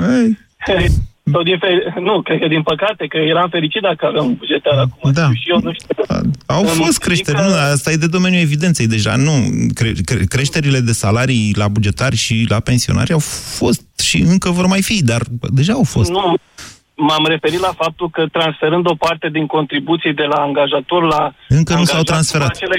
Hey. 0.67 0.87
din 1.45 1.59
fer... 1.59 2.01
Nu, 2.01 2.23
cred 2.23 2.41
că 2.41 2.47
din 2.47 2.63
păcate, 2.63 3.07
că 3.07 3.17
eram 3.17 3.49
fericit 3.49 3.83
dacă 3.83 4.07
aveam 4.07 4.27
un 4.27 4.35
bugetar 4.35 4.79
acum. 4.79 5.13
Da. 5.13 5.29
Și 5.33 5.51
eu 5.51 5.61
nu 5.61 5.73
știu. 5.73 6.05
Au 6.47 6.65
fost 6.65 6.99
creșteri, 6.99 7.37
că... 7.37 7.43
nu, 7.43 7.55
asta 7.55 7.91
e 7.91 7.97
de 7.97 8.07
domeniul 8.07 8.43
evidenței 8.43 8.87
deja. 8.87 9.17
Nu, 9.17 9.33
cre... 9.75 9.93
Cre... 10.05 10.25
creșterile 10.25 10.81
de 10.81 10.93
salarii 10.93 11.55
la 11.57 11.69
bugetari 11.69 12.17
și 12.17 12.47
la 12.49 12.61
pensionari 12.61 13.13
au 13.13 13.19
fost 13.59 13.83
și 14.03 14.21
încă 14.21 14.51
vor 14.51 14.67
mai 14.67 14.83
fi, 14.83 15.05
dar 15.05 15.23
deja 15.51 15.73
au 15.73 15.85
fost. 15.85 16.11
Nu, 16.11 16.35
m-am 17.09 17.25
referit 17.35 17.61
la 17.69 17.73
faptul 17.83 18.09
că 18.11 18.23
transferând 18.37 18.85
o 18.93 18.95
parte 19.07 19.29
din 19.37 19.47
contribuții 19.57 20.15
de 20.21 20.27
la 20.33 20.39
angajator 20.47 21.03
la... 21.15 21.23
Încă 21.49 21.75
nu 21.75 21.85
s-au 21.85 22.03
transferat. 22.03 22.51
Acele, 22.51 22.79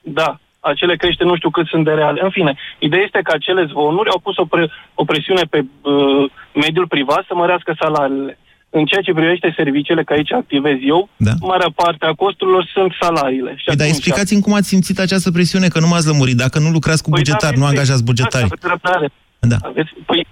da, 0.00 0.30
acele 0.60 0.94
crește 0.96 1.24
nu 1.24 1.36
știu 1.36 1.50
cât 1.50 1.66
sunt 1.66 1.84
de 1.84 1.94
reale. 2.00 2.20
În 2.22 2.30
fine, 2.30 2.52
ideea 2.78 3.02
este 3.02 3.20
că 3.22 3.32
acele 3.34 3.62
zvonuri 3.72 4.10
au 4.10 4.20
pus 4.26 4.36
o, 4.36 4.44
pre, 4.44 4.70
o 4.94 5.04
presiune 5.04 5.44
pe 5.52 5.58
uh, 5.60 6.30
mediul 6.64 6.86
privat 6.94 7.22
să 7.28 7.34
mărească 7.34 7.70
salariile. 7.82 8.38
În 8.78 8.84
ceea 8.84 9.02
ce 9.06 9.12
privește 9.12 9.54
serviciile, 9.56 10.02
că 10.04 10.12
aici 10.12 10.32
activez 10.32 10.76
eu, 10.94 11.08
da. 11.16 11.32
marea 11.40 11.72
parte 11.74 12.04
a 12.06 12.12
costurilor 12.24 12.70
sunt 12.74 12.92
salariile. 13.00 13.52
Și 13.56 13.64
păi, 13.64 13.76
dar 13.76 13.86
explicați-mi 13.86 14.42
cum 14.42 14.54
ați 14.54 14.68
simțit 14.68 14.98
această 14.98 15.30
presiune, 15.30 15.68
că 15.68 15.80
nu 15.80 15.88
m-ați 15.88 16.06
lămurit. 16.06 16.36
Dacă 16.36 16.58
nu 16.58 16.70
lucrați 16.70 17.02
cu 17.02 17.10
păi 17.10 17.18
bugetari, 17.18 17.54
da, 17.54 17.60
nu 17.60 17.66
angajați 17.66 18.04
bugetari. 18.04 18.48
Da, 18.60 18.76
da. 19.52 19.56
Aveți, 19.62 19.90
păi, 20.06 20.26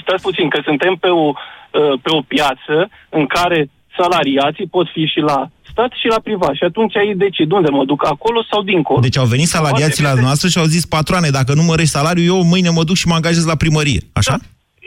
stați 0.00 0.22
puțin, 0.22 0.48
că 0.48 0.60
suntem 0.64 0.94
pe 0.94 1.08
o 1.08 1.32
Uh, 1.72 1.98
pe 2.02 2.10
o 2.10 2.20
piață 2.20 2.76
în 3.08 3.26
care 3.26 3.70
salariații 3.96 4.66
pot 4.66 4.86
fi 4.94 5.04
și 5.12 5.20
la 5.30 5.38
stat 5.70 5.90
și 6.00 6.06
la 6.06 6.20
privat. 6.26 6.54
Și 6.54 6.64
atunci 6.64 6.94
ei 6.94 7.14
decid 7.14 7.52
unde 7.52 7.70
mă 7.70 7.84
duc, 7.84 8.06
acolo 8.06 8.44
sau 8.50 8.62
dincolo. 8.62 9.00
Deci 9.00 9.18
au 9.18 9.24
venit 9.24 9.46
salariații 9.46 10.02
la 10.02 10.14
noastră 10.14 10.48
și 10.48 10.58
au 10.58 10.64
zis, 10.64 10.84
patroane, 10.86 11.28
dacă 11.38 11.52
nu 11.54 11.62
mărești 11.62 11.96
salariul, 11.96 12.26
eu 12.26 12.42
mâine 12.42 12.70
mă 12.70 12.84
duc 12.84 12.96
și 12.96 13.08
mă 13.08 13.14
angajez 13.14 13.44
la 13.46 13.56
primărie. 13.56 14.00
Așa? 14.12 14.34
Da. 14.36 14.44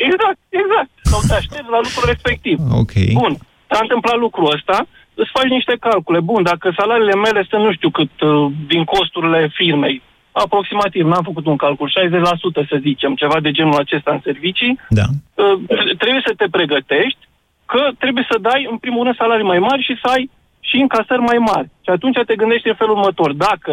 Exact, 0.09 0.39
exact. 0.61 0.89
Sau 1.11 1.19
te 1.27 1.33
aștepți 1.33 1.73
la 1.75 1.79
lucrul 1.85 2.05
respectiv. 2.13 2.55
Ok. 2.81 2.93
Bun. 3.13 3.33
S-a 3.69 3.79
întâmplat 3.81 4.17
lucrul 4.25 4.53
ăsta, 4.55 4.77
îți 5.13 5.33
faci 5.35 5.49
niște 5.57 5.75
calcule. 5.79 6.19
Bun, 6.19 6.43
dacă 6.43 6.73
salariile 6.79 7.15
mele 7.25 7.45
sunt 7.49 7.63
nu 7.63 7.73
știu 7.73 7.89
cât 7.89 8.13
uh, 8.21 8.51
din 8.67 8.83
costurile 8.83 9.51
firmei, 9.59 10.01
aproximativ, 10.43 11.05
n-am 11.05 11.23
făcut 11.23 11.45
un 11.45 11.55
calcul, 11.55 11.89
60% 11.89 12.67
să 12.69 12.77
zicem, 12.81 13.15
ceva 13.15 13.39
de 13.39 13.51
genul 13.51 13.79
acesta 13.83 14.11
în 14.11 14.21
servicii, 14.23 14.79
da. 14.89 15.05
Uh, 15.33 15.59
trebuie 16.01 16.23
să 16.25 16.33
te 16.37 16.47
pregătești 16.51 17.21
că 17.65 17.81
trebuie 17.99 18.25
să 18.31 18.37
dai, 18.41 18.67
în 18.71 18.77
primul 18.77 19.03
rând, 19.03 19.15
salarii 19.15 19.51
mai 19.53 19.59
mari 19.59 19.83
și 19.83 19.97
să 20.01 20.07
ai 20.15 20.29
și 20.59 20.75
încasări 20.75 21.27
mai 21.31 21.37
mari. 21.37 21.67
Și 21.85 21.89
atunci 21.89 22.17
te 22.25 22.35
gândești 22.35 22.67
în 22.67 22.79
felul 22.81 22.97
următor. 22.97 23.33
Dacă, 23.33 23.71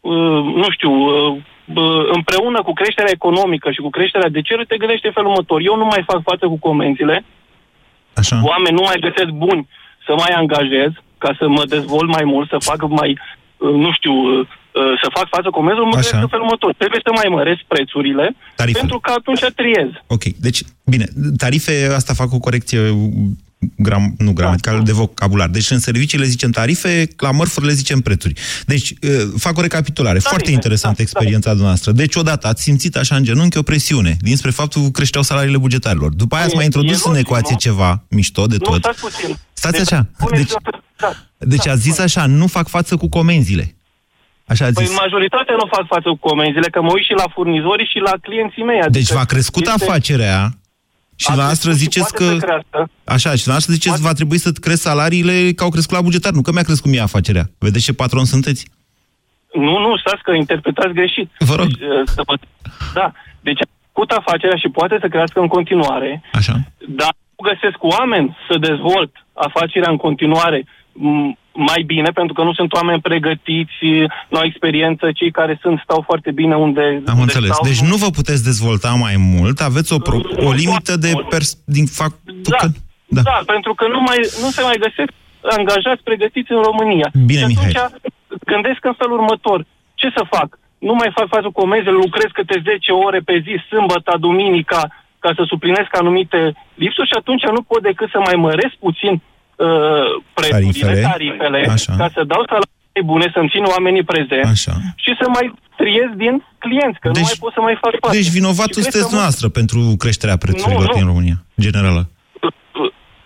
uh, 0.00 0.40
nu 0.62 0.68
știu, 0.70 0.92
uh, 0.92 1.36
împreună 2.18 2.62
cu 2.62 2.72
creșterea 2.72 3.16
economică 3.18 3.70
și 3.70 3.80
cu 3.80 3.90
creșterea 3.90 4.28
de 4.28 4.40
cerere, 4.40 4.64
te 4.68 4.76
gândești 4.76 5.06
în 5.06 5.12
felul 5.12 5.30
următor. 5.30 5.60
Eu 5.60 5.76
nu 5.76 5.84
mai 5.84 6.02
fac 6.10 6.20
față 6.22 6.46
cu 6.46 6.58
comenzile, 6.68 7.24
Așa. 8.14 8.36
oameni 8.50 8.76
nu 8.78 8.84
mai 8.88 8.98
găsesc 9.06 9.30
buni 9.44 9.68
să 10.06 10.12
mai 10.22 10.32
angajez, 10.40 10.90
ca 11.18 11.30
să 11.38 11.48
mă 11.48 11.62
dezvolt 11.66 12.08
mai 12.16 12.24
mult, 12.24 12.48
să 12.48 12.68
fac 12.70 12.80
mai, 12.88 13.18
nu 13.58 13.92
știu, 13.92 14.12
Uh, 14.12 14.46
să 15.02 15.08
fac 15.18 15.26
față 15.36 15.48
comenzilor, 15.50 15.86
mă 15.86 15.92
gândesc 15.92 16.22
în 16.26 16.32
felul 16.34 16.44
următor. 16.44 16.74
Trebuie 16.74 17.00
să 17.04 17.10
mai 17.20 17.28
măresc 17.36 17.62
prețurile, 17.74 18.36
Tarife. 18.56 18.78
pentru 18.78 18.98
că 19.04 19.10
atunci 19.18 19.44
triez. 19.60 19.90
Ok, 20.06 20.24
deci, 20.46 20.60
bine, 20.84 21.06
tarife, 21.36 21.74
asta 21.94 22.12
fac 22.14 22.32
o 22.32 22.38
corecție 22.38 22.80
gram, 23.76 24.14
nu 24.18 24.32
gramatical, 24.32 24.76
da. 24.76 24.82
de 24.82 24.92
vocabular. 24.92 25.48
Deci 25.48 25.70
în 25.70 25.78
servicii 25.78 26.18
le 26.18 26.24
zicem 26.24 26.50
tarife, 26.50 27.08
la 27.16 27.30
mărfuri 27.30 27.66
le 27.66 27.72
zicem 27.72 28.00
prețuri. 28.00 28.34
Deci, 28.66 28.90
uh, 28.90 29.10
fac 29.38 29.58
o 29.58 29.60
recapitulare. 29.60 30.18
Tarife, 30.18 30.28
Foarte 30.28 30.50
interesantă 30.50 30.96
da, 30.96 31.02
experiența 31.02 31.54
da. 31.54 31.62
noastră. 31.62 31.92
Deci, 31.92 32.14
odată 32.14 32.46
ați 32.46 32.62
simțit 32.62 32.96
așa 32.96 33.16
în 33.16 33.24
genunchi 33.24 33.58
o 33.58 33.62
presiune, 33.62 34.16
dinspre 34.20 34.50
faptul 34.50 34.82
că 34.82 34.88
creșteau 34.88 35.22
salariile 35.22 35.58
bugetarilor. 35.58 36.12
După 36.12 36.34
aia 36.34 36.44
ați 36.44 36.54
mai 36.54 36.64
introdus 36.64 37.04
în 37.04 37.16
ecuație 37.16 37.52
nu? 37.52 37.58
ceva 37.58 38.04
mișto 38.08 38.46
de 38.46 38.56
nu, 38.58 38.64
tot. 38.64 38.78
Stați 38.78 39.00
puțin. 39.00 39.36
Stați 39.52 39.78
deci, 39.78 39.92
așa. 39.92 40.08
Deci, 40.30 40.52
da, 40.96 41.12
deci 41.38 41.64
da, 41.64 41.72
ați 41.72 41.80
zis 41.80 41.98
așa, 41.98 42.26
nu 42.26 42.46
fac 42.46 42.68
față 42.68 42.96
cu 42.96 43.08
comenzile. 43.08 43.74
Așa 44.46 44.64
păi 44.64 44.84
zis. 44.84 44.98
majoritatea 44.98 45.54
nu 45.54 45.66
fac 45.74 45.86
față 45.86 46.08
cu 46.08 46.28
comenzile, 46.28 46.68
că 46.68 46.82
mă 46.82 46.90
uit 46.92 47.04
și 47.04 47.14
la 47.22 47.28
furnizorii 47.34 47.90
și 47.92 47.98
la 47.98 48.14
clienții 48.22 48.64
mei. 48.64 48.80
Adică 48.80 48.98
deci 48.98 49.12
v-a 49.12 49.24
crescut 49.24 49.66
este... 49.66 49.84
afacerea 49.84 50.38
și 51.16 51.36
la 51.36 51.44
asta 51.44 51.70
ziceți 51.70 52.14
că... 52.14 52.36
Așa, 53.04 53.34
și 53.34 53.48
la 53.48 53.54
asta 53.54 53.72
ziceți 53.72 54.00
poate... 54.00 54.08
va 54.08 54.12
trebui 54.12 54.38
să 54.38 54.50
cresc 54.52 54.82
salariile 54.82 55.52
că 55.52 55.64
au 55.64 55.70
crescut 55.70 55.96
la 55.96 56.02
bugetar, 56.02 56.32
nu 56.32 56.42
că 56.42 56.52
mi-a 56.52 56.62
crescut 56.62 56.90
mie 56.90 57.00
afacerea. 57.00 57.44
Vedeți 57.58 57.84
ce 57.84 57.92
patron 57.92 58.24
sunteți? 58.24 58.68
Nu, 59.52 59.78
nu, 59.78 59.96
stați 59.96 60.22
că 60.22 60.32
interpretați 60.32 60.92
greșit. 60.92 61.30
Vă 61.38 61.54
rog. 61.54 61.66
Deci, 61.66 61.88
uh, 62.28 62.38
da, 62.94 63.12
deci 63.40 63.60
a 63.60 63.66
făcut 63.92 64.10
afacerea 64.10 64.56
și 64.56 64.68
poate 64.68 64.96
să 65.00 65.08
crească 65.08 65.40
în 65.40 65.48
continuare. 65.48 66.22
Așa. 66.32 66.54
Dar 66.88 67.12
nu 67.36 67.48
găsesc 67.50 67.78
oameni 67.80 68.36
să 68.48 68.58
dezvolt 68.58 69.12
afacerea 69.32 69.90
în 69.90 69.96
continuare 69.96 70.64
mai 71.54 71.82
bine, 71.82 72.10
pentru 72.10 72.34
că 72.34 72.42
nu 72.42 72.52
sunt 72.52 72.72
oameni 72.72 73.00
pregătiți, 73.00 73.84
nu 74.28 74.38
au 74.38 74.44
experiență, 74.44 75.12
cei 75.12 75.30
care 75.30 75.58
sunt 75.62 75.80
stau 75.82 76.02
foarte 76.06 76.30
bine 76.30 76.56
unde 76.56 76.80
Am 76.80 77.18
unde 77.18 77.20
înțeles. 77.20 77.50
Stau. 77.50 77.68
Deci 77.68 77.80
nu 77.90 77.96
vă 77.96 78.10
puteți 78.10 78.44
dezvolta 78.44 78.90
mai 79.06 79.16
mult, 79.16 79.60
aveți 79.60 79.92
o, 79.92 79.98
pro- 79.98 80.28
o 80.48 80.52
limită 80.52 80.96
de 80.96 81.12
pers- 81.28 81.58
din 81.64 81.86
faptul 81.86 82.34
da, 82.42 82.56
că... 82.56 82.66
Da. 83.06 83.20
da, 83.22 83.38
pentru 83.46 83.74
că 83.74 83.84
nu, 83.88 84.00
mai, 84.00 84.18
nu 84.42 84.48
se 84.56 84.62
mai 84.62 84.78
găsesc 84.86 85.12
angajați 85.58 86.02
pregătiți 86.02 86.52
în 86.52 86.62
România. 86.62 87.08
Bine, 87.26 87.38
și 87.38 87.44
atunci 87.44 87.74
Mihai. 87.74 87.92
gândesc 88.52 88.84
în 88.84 88.94
felul 89.00 89.18
următor. 89.20 89.58
Ce 89.94 90.08
să 90.16 90.22
fac? 90.34 90.48
Nu 90.78 90.94
mai 90.94 91.10
fac 91.16 91.26
față 91.28 91.46
cu 91.46 91.60
comenzile, 91.62 92.02
lucrez 92.04 92.30
câte 92.32 92.62
10 92.64 92.92
ore 92.92 93.20
pe 93.28 93.36
zi, 93.44 93.54
sâmbătă, 93.68 94.16
duminica, 94.26 94.82
ca 95.18 95.30
să 95.36 95.42
suplinesc 95.46 95.90
anumite 95.96 96.40
lipsuri 96.74 97.10
și 97.10 97.18
atunci 97.18 97.44
nu 97.56 97.62
pot 97.62 97.82
decât 97.82 98.08
să 98.10 98.18
mai 98.18 98.36
măresc 98.46 98.74
puțin 98.86 99.22
uh, 99.56 100.06
prețurile, 100.34 100.70
tarifele, 100.70 101.00
tarifele 101.00 101.60
Așa. 101.76 101.92
ca 102.00 102.08
să 102.14 102.20
dau 102.32 102.42
salarii 102.52 103.10
bune, 103.12 103.26
să-mi 103.34 103.50
țin 103.54 103.64
oamenii 103.74 104.04
prezenți 104.12 104.54
Așa. 104.56 104.74
și 105.04 105.10
să 105.20 105.24
mai 105.36 105.46
triez 105.80 106.10
din 106.24 106.34
clienți, 106.64 106.98
că 107.02 107.08
deci, 107.08 107.22
nu 107.22 107.28
mai 107.30 107.38
pot 107.44 107.52
să 107.56 107.60
mai 107.60 107.76
fac 107.84 107.92
față. 108.00 108.14
Deci 108.16 108.30
vinovatul 108.38 108.82
Și 108.82 108.88
cred 108.88 108.92
sunteți 108.92 109.14
că 109.14 109.20
noastră 109.22 109.46
pentru 109.58 109.80
creșterea 110.02 110.36
prețurilor 110.44 110.86
Nu, 110.86 110.92
nu. 110.92 110.98
din 110.98 111.06
România, 111.12 111.38
generală. 111.66 112.02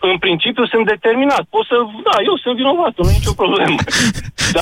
În 0.01 0.19
principiu 0.19 0.67
sunt 0.67 0.87
determinat. 0.87 1.43
Pot 1.55 1.65
să... 1.71 1.77
Da, 2.09 2.17
eu 2.29 2.37
sunt 2.43 2.57
vinovatul, 2.57 3.05
nu 3.05 3.11
e 3.11 3.21
nicio 3.21 3.33
problemă. 3.43 3.79
Da, 4.53 4.61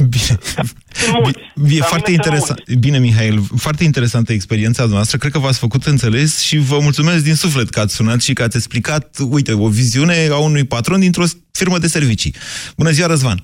E 1.68 1.80
foarte 1.80 2.10
interesant. 2.10 2.74
Bine, 2.78 2.98
Mihail, 2.98 3.40
foarte 3.56 3.84
interesantă 3.84 4.32
experiența 4.32 4.84
noastră. 4.84 5.18
Cred 5.18 5.32
că 5.32 5.38
v-ați 5.38 5.58
făcut 5.58 5.84
înțeles 5.84 6.40
și 6.40 6.58
vă 6.58 6.78
mulțumesc 6.82 7.24
din 7.24 7.34
suflet 7.34 7.68
că 7.68 7.80
ați 7.80 7.94
sunat 7.94 8.20
și 8.20 8.32
că 8.32 8.42
ați 8.42 8.56
explicat, 8.56 9.16
uite, 9.30 9.52
o 9.52 9.68
viziune 9.68 10.28
a 10.30 10.36
unui 10.36 10.64
patron 10.64 11.00
dintr-o 11.00 11.24
firmă 11.60 11.78
de 11.84 11.86
servicii. 11.96 12.32
Bună 12.80 12.90
ziua, 12.96 13.06
Răzvan! 13.14 13.38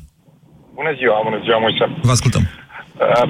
Bună 0.78 0.92
ziua, 0.98 1.16
bună 1.28 1.38
ziua, 1.44 1.58
Moise. 1.64 1.84
Vă 2.08 2.12
ascultăm. 2.18 2.42
Uh, 2.48 3.24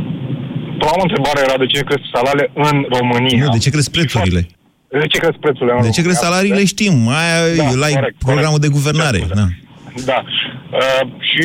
prima 0.83 1.05
întrebare 1.07 1.41
era 1.47 1.57
de 1.65 1.67
ce 1.73 1.79
cresc 1.89 2.05
salariile 2.17 2.47
în 2.67 2.77
România. 2.99 3.45
Nu, 3.45 3.55
de 3.57 3.63
ce 3.65 3.71
cresc 3.75 3.91
prețurile? 3.99 4.41
De 5.03 5.07
ce 5.13 5.19
cresc 5.23 5.39
prețurile 5.47 5.73
în 5.75 5.81
De 5.89 5.91
ce 5.97 6.01
România? 6.01 6.07
cresc 6.07 6.21
salariile 6.27 6.63
știm, 6.75 6.95
aia 7.21 7.39
Da, 7.61 7.65
la 7.85 7.89
corect, 7.99 8.17
programul 8.29 8.59
corect. 8.61 8.67
de 8.67 8.77
guvernare. 8.79 9.21
Da. 9.41 9.47
Da. 10.11 10.19
Uh, 10.81 11.03
și 11.31 11.43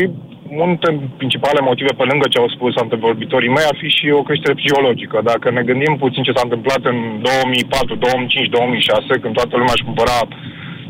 unul 0.61 0.71
dintre 0.73 0.91
principale 1.21 1.59
motive, 1.69 1.91
pe 1.99 2.05
lângă 2.11 2.25
ce 2.29 2.37
au 2.43 2.49
spus 2.55 2.73
antevorbitorii 2.83 3.53
mei, 3.55 3.69
ar 3.71 3.77
fi 3.81 3.89
și 3.97 4.05
o 4.19 4.21
creștere 4.27 4.59
psihologică. 4.59 5.17
Dacă 5.31 5.47
ne 5.57 5.61
gândim 5.69 5.93
puțin 6.03 6.21
ce 6.27 6.35
s-a 6.35 6.45
întâmplat 6.47 6.81
în 6.91 6.97
2004, 7.21 7.95
2005, 7.95 8.49
2006, 8.57 9.21
când 9.21 9.33
toată 9.39 9.53
lumea 9.59 9.75
își 9.77 9.87
cumpăra 9.89 10.17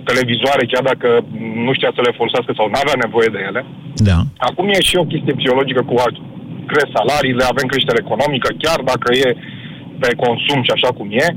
televizoare, 0.10 0.64
chiar 0.72 0.84
dacă 0.92 1.10
nu 1.66 1.72
știa 1.78 1.92
să 1.98 2.02
le 2.04 2.18
folosească 2.20 2.52
sau 2.54 2.66
nu 2.68 2.80
avea 2.80 2.98
nevoie 3.06 3.30
de 3.36 3.42
ele. 3.50 3.62
Da. 4.10 4.18
Acum 4.48 4.68
e 4.78 4.80
și 4.90 4.96
o 5.04 5.10
chestie 5.12 5.38
psihologică 5.40 5.82
cu 5.90 5.96
a 6.06 6.08
cresc 6.72 6.90
salariile, 6.98 7.44
avem 7.44 7.68
creștere 7.72 8.00
economică, 8.06 8.50
chiar 8.64 8.80
dacă 8.92 9.08
e 9.26 9.30
pe 10.02 10.10
consum 10.24 10.60
și 10.64 10.74
așa 10.78 10.90
cum 10.98 11.08
e. 11.26 11.28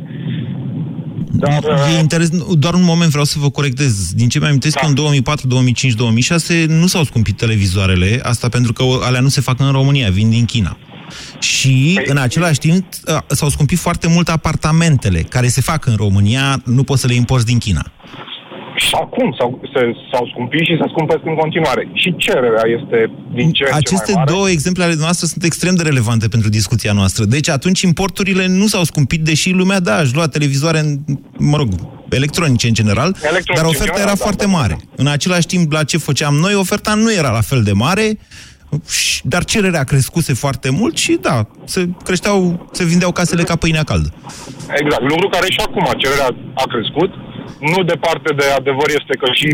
Dar, 1.42 1.62
e 1.94 1.98
interes... 1.98 2.28
Doar 2.64 2.74
un 2.74 2.84
moment 2.92 3.10
vreau 3.10 3.24
să 3.32 3.38
vă 3.38 3.50
corectez. 3.50 3.92
Din 4.20 4.28
ce 4.28 4.38
mi-amintesc 4.38 4.74
da. 4.74 4.80
că 4.80 4.86
în 4.86 4.94
2004, 4.94 5.46
2005, 5.46 5.94
2006 5.94 6.66
nu 6.68 6.86
s-au 6.86 7.04
scumpit 7.04 7.36
televizoarele, 7.36 8.20
asta 8.22 8.48
pentru 8.48 8.72
că 8.72 8.82
alea 9.02 9.20
nu 9.20 9.28
se 9.28 9.40
fac 9.40 9.60
în 9.60 9.72
România, 9.72 10.10
vin 10.10 10.30
din 10.30 10.44
China. 10.44 10.76
Și, 11.38 12.00
în 12.04 12.16
același 12.16 12.58
timp, 12.58 12.84
a, 13.06 13.24
s-au 13.28 13.48
scumpit 13.48 13.78
foarte 13.78 14.08
mult 14.08 14.28
apartamentele 14.28 15.20
care 15.20 15.46
se 15.46 15.60
fac 15.60 15.86
în 15.86 15.94
România, 15.96 16.62
nu 16.64 16.82
poți 16.82 17.00
să 17.00 17.06
le 17.06 17.14
importi 17.14 17.46
din 17.46 17.58
China. 17.58 17.92
Și 18.86 18.94
acum 19.04 19.34
s-au, 19.38 19.60
se, 19.74 19.80
s-au 20.12 20.24
scumpit 20.32 20.60
și 20.68 20.74
se 20.80 20.86
scumpesc 20.94 21.20
în 21.24 21.34
continuare. 21.34 21.88
Și 21.92 22.14
cererea 22.16 22.64
este 22.78 22.98
din 23.34 23.48
ce 23.52 23.62
în 23.64 23.70
ce 23.70 23.76
Aceste 23.76 24.12
mai 24.12 24.22
mare. 24.22 24.30
două 24.32 24.48
exemple 24.50 24.82
ale 24.84 24.94
noastre 24.98 25.26
sunt 25.26 25.44
extrem 25.44 25.74
de 25.74 25.82
relevante 25.82 26.28
pentru 26.28 26.48
discuția 26.48 26.92
noastră. 26.92 27.24
Deci 27.24 27.48
atunci 27.48 27.80
importurile 27.80 28.46
nu 28.46 28.66
s-au 28.66 28.84
scumpit, 28.84 29.20
deși 29.20 29.50
lumea, 29.50 29.80
da, 29.80 29.96
își 30.00 30.14
lua 30.14 30.26
televizoare, 30.28 30.80
mă 31.38 31.56
rog, 31.56 31.68
electronice 32.10 32.66
în 32.66 32.74
general, 32.74 33.08
Electronice 33.22 33.52
dar 33.54 33.64
în 33.64 33.68
oferta 33.68 33.84
general, 33.84 34.06
era 34.08 34.16
da, 34.18 34.24
foarte 34.24 34.44
da, 34.44 34.50
da. 34.50 34.56
mare. 34.58 34.76
În 34.96 35.06
același 35.06 35.46
timp, 35.46 35.72
la 35.72 35.84
ce 35.84 35.98
făceam 35.98 36.34
noi, 36.34 36.54
oferta 36.54 36.94
nu 36.94 37.12
era 37.12 37.30
la 37.30 37.40
fel 37.40 37.62
de 37.62 37.72
mare, 37.72 38.18
și- 38.88 39.20
dar 39.24 39.44
cererea 39.44 39.84
crescuse 39.84 40.32
foarte 40.34 40.70
mult 40.70 40.96
și 40.96 41.18
da, 41.20 41.46
se 41.64 41.88
creșteau, 42.04 42.68
se 42.72 42.84
vindeau 42.84 43.12
casele 43.12 43.42
ca 43.42 43.56
pâinea 43.56 43.82
caldă. 43.82 44.12
Exact. 44.80 45.02
Lucru 45.02 45.28
care 45.28 45.46
și 45.48 45.60
acum 45.66 45.86
cererea 45.98 46.28
a 46.54 46.64
crescut. 46.72 47.10
Nu 47.58 47.82
departe 47.92 48.30
de 48.40 48.46
adevăr 48.60 48.88
este 49.00 49.14
că 49.22 49.28
și 49.32 49.48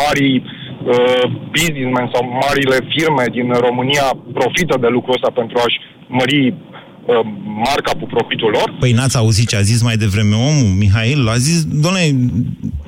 marii 0.00 0.36
uh, 0.44 1.24
businessmen 1.50 2.10
sau 2.14 2.22
marile 2.44 2.78
firme 2.94 3.24
din 3.36 3.48
România 3.66 4.06
profită 4.38 4.76
de 4.80 4.88
lucrul 4.96 5.14
ăsta 5.18 5.30
pentru 5.40 5.56
a-și 5.64 5.78
mări 6.18 6.40
uh, 6.48 7.20
marca 7.64 7.92
cu 8.00 8.06
profitul 8.14 8.50
lor. 8.50 8.68
Păi 8.78 8.92
n-ați 8.92 9.16
auzit 9.16 9.48
ce 9.48 9.56
a 9.56 9.68
zis 9.70 9.82
mai 9.82 9.96
devreme 9.96 10.34
omul, 10.50 10.72
Mihail? 10.82 11.28
A 11.28 11.36
zis, 11.48 11.58
doamne, 11.64 12.04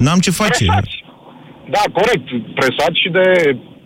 n-am 0.05 0.19
ce 0.19 0.31
face. 0.31 0.65
Da, 1.75 1.83
corect. 1.99 2.27
Presat 2.59 2.93
și 3.03 3.09
de 3.19 3.27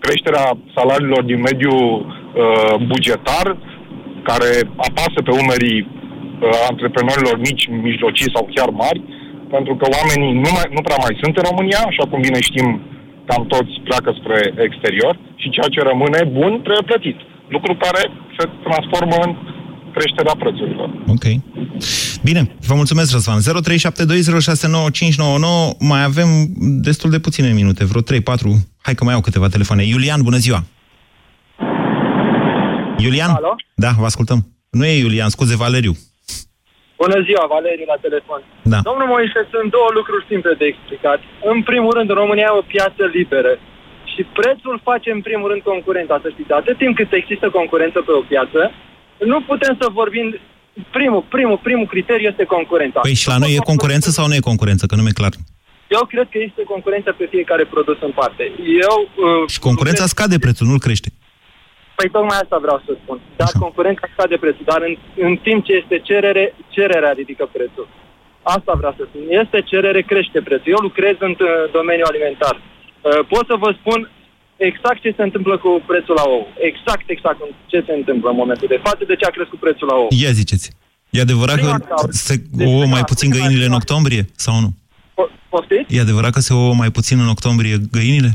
creșterea 0.04 0.46
salariilor 0.76 1.22
din 1.30 1.40
mediul 1.50 1.84
uh, 2.06 2.74
bugetar, 2.90 3.46
care 4.28 4.50
apasă 4.88 5.18
pe 5.24 5.32
umerii 5.42 5.80
uh, 5.82 5.88
antreprenorilor 6.70 7.36
mici, 7.48 7.64
mijlocii 7.88 8.34
sau 8.34 8.44
chiar 8.54 8.70
mari, 8.84 9.00
pentru 9.56 9.74
că 9.80 9.86
oamenii 9.98 10.32
nu, 10.44 10.50
mai, 10.56 10.66
nu 10.76 10.82
prea 10.86 11.00
mai 11.04 11.14
sunt 11.22 11.34
în 11.40 11.44
România, 11.50 11.80
așa 11.90 12.04
cum 12.10 12.20
bine 12.26 12.40
știm, 12.48 12.68
cam 13.28 13.42
toți 13.54 13.72
pleacă 13.86 14.10
spre 14.18 14.38
exterior 14.66 15.14
și 15.40 15.52
ceea 15.54 15.68
ce 15.74 15.80
rămâne 15.90 16.20
bun 16.38 16.52
trebuie 16.64 16.90
plătit. 16.90 17.18
Lucru 17.54 17.72
care 17.84 18.02
se 18.36 18.44
transformă 18.66 19.16
în 19.26 19.32
creșterea 19.96 20.36
prețurilor. 20.42 20.88
Ok. 21.14 21.24
Bine, 22.28 22.42
vă 22.68 22.74
mulțumesc, 22.80 23.10
Răzvan. 23.12 23.38
0372069599. 23.40 23.44
Mai 25.92 26.02
avem 26.10 26.28
destul 26.88 27.10
de 27.10 27.18
puține 27.26 27.50
minute, 27.60 27.84
vreo 27.84 28.02
3-4. 28.02 28.04
Hai 28.86 28.94
că 28.94 29.04
mai 29.04 29.14
au 29.14 29.20
câteva 29.20 29.48
telefoane. 29.48 29.82
Iulian, 29.84 30.20
bună 30.22 30.36
ziua! 30.36 30.60
Iulian? 32.98 33.30
Alo? 33.30 33.54
Da, 33.74 33.90
vă 33.98 34.04
ascultăm. 34.04 34.46
Nu 34.70 34.84
e 34.86 34.98
Iulian, 34.98 35.28
scuze, 35.28 35.56
Valeriu. 35.56 35.94
Bună 37.04 37.18
ziua, 37.28 37.44
Valeriu, 37.54 37.86
la 37.94 37.98
telefon. 38.06 38.40
Da. 38.72 38.78
Domnul 38.88 39.08
Moise, 39.14 39.40
sunt 39.52 39.66
două 39.76 39.90
lucruri 39.98 40.24
simple 40.32 40.54
de 40.60 40.66
explicat. 40.72 41.20
În 41.52 41.58
primul 41.70 41.92
rând, 41.96 42.08
România 42.20 42.48
e 42.50 42.60
o 42.62 42.70
piață 42.74 43.02
liberă. 43.18 43.52
Și 44.12 44.22
prețul 44.38 44.76
face, 44.88 45.08
în 45.16 45.22
primul 45.28 45.48
rând, 45.50 45.62
concurența. 45.72 46.14
Să 46.24 46.28
știți, 46.34 46.52
atât 46.60 46.76
timp 46.82 46.94
cât 47.00 47.10
există 47.20 47.46
concurență 47.58 47.98
pe 48.06 48.12
o 48.20 48.22
piață, 48.32 48.60
nu 49.32 49.38
putem 49.50 49.74
să 49.80 49.86
vorbim... 50.00 50.26
Primul, 50.98 51.22
primul, 51.34 51.58
primul 51.68 51.86
criteriu 51.92 52.28
este 52.32 52.44
concurența. 52.56 53.00
Păi 53.00 53.20
și 53.22 53.28
la 53.32 53.38
noi 53.42 53.52
e 53.54 53.70
concurență 53.72 54.08
sau 54.16 54.24
nu 54.26 54.34
e 54.34 54.48
concurență? 54.50 54.84
Că 54.86 54.94
nu 54.96 55.02
mi-e 55.02 55.20
clar. 55.20 55.32
Eu 55.96 56.04
cred 56.12 56.26
că 56.32 56.38
este 56.48 56.62
concurență 56.72 57.10
pe 57.18 57.26
fiecare 57.34 57.64
produs 57.74 57.98
în 58.00 58.12
parte. 58.20 58.44
Eu... 58.86 58.96
Uh, 59.02 59.48
Și 59.52 59.58
concurența 59.58 60.06
scade 60.06 60.38
prețul, 60.38 60.66
nu-l 60.66 60.84
crește. 60.86 61.08
Păi 62.02 62.14
tocmai 62.16 62.38
asta 62.44 62.58
vreau 62.64 62.78
să 62.86 62.92
spun. 63.02 63.18
Da, 63.40 63.46
concurența 63.64 64.06
scade 64.14 64.36
prețul, 64.44 64.64
dar 64.72 64.80
în, 64.88 64.94
în 65.28 65.32
timp 65.46 65.60
ce 65.66 65.72
este 65.82 65.96
cerere, 66.08 66.44
cererea 66.76 67.12
ridică 67.20 67.44
prețul. 67.56 67.86
Asta 68.56 68.72
vreau 68.80 68.94
să 68.98 69.02
spun. 69.08 69.22
Este 69.42 69.58
cerere, 69.72 70.00
crește 70.10 70.38
prețul. 70.48 70.70
Eu 70.74 70.80
lucrez 70.88 71.16
în 71.28 71.34
uh, 71.38 71.48
domeniul 71.78 72.10
alimentar. 72.12 72.54
Uh, 72.60 73.20
Pot 73.32 73.44
să 73.50 73.56
vă 73.64 73.70
spun 73.80 73.98
exact 74.70 75.00
ce 75.04 75.10
se 75.18 75.22
întâmplă 75.28 75.54
cu 75.64 75.70
prețul 75.90 76.14
la 76.20 76.24
ou. 76.34 76.42
Exact, 76.70 77.04
exact 77.14 77.38
ce 77.72 77.78
se 77.86 77.92
întâmplă 78.00 78.28
în 78.30 78.38
momentul 78.42 78.68
de 78.74 78.80
față, 78.86 79.02
de 79.10 79.16
ce 79.20 79.24
a 79.26 79.36
crescut 79.36 79.58
prețul 79.66 79.86
la 79.92 79.96
ou. 80.02 80.08
Ia 80.24 80.32
ziceți. 80.40 80.66
E 81.16 81.20
adevărat 81.28 81.56
că 81.56 81.60
Prima 81.70 81.78
cauză. 81.92 82.08
se 82.26 82.34
ouă 82.72 82.84
mai 82.96 83.04
puțin 83.10 83.28
găinile 83.36 83.64
în 83.70 83.76
octombrie 83.80 84.22
sau 84.44 84.54
nu? 84.64 84.70
Po- 85.18 85.32
Poftiți? 85.52 85.88
E 85.96 86.00
adevărat 86.06 86.32
că 86.36 86.40
se 86.40 86.52
ouă 86.60 86.72
mai 86.82 86.90
puțin 86.90 87.16
în 87.24 87.28
octombrie 87.36 87.76
găinile? 87.98 88.30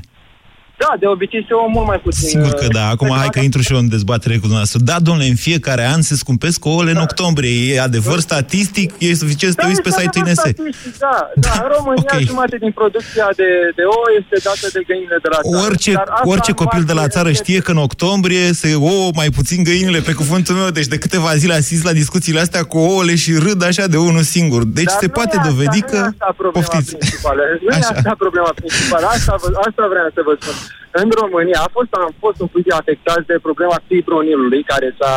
Da, 0.83 0.91
de 0.99 1.05
obicei 1.15 1.45
se 1.47 1.53
ouă 1.53 1.67
mult 1.73 1.87
mai 1.87 1.99
puțin. 2.07 2.27
Sigur 2.27 2.51
că 2.61 2.65
uh, 2.69 2.73
da. 2.77 2.87
Acum 2.89 3.09
hai 3.21 3.29
că 3.29 3.39
intru 3.39 3.61
și 3.61 3.71
eu 3.73 3.79
în 3.79 3.89
dezbatere 3.89 4.33
cu 4.33 4.39
dumneavoastră. 4.39 4.79
Da, 4.83 4.95
domnule, 4.99 5.27
în 5.27 5.35
fiecare 5.35 5.85
an 5.93 6.01
se 6.01 6.15
scumpesc 6.15 6.65
ouăle 6.65 6.91
în 6.91 6.97
octombrie. 7.07 7.73
E 7.73 7.81
adevăr 7.81 8.19
statistic, 8.19 8.93
e 8.97 9.13
suficient 9.23 9.53
să 9.53 9.59
te 9.61 9.67
uiți 9.67 9.81
pe 9.81 9.87
este 9.87 10.01
site-ul 10.01 10.25
adevăr 10.25 10.45
INS. 10.45 10.55
statistic, 10.55 10.97
Da, 11.05 11.17
da, 11.45 11.51
în 11.63 11.69
România 11.77 12.13
ok. 12.17 12.19
jumate 12.31 12.57
din 12.65 12.71
producția 12.71 13.27
de, 13.41 13.49
de 13.79 13.83
ouă 13.95 14.07
este 14.21 14.35
dată 14.49 14.65
de 14.75 14.81
găinile 14.89 15.17
de 15.25 15.29
la 15.35 15.39
țară. 15.41 15.63
Orice, 15.65 15.91
Dar 15.93 16.07
asta 16.09 16.27
orice 16.33 16.51
în 16.53 16.59
copil 16.63 16.83
de 16.89 16.93
la 16.93 16.99
martie 17.03 17.15
țară 17.17 17.29
este- 17.29 17.43
știe 17.43 17.59
că 17.65 17.71
în 17.75 17.81
octombrie 17.87 18.45
se 18.61 18.69
ouă 18.75 19.09
mai 19.21 19.29
puțin 19.37 19.59
găinile, 19.69 19.99
pe 20.09 20.13
cuvântul 20.21 20.55
meu. 20.55 20.69
Deci 20.79 20.87
de 20.93 20.97
câteva 21.05 21.31
zile 21.41 21.53
asist 21.61 21.83
la 21.89 21.93
discuțiile 22.01 22.39
astea 22.45 22.63
cu 22.71 22.77
ouăle 22.77 23.15
și 23.23 23.31
râd 23.45 23.59
așa 23.69 23.85
de 23.93 23.97
unul 24.09 24.25
singur. 24.35 24.61
Deci 24.79 24.89
Dar 24.91 24.97
se 24.99 25.05
nu 25.05 25.11
poate 25.17 25.33
e 25.35 25.39
asta, 25.39 25.49
dovedi 25.51 25.79
nu 25.83 25.87
că... 25.91 25.97
e 25.97 26.07
asta 26.11 26.33
problema 26.41 26.65
Poftiți. 26.67 26.95
principală. 26.97 27.41
Nu 27.63 27.69
e 27.75 27.79
asta 27.95 28.13
problema 28.23 28.51
principală. 28.61 29.05
Asta, 29.15 29.33
vă- 29.41 29.57
asta 29.67 29.83
vreau 29.93 30.07
să 30.17 30.21
vă 30.29 30.33
spun. 30.41 30.55
În 31.01 31.07
România 31.21 31.59
a 31.65 31.69
fost, 31.75 31.91
am 31.93 32.13
fost 32.23 32.37
un 32.43 32.49
puțin 32.55 32.73
afectați 32.81 33.29
de 33.31 33.37
problema 33.47 33.77
fibronilului 33.87 34.61
care 34.71 34.87
s-a 34.99 35.15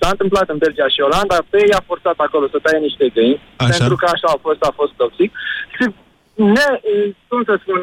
S-a 0.00 0.14
întâmplat 0.16 0.48
în 0.54 0.58
Belgia 0.64 0.88
și 0.94 1.00
Olanda, 1.08 1.36
pe 1.50 1.56
ei 1.64 1.72
a 1.78 1.88
forțat 1.90 2.16
acolo 2.26 2.44
să 2.52 2.58
taie 2.64 2.80
niște 2.88 3.06
găini, 3.16 3.40
Așa. 3.56 3.70
pentru 3.76 3.96
că 4.00 4.06
așa 4.14 4.28
a 4.34 4.38
fost, 4.46 4.60
a 4.70 4.72
fost 4.80 4.92
toxic. 5.02 5.30
Și 5.74 5.84
ne, 6.56 6.66
cum 7.28 7.40
să 7.48 7.54
spun, 7.62 7.80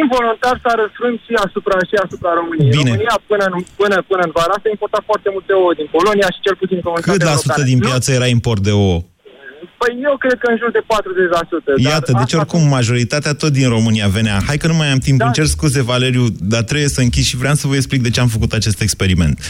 involuntar 0.00 0.54
s-a 0.64 0.72
răsfrânt 0.82 1.16
și 1.26 1.32
asupra, 1.46 1.76
și 1.90 1.96
asupra 2.04 2.30
României. 2.40 2.72
Bine. 2.78 2.90
România 2.90 3.16
până 3.30 3.44
în, 3.50 3.54
până, 3.80 3.96
până 4.10 4.22
în 4.28 4.32
vara 4.38 4.52
asta 4.56 4.66
a 4.68 4.74
importat 4.76 5.02
foarte 5.10 5.28
multe 5.36 5.52
ouă 5.60 5.72
din 5.80 5.88
Polonia 5.96 6.28
și 6.34 6.44
cel 6.46 6.56
puțin 6.62 6.78
comunitatea 6.86 7.16
Cât 7.16 7.22
la 7.30 7.34
sută 7.42 7.54
europeană. 7.56 7.70
din 7.70 7.78
Nu? 7.82 7.86
piață 7.88 8.08
era 8.18 8.28
import 8.36 8.62
de 8.68 8.72
ouă? 8.84 8.98
Păi 9.78 9.98
eu 10.02 10.16
cred 10.16 10.38
că 10.38 10.50
în 10.50 10.56
jur 10.58 10.70
de 10.70 10.82
40%. 10.86 11.82
dar 11.82 11.92
Iată, 11.92 12.12
deci 12.12 12.22
asta- 12.22 12.36
oricum 12.36 12.62
majoritatea 12.68 13.34
tot 13.34 13.52
din 13.52 13.68
România 13.68 14.08
venea. 14.08 14.42
Hai 14.46 14.56
că 14.56 14.66
nu 14.66 14.74
mai 14.74 14.90
am 14.90 14.98
timp, 14.98 15.18
da. 15.18 15.24
îmi 15.24 15.34
cer 15.34 15.46
scuze, 15.46 15.82
Valeriu, 15.82 16.26
dar 16.40 16.62
trebuie 16.62 16.88
să 16.88 17.00
închid 17.00 17.22
și 17.24 17.36
vreau 17.36 17.54
să 17.54 17.66
vă 17.66 17.74
explic 17.76 18.02
de 18.02 18.10
ce 18.10 18.20
am 18.20 18.28
făcut 18.28 18.52
acest 18.52 18.80
experiment. 18.80 19.40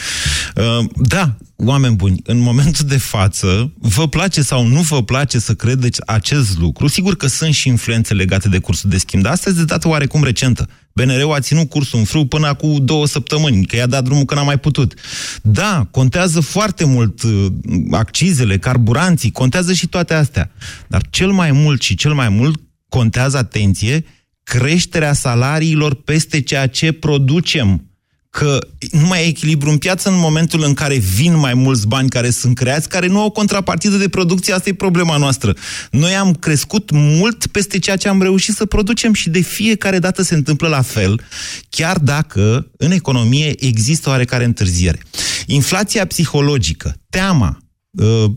Uh, 0.55 0.85
da, 0.95 1.35
oameni 1.55 1.95
buni, 1.95 2.21
în 2.25 2.39
momentul 2.39 2.85
de 2.87 2.97
față, 2.97 3.71
vă 3.79 4.07
place 4.07 4.41
sau 4.41 4.65
nu 4.67 4.81
vă 4.81 5.03
place 5.03 5.39
să 5.39 5.53
credeți 5.53 6.07
acest 6.07 6.59
lucru, 6.59 6.87
sigur 6.87 7.15
că 7.15 7.27
sunt 7.27 7.53
și 7.53 7.67
influențe 7.67 8.13
legate 8.13 8.49
de 8.49 8.59
cursul 8.59 8.89
de 8.89 8.97
schimb, 8.97 9.23
dar 9.23 9.31
asta 9.31 9.49
este 9.49 9.61
de 9.61 9.67
dată 9.67 9.87
oarecum 9.87 10.23
recentă. 10.23 10.67
BNR-ul 10.93 11.33
a 11.33 11.39
ținut 11.39 11.69
cursul 11.69 11.99
în 11.99 12.05
frâu 12.05 12.25
până 12.25 12.47
acum 12.47 12.85
două 12.85 13.07
săptămâni, 13.07 13.65
că 13.65 13.75
i-a 13.75 13.85
dat 13.85 14.03
drumul 14.03 14.25
că 14.25 14.35
n-a 14.35 14.43
mai 14.43 14.57
putut. 14.57 14.93
Da, 15.41 15.87
contează 15.91 16.39
foarte 16.39 16.85
mult 16.85 17.23
uh, 17.23 17.45
accizele, 17.91 18.57
carburanții, 18.57 19.31
contează 19.31 19.73
și 19.73 19.87
toate 19.87 20.13
astea. 20.13 20.51
Dar 20.87 21.01
cel 21.09 21.31
mai 21.31 21.51
mult 21.51 21.81
și 21.81 21.95
cel 21.95 22.13
mai 22.13 22.29
mult 22.29 22.61
contează, 22.89 23.37
atenție, 23.37 24.05
creșterea 24.43 25.13
salariilor 25.13 25.93
peste 25.93 26.41
ceea 26.41 26.67
ce 26.67 26.91
producem 26.91 27.90
că 28.31 28.59
nu 28.91 29.05
mai 29.05 29.23
e 29.23 29.27
echilibru 29.27 29.69
în 29.69 29.77
piață 29.77 30.09
în 30.09 30.17
momentul 30.17 30.63
în 30.63 30.73
care 30.73 30.97
vin 30.97 31.37
mai 31.37 31.53
mulți 31.53 31.87
bani 31.87 32.09
care 32.09 32.29
sunt 32.29 32.55
creați, 32.55 32.89
care 32.89 33.07
nu 33.07 33.19
au 33.21 33.29
contrapartidă 33.29 33.97
de 33.97 34.09
producție, 34.09 34.53
asta 34.53 34.69
e 34.69 34.73
problema 34.73 35.17
noastră. 35.17 35.55
Noi 35.91 36.15
am 36.15 36.33
crescut 36.33 36.89
mult 36.91 37.47
peste 37.47 37.79
ceea 37.79 37.95
ce 37.95 38.07
am 38.07 38.21
reușit 38.21 38.55
să 38.55 38.65
producem 38.65 39.13
și 39.13 39.29
de 39.29 39.39
fiecare 39.39 39.99
dată 39.99 40.21
se 40.21 40.35
întâmplă 40.35 40.67
la 40.67 40.81
fel, 40.81 41.21
chiar 41.69 41.97
dacă 41.97 42.67
în 42.77 42.91
economie 42.91 43.65
există 43.65 44.09
oarecare 44.09 44.43
întârziere. 44.43 44.99
Inflația 45.45 46.05
psihologică, 46.05 46.95
teama, 47.09 47.61
Uh, 47.91 48.31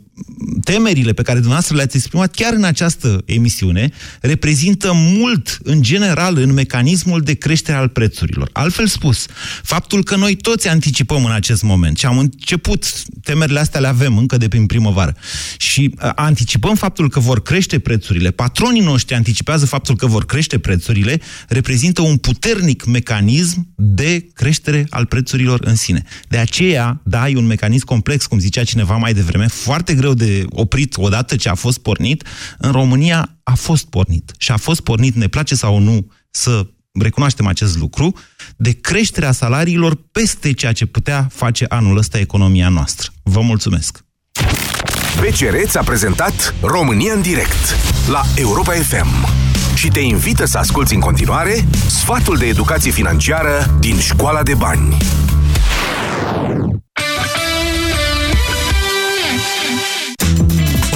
temerile 0.65 1.13
pe 1.13 1.23
care 1.23 1.39
dumneavoastră 1.39 1.77
le-ați 1.77 1.97
exprimat 1.97 2.35
chiar 2.35 2.53
în 2.53 2.65
această 2.65 3.23
emisiune 3.25 3.91
reprezintă 4.21 4.91
mult, 4.95 5.59
în 5.63 5.83
general, 5.83 6.37
în 6.37 6.53
mecanismul 6.53 7.21
de 7.21 7.35
creștere 7.35 7.79
al 7.79 7.89
prețurilor. 7.89 8.51
Altfel 8.53 8.87
spus, 8.87 9.27
faptul 9.63 10.05
că 10.05 10.17
noi 10.17 10.35
toți 10.35 10.69
anticipăm 10.69 11.25
în 11.25 11.33
acest 11.33 11.63
moment 11.63 11.99
și 11.99 12.07
am 12.07 12.19
început, 12.19 13.05
temerile 13.23 13.61
astea 13.61 13.81
le 13.81 13.87
avem 13.87 14.17
încă 14.17 14.37
de 14.37 14.49
prin 14.49 14.67
primăvară, 14.67 15.17
și 15.57 15.95
uh, 16.03 16.11
anticipăm 16.15 16.75
faptul 16.75 17.09
că 17.09 17.21
vor 17.21 17.43
crește 17.43 17.79
prețurile, 17.79 18.31
patronii 18.31 18.83
noștri 18.83 19.15
anticipează 19.15 19.67
faptul 19.67 19.97
că 19.97 20.07
vor 20.07 20.25
crește 20.25 20.59
prețurile, 20.59 21.21
reprezintă 21.49 22.03
un 22.03 22.17
puternic 22.17 22.85
mecanism 22.85 23.69
de 23.77 24.27
creștere 24.35 24.87
al 24.91 25.07
prețurilor 25.07 25.61
în 25.65 25.75
sine. 25.75 26.03
De 26.29 26.37
aceea, 26.37 27.01
da, 27.05 27.29
e 27.29 27.37
un 27.37 27.47
mecanism 27.47 27.85
complex, 27.85 28.27
cum 28.27 28.39
zicea 28.39 28.65
cineva 28.65 28.97
mai 28.97 29.13
devreme, 29.13 29.33
vreme, 29.35 29.47
foarte 29.47 29.95
greu 29.95 30.04
de 30.13 30.45
oprit 30.51 30.97
odată 30.97 31.37
ce 31.37 31.49
a 31.49 31.55
fost 31.55 31.79
pornit, 31.79 32.25
în 32.59 32.73
România 32.73 33.39
a 33.43 33.55
fost 33.55 33.85
pornit. 33.85 34.33
Și 34.39 34.51
a 34.53 34.57
fost 34.57 34.81
pornit, 34.81 35.15
ne 35.15 35.27
place 35.27 35.55
sau 35.55 35.79
nu 35.79 36.07
să 36.31 36.67
recunoaștem 36.93 37.47
acest 37.47 37.79
lucru, 37.79 38.15
de 38.57 38.73
creșterea 38.73 39.33
salariilor 39.33 39.95
peste 40.13 40.53
ceea 40.53 40.73
ce 40.73 40.87
putea 40.87 41.29
face 41.33 41.65
anul 41.69 41.97
ăsta 41.97 42.19
economia 42.19 42.69
noastră. 42.69 43.11
Vă 43.23 43.41
mulțumesc! 43.41 44.05
BCR 45.21 45.79
a 45.79 45.83
prezentat 45.83 46.55
România 46.61 47.13
în 47.13 47.23
direct 47.23 47.77
la 48.09 48.23
Europa 48.35 48.73
FM 48.73 49.29
și 49.75 49.89
te 49.89 50.01
invită 50.01 50.45
să 50.45 50.59
asculti 50.59 50.95
în 50.95 51.01
continuare 51.01 51.65
sfatul 51.87 52.37
de 52.37 52.47
educație 52.47 52.91
financiară 52.91 53.77
din 53.81 53.99
Școala 53.99 54.43
de 54.43 54.55
Bani. 54.55 54.97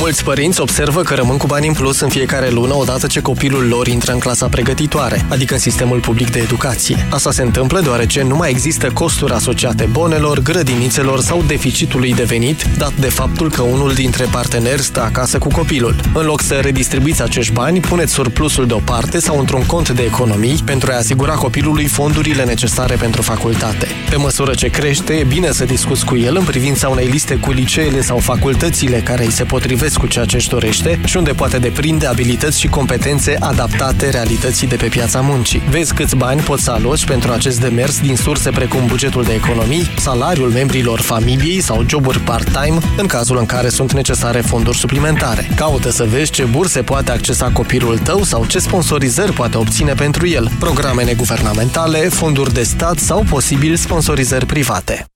Mulți 0.09 0.25
părinți 0.25 0.61
observă 0.61 1.03
că 1.03 1.15
rămân 1.15 1.37
cu 1.37 1.47
bani 1.47 1.67
în 1.67 1.73
plus 1.73 2.01
în 2.01 2.09
fiecare 2.09 2.51
lună 2.51 2.75
odată 2.75 3.07
ce 3.07 3.21
copilul 3.21 3.69
lor 3.69 3.87
intră 3.87 4.13
în 4.13 4.19
clasa 4.19 4.47
pregătitoare, 4.47 5.25
adică 5.29 5.55
în 5.55 5.61
sistemul 5.61 6.01
public 6.01 6.31
de 6.31 6.39
educație. 6.39 7.07
Asta 7.11 7.31
se 7.31 7.43
întâmplă 7.43 7.81
deoarece 7.81 8.23
nu 8.23 8.37
mai 8.37 8.51
există 8.51 8.91
costuri 8.91 9.33
asociate 9.33 9.89
bonelor, 9.91 10.39
grădinițelor 10.39 11.21
sau 11.21 11.45
deficitului 11.47 12.15
de 12.15 12.23
venit, 12.23 12.65
dat 12.79 12.93
de 12.95 13.09
faptul 13.09 13.51
că 13.51 13.63
unul 13.63 13.93
dintre 13.93 14.27
parteneri 14.31 14.83
stă 14.83 15.03
acasă 15.03 15.39
cu 15.39 15.49
copilul. 15.49 15.95
În 16.15 16.25
loc 16.25 16.41
să 16.41 16.55
redistribuiți 16.55 17.23
acești 17.23 17.53
bani, 17.53 17.81
puneți 17.81 18.13
surplusul 18.13 18.67
deoparte 18.67 19.19
sau 19.19 19.39
într-un 19.39 19.67
cont 19.67 19.89
de 19.89 20.03
economii 20.03 20.63
pentru 20.65 20.93
a 20.93 20.97
asigura 20.97 21.35
copilului 21.35 21.87
fondurile 21.87 22.45
necesare 22.45 22.95
pentru 22.95 23.23
facultate. 23.23 23.87
Pe 24.11 24.17
măsură 24.17 24.55
ce 24.55 24.69
crește, 24.69 25.13
e 25.15 25.25
bine 25.25 25.53
să 25.53 25.65
discuți 25.65 26.05
cu 26.05 26.17
el 26.17 26.37
în 26.37 26.45
privința 26.45 26.89
unei 26.89 27.07
liste 27.07 27.37
cu 27.37 27.51
liceele 27.51 28.03
sau 28.03 28.19
facultățile 28.19 28.97
care 28.97 29.25
îi 29.25 29.33
se 29.33 29.45
potrivesc 29.45 29.97
cu 29.99 30.07
ceea 30.07 30.25
ce 30.25 30.37
își 30.37 30.49
dorește 30.49 31.01
și 31.05 31.17
unde 31.17 31.33
poate 31.33 31.59
deprinde 31.59 32.07
abilități 32.07 32.61
și 32.61 32.69
competențe 32.69 33.37
adaptate 33.41 34.11
realității 34.11 34.67
de 34.67 34.77
pe 34.77 34.87
piața 34.87 35.21
muncii. 35.21 35.63
Vezi 35.71 35.95
câți 35.95 36.17
bani 36.17 36.41
poți 36.41 36.63
să 36.63 36.71
aloci 36.71 37.05
pentru 37.05 37.33
acest 37.33 37.61
demers 37.61 38.01
din 38.01 38.17
surse 38.17 38.51
precum 38.51 38.87
bugetul 38.87 39.23
de 39.23 39.33
economii, 39.33 39.91
salariul 39.99 40.51
membrilor 40.51 41.01
familiei 41.01 41.61
sau 41.61 41.85
joburi 41.89 42.21
part-time, 42.21 42.79
în 42.97 43.07
cazul 43.07 43.39
în 43.39 43.47
care 43.47 43.69
sunt 43.69 43.93
necesare 43.93 44.41
fonduri 44.41 44.79
suplimentare. 44.79 45.49
Caută 45.57 45.91
să 45.91 46.05
vezi 46.05 46.31
ce 46.31 46.45
burse 46.45 46.83
poate 46.83 47.11
accesa 47.11 47.51
copilul 47.51 47.99
tău 47.99 48.23
sau 48.23 48.45
ce 48.45 48.59
sponsorizări 48.59 49.33
poate 49.33 49.57
obține 49.57 49.93
pentru 49.93 50.27
el, 50.27 50.51
programe 50.59 51.05
neguvernamentale, 51.05 51.99
fonduri 51.99 52.55
de 52.55 52.63
stat 52.63 52.99
sau 52.99 53.25
posibil 53.29 53.77
sponsorizări 53.77 54.47
private. 54.47 55.07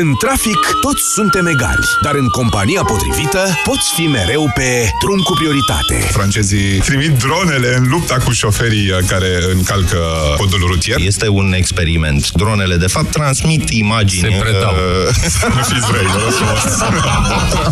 În 0.00 0.14
trafic, 0.18 0.58
toți 0.80 1.02
suntem 1.14 1.46
egali, 1.46 1.86
dar 2.02 2.14
în 2.14 2.28
compania 2.28 2.82
potrivită 2.82 3.60
poți 3.64 3.92
fi 3.94 4.06
mereu 4.06 4.50
pe 4.54 4.90
drum 5.02 5.20
cu 5.20 5.32
prioritate. 5.32 5.94
Francezii 5.94 6.78
trimit 6.78 7.10
dronele 7.10 7.74
în 7.76 7.88
lupta 7.88 8.16
cu 8.24 8.32
șoferii 8.32 8.90
uh, 8.90 8.98
care 9.06 9.28
încalcă 9.52 9.98
codul 10.36 10.58
rutier. 10.66 10.96
Este 11.00 11.28
un 11.28 11.52
experiment. 11.52 12.30
Dronele, 12.30 12.76
de 12.76 12.86
fapt, 12.86 13.10
transmit 13.10 13.70
imagini. 13.70 14.32
Se 14.32 14.38
predau. 14.40 14.72
Uh, 14.72 15.54
nu 15.56 15.62
fiți 15.62 15.86
răi, 15.90 16.06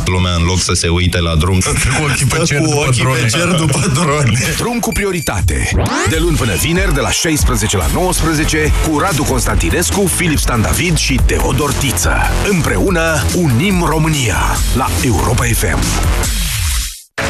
Lumea, 0.05 0.35
în 0.35 0.45
loc 0.45 0.61
să 0.61 0.72
se 0.72 0.89
uite 0.89 1.20
la 1.20 1.35
drum, 1.35 1.59
cu 1.59 2.05
ochii 2.11 2.27
pe 2.27 2.43
cer, 2.45 2.59
cu 2.59 2.64
după, 2.64 2.77
ochii 2.87 3.03
drone. 3.03 3.20
pe 3.20 3.27
cer 3.27 3.49
după 3.49 3.91
drone. 3.95 4.55
Drum 4.57 4.79
cu 4.79 4.93
prioritate. 4.93 5.70
De 6.09 6.16
luni 6.20 6.37
până 6.37 6.55
vineri, 6.55 6.95
de 6.95 7.01
la 7.01 7.11
16 7.11 7.77
la 7.77 7.87
19, 7.93 8.72
cu 8.89 8.99
Radu 8.99 9.22
Constantinescu, 9.22 10.11
Filip 10.16 10.39
Stan 10.39 10.61
David 10.61 10.97
și 10.97 11.20
Teodor 11.27 11.72
Tiță. 11.72 12.16
Împreună 12.51 13.23
unim 13.37 13.83
România 13.83 14.37
la 14.75 14.87
Europa 15.05 15.45
FM. 15.45 16.45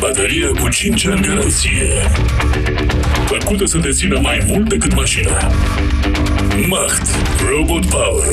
Baterie 0.00 0.46
cu 0.60 0.68
5 0.68 1.06
ani 1.06 1.20
garanție. 1.20 1.86
Făcută 3.26 3.64
să 3.64 3.78
te 3.78 3.90
țină 3.90 4.18
mai 4.22 4.44
mult 4.46 4.68
decât 4.68 4.94
mașina. 4.94 5.50
Macht. 6.68 7.06
Robot 7.50 7.86
Power. 7.86 8.24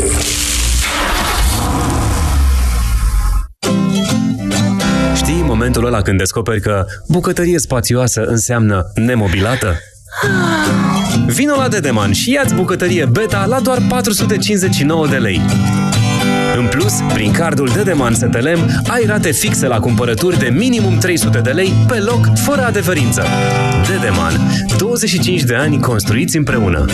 Știi 5.16 5.42
momentul 5.42 5.86
ăla 5.86 6.02
când 6.02 6.18
descoperi 6.18 6.62
că 6.62 6.86
bucătărie 7.08 7.60
spațioasă 7.60 8.24
înseamnă 8.24 8.92
nemobilată? 8.96 9.80
Vino 11.28 11.56
la 11.56 11.68
Dedeman 11.68 12.12
și 12.12 12.32
ia-ți 12.32 12.56
bucătărie 12.56 13.06
Beta 13.06 13.46
la 13.46 13.60
doar 13.60 13.78
459 13.90 15.08
de 15.08 15.18
lei. 15.18 15.42
În 16.56 16.68
plus, 16.68 16.94
prin 17.14 17.32
cardul 17.32 17.70
Dedeman 17.76 18.14
STLM 18.14 18.84
ai 18.88 19.06
rate 19.06 19.32
fixe 19.32 19.68
la 19.68 19.80
cumpărături 19.80 20.40
de 20.40 20.50
minimum 20.50 20.98
300 20.98 21.40
de 21.40 21.50
lei 21.50 21.74
pe 21.88 22.00
loc, 22.00 22.30
fără 22.36 22.66
adeverință. 22.66 23.24
Dedeman. 23.88 24.40
25 24.78 25.42
de 25.42 25.56
ani 25.56 25.80
construiți 25.80 26.38
împreună. 26.38 26.86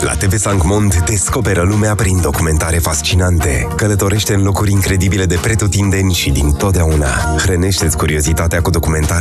La 0.00 0.12
TV 0.12 0.36
Sancmont 0.36 1.04
descoperă 1.04 1.62
lumea 1.62 1.94
prin 1.94 2.20
documentare 2.20 2.78
fascinante. 2.78 3.68
Călătorește 3.76 4.34
în 4.34 4.42
locuri 4.42 4.70
incredibile 4.70 5.24
de 5.24 5.38
pretutindeni 5.42 6.12
și 6.12 6.30
din 6.30 6.52
totdeauna. 6.52 7.06
Hrănește-ți 7.38 7.96
curiozitatea 7.96 8.60
cu 8.60 8.70
documentare 8.70 9.12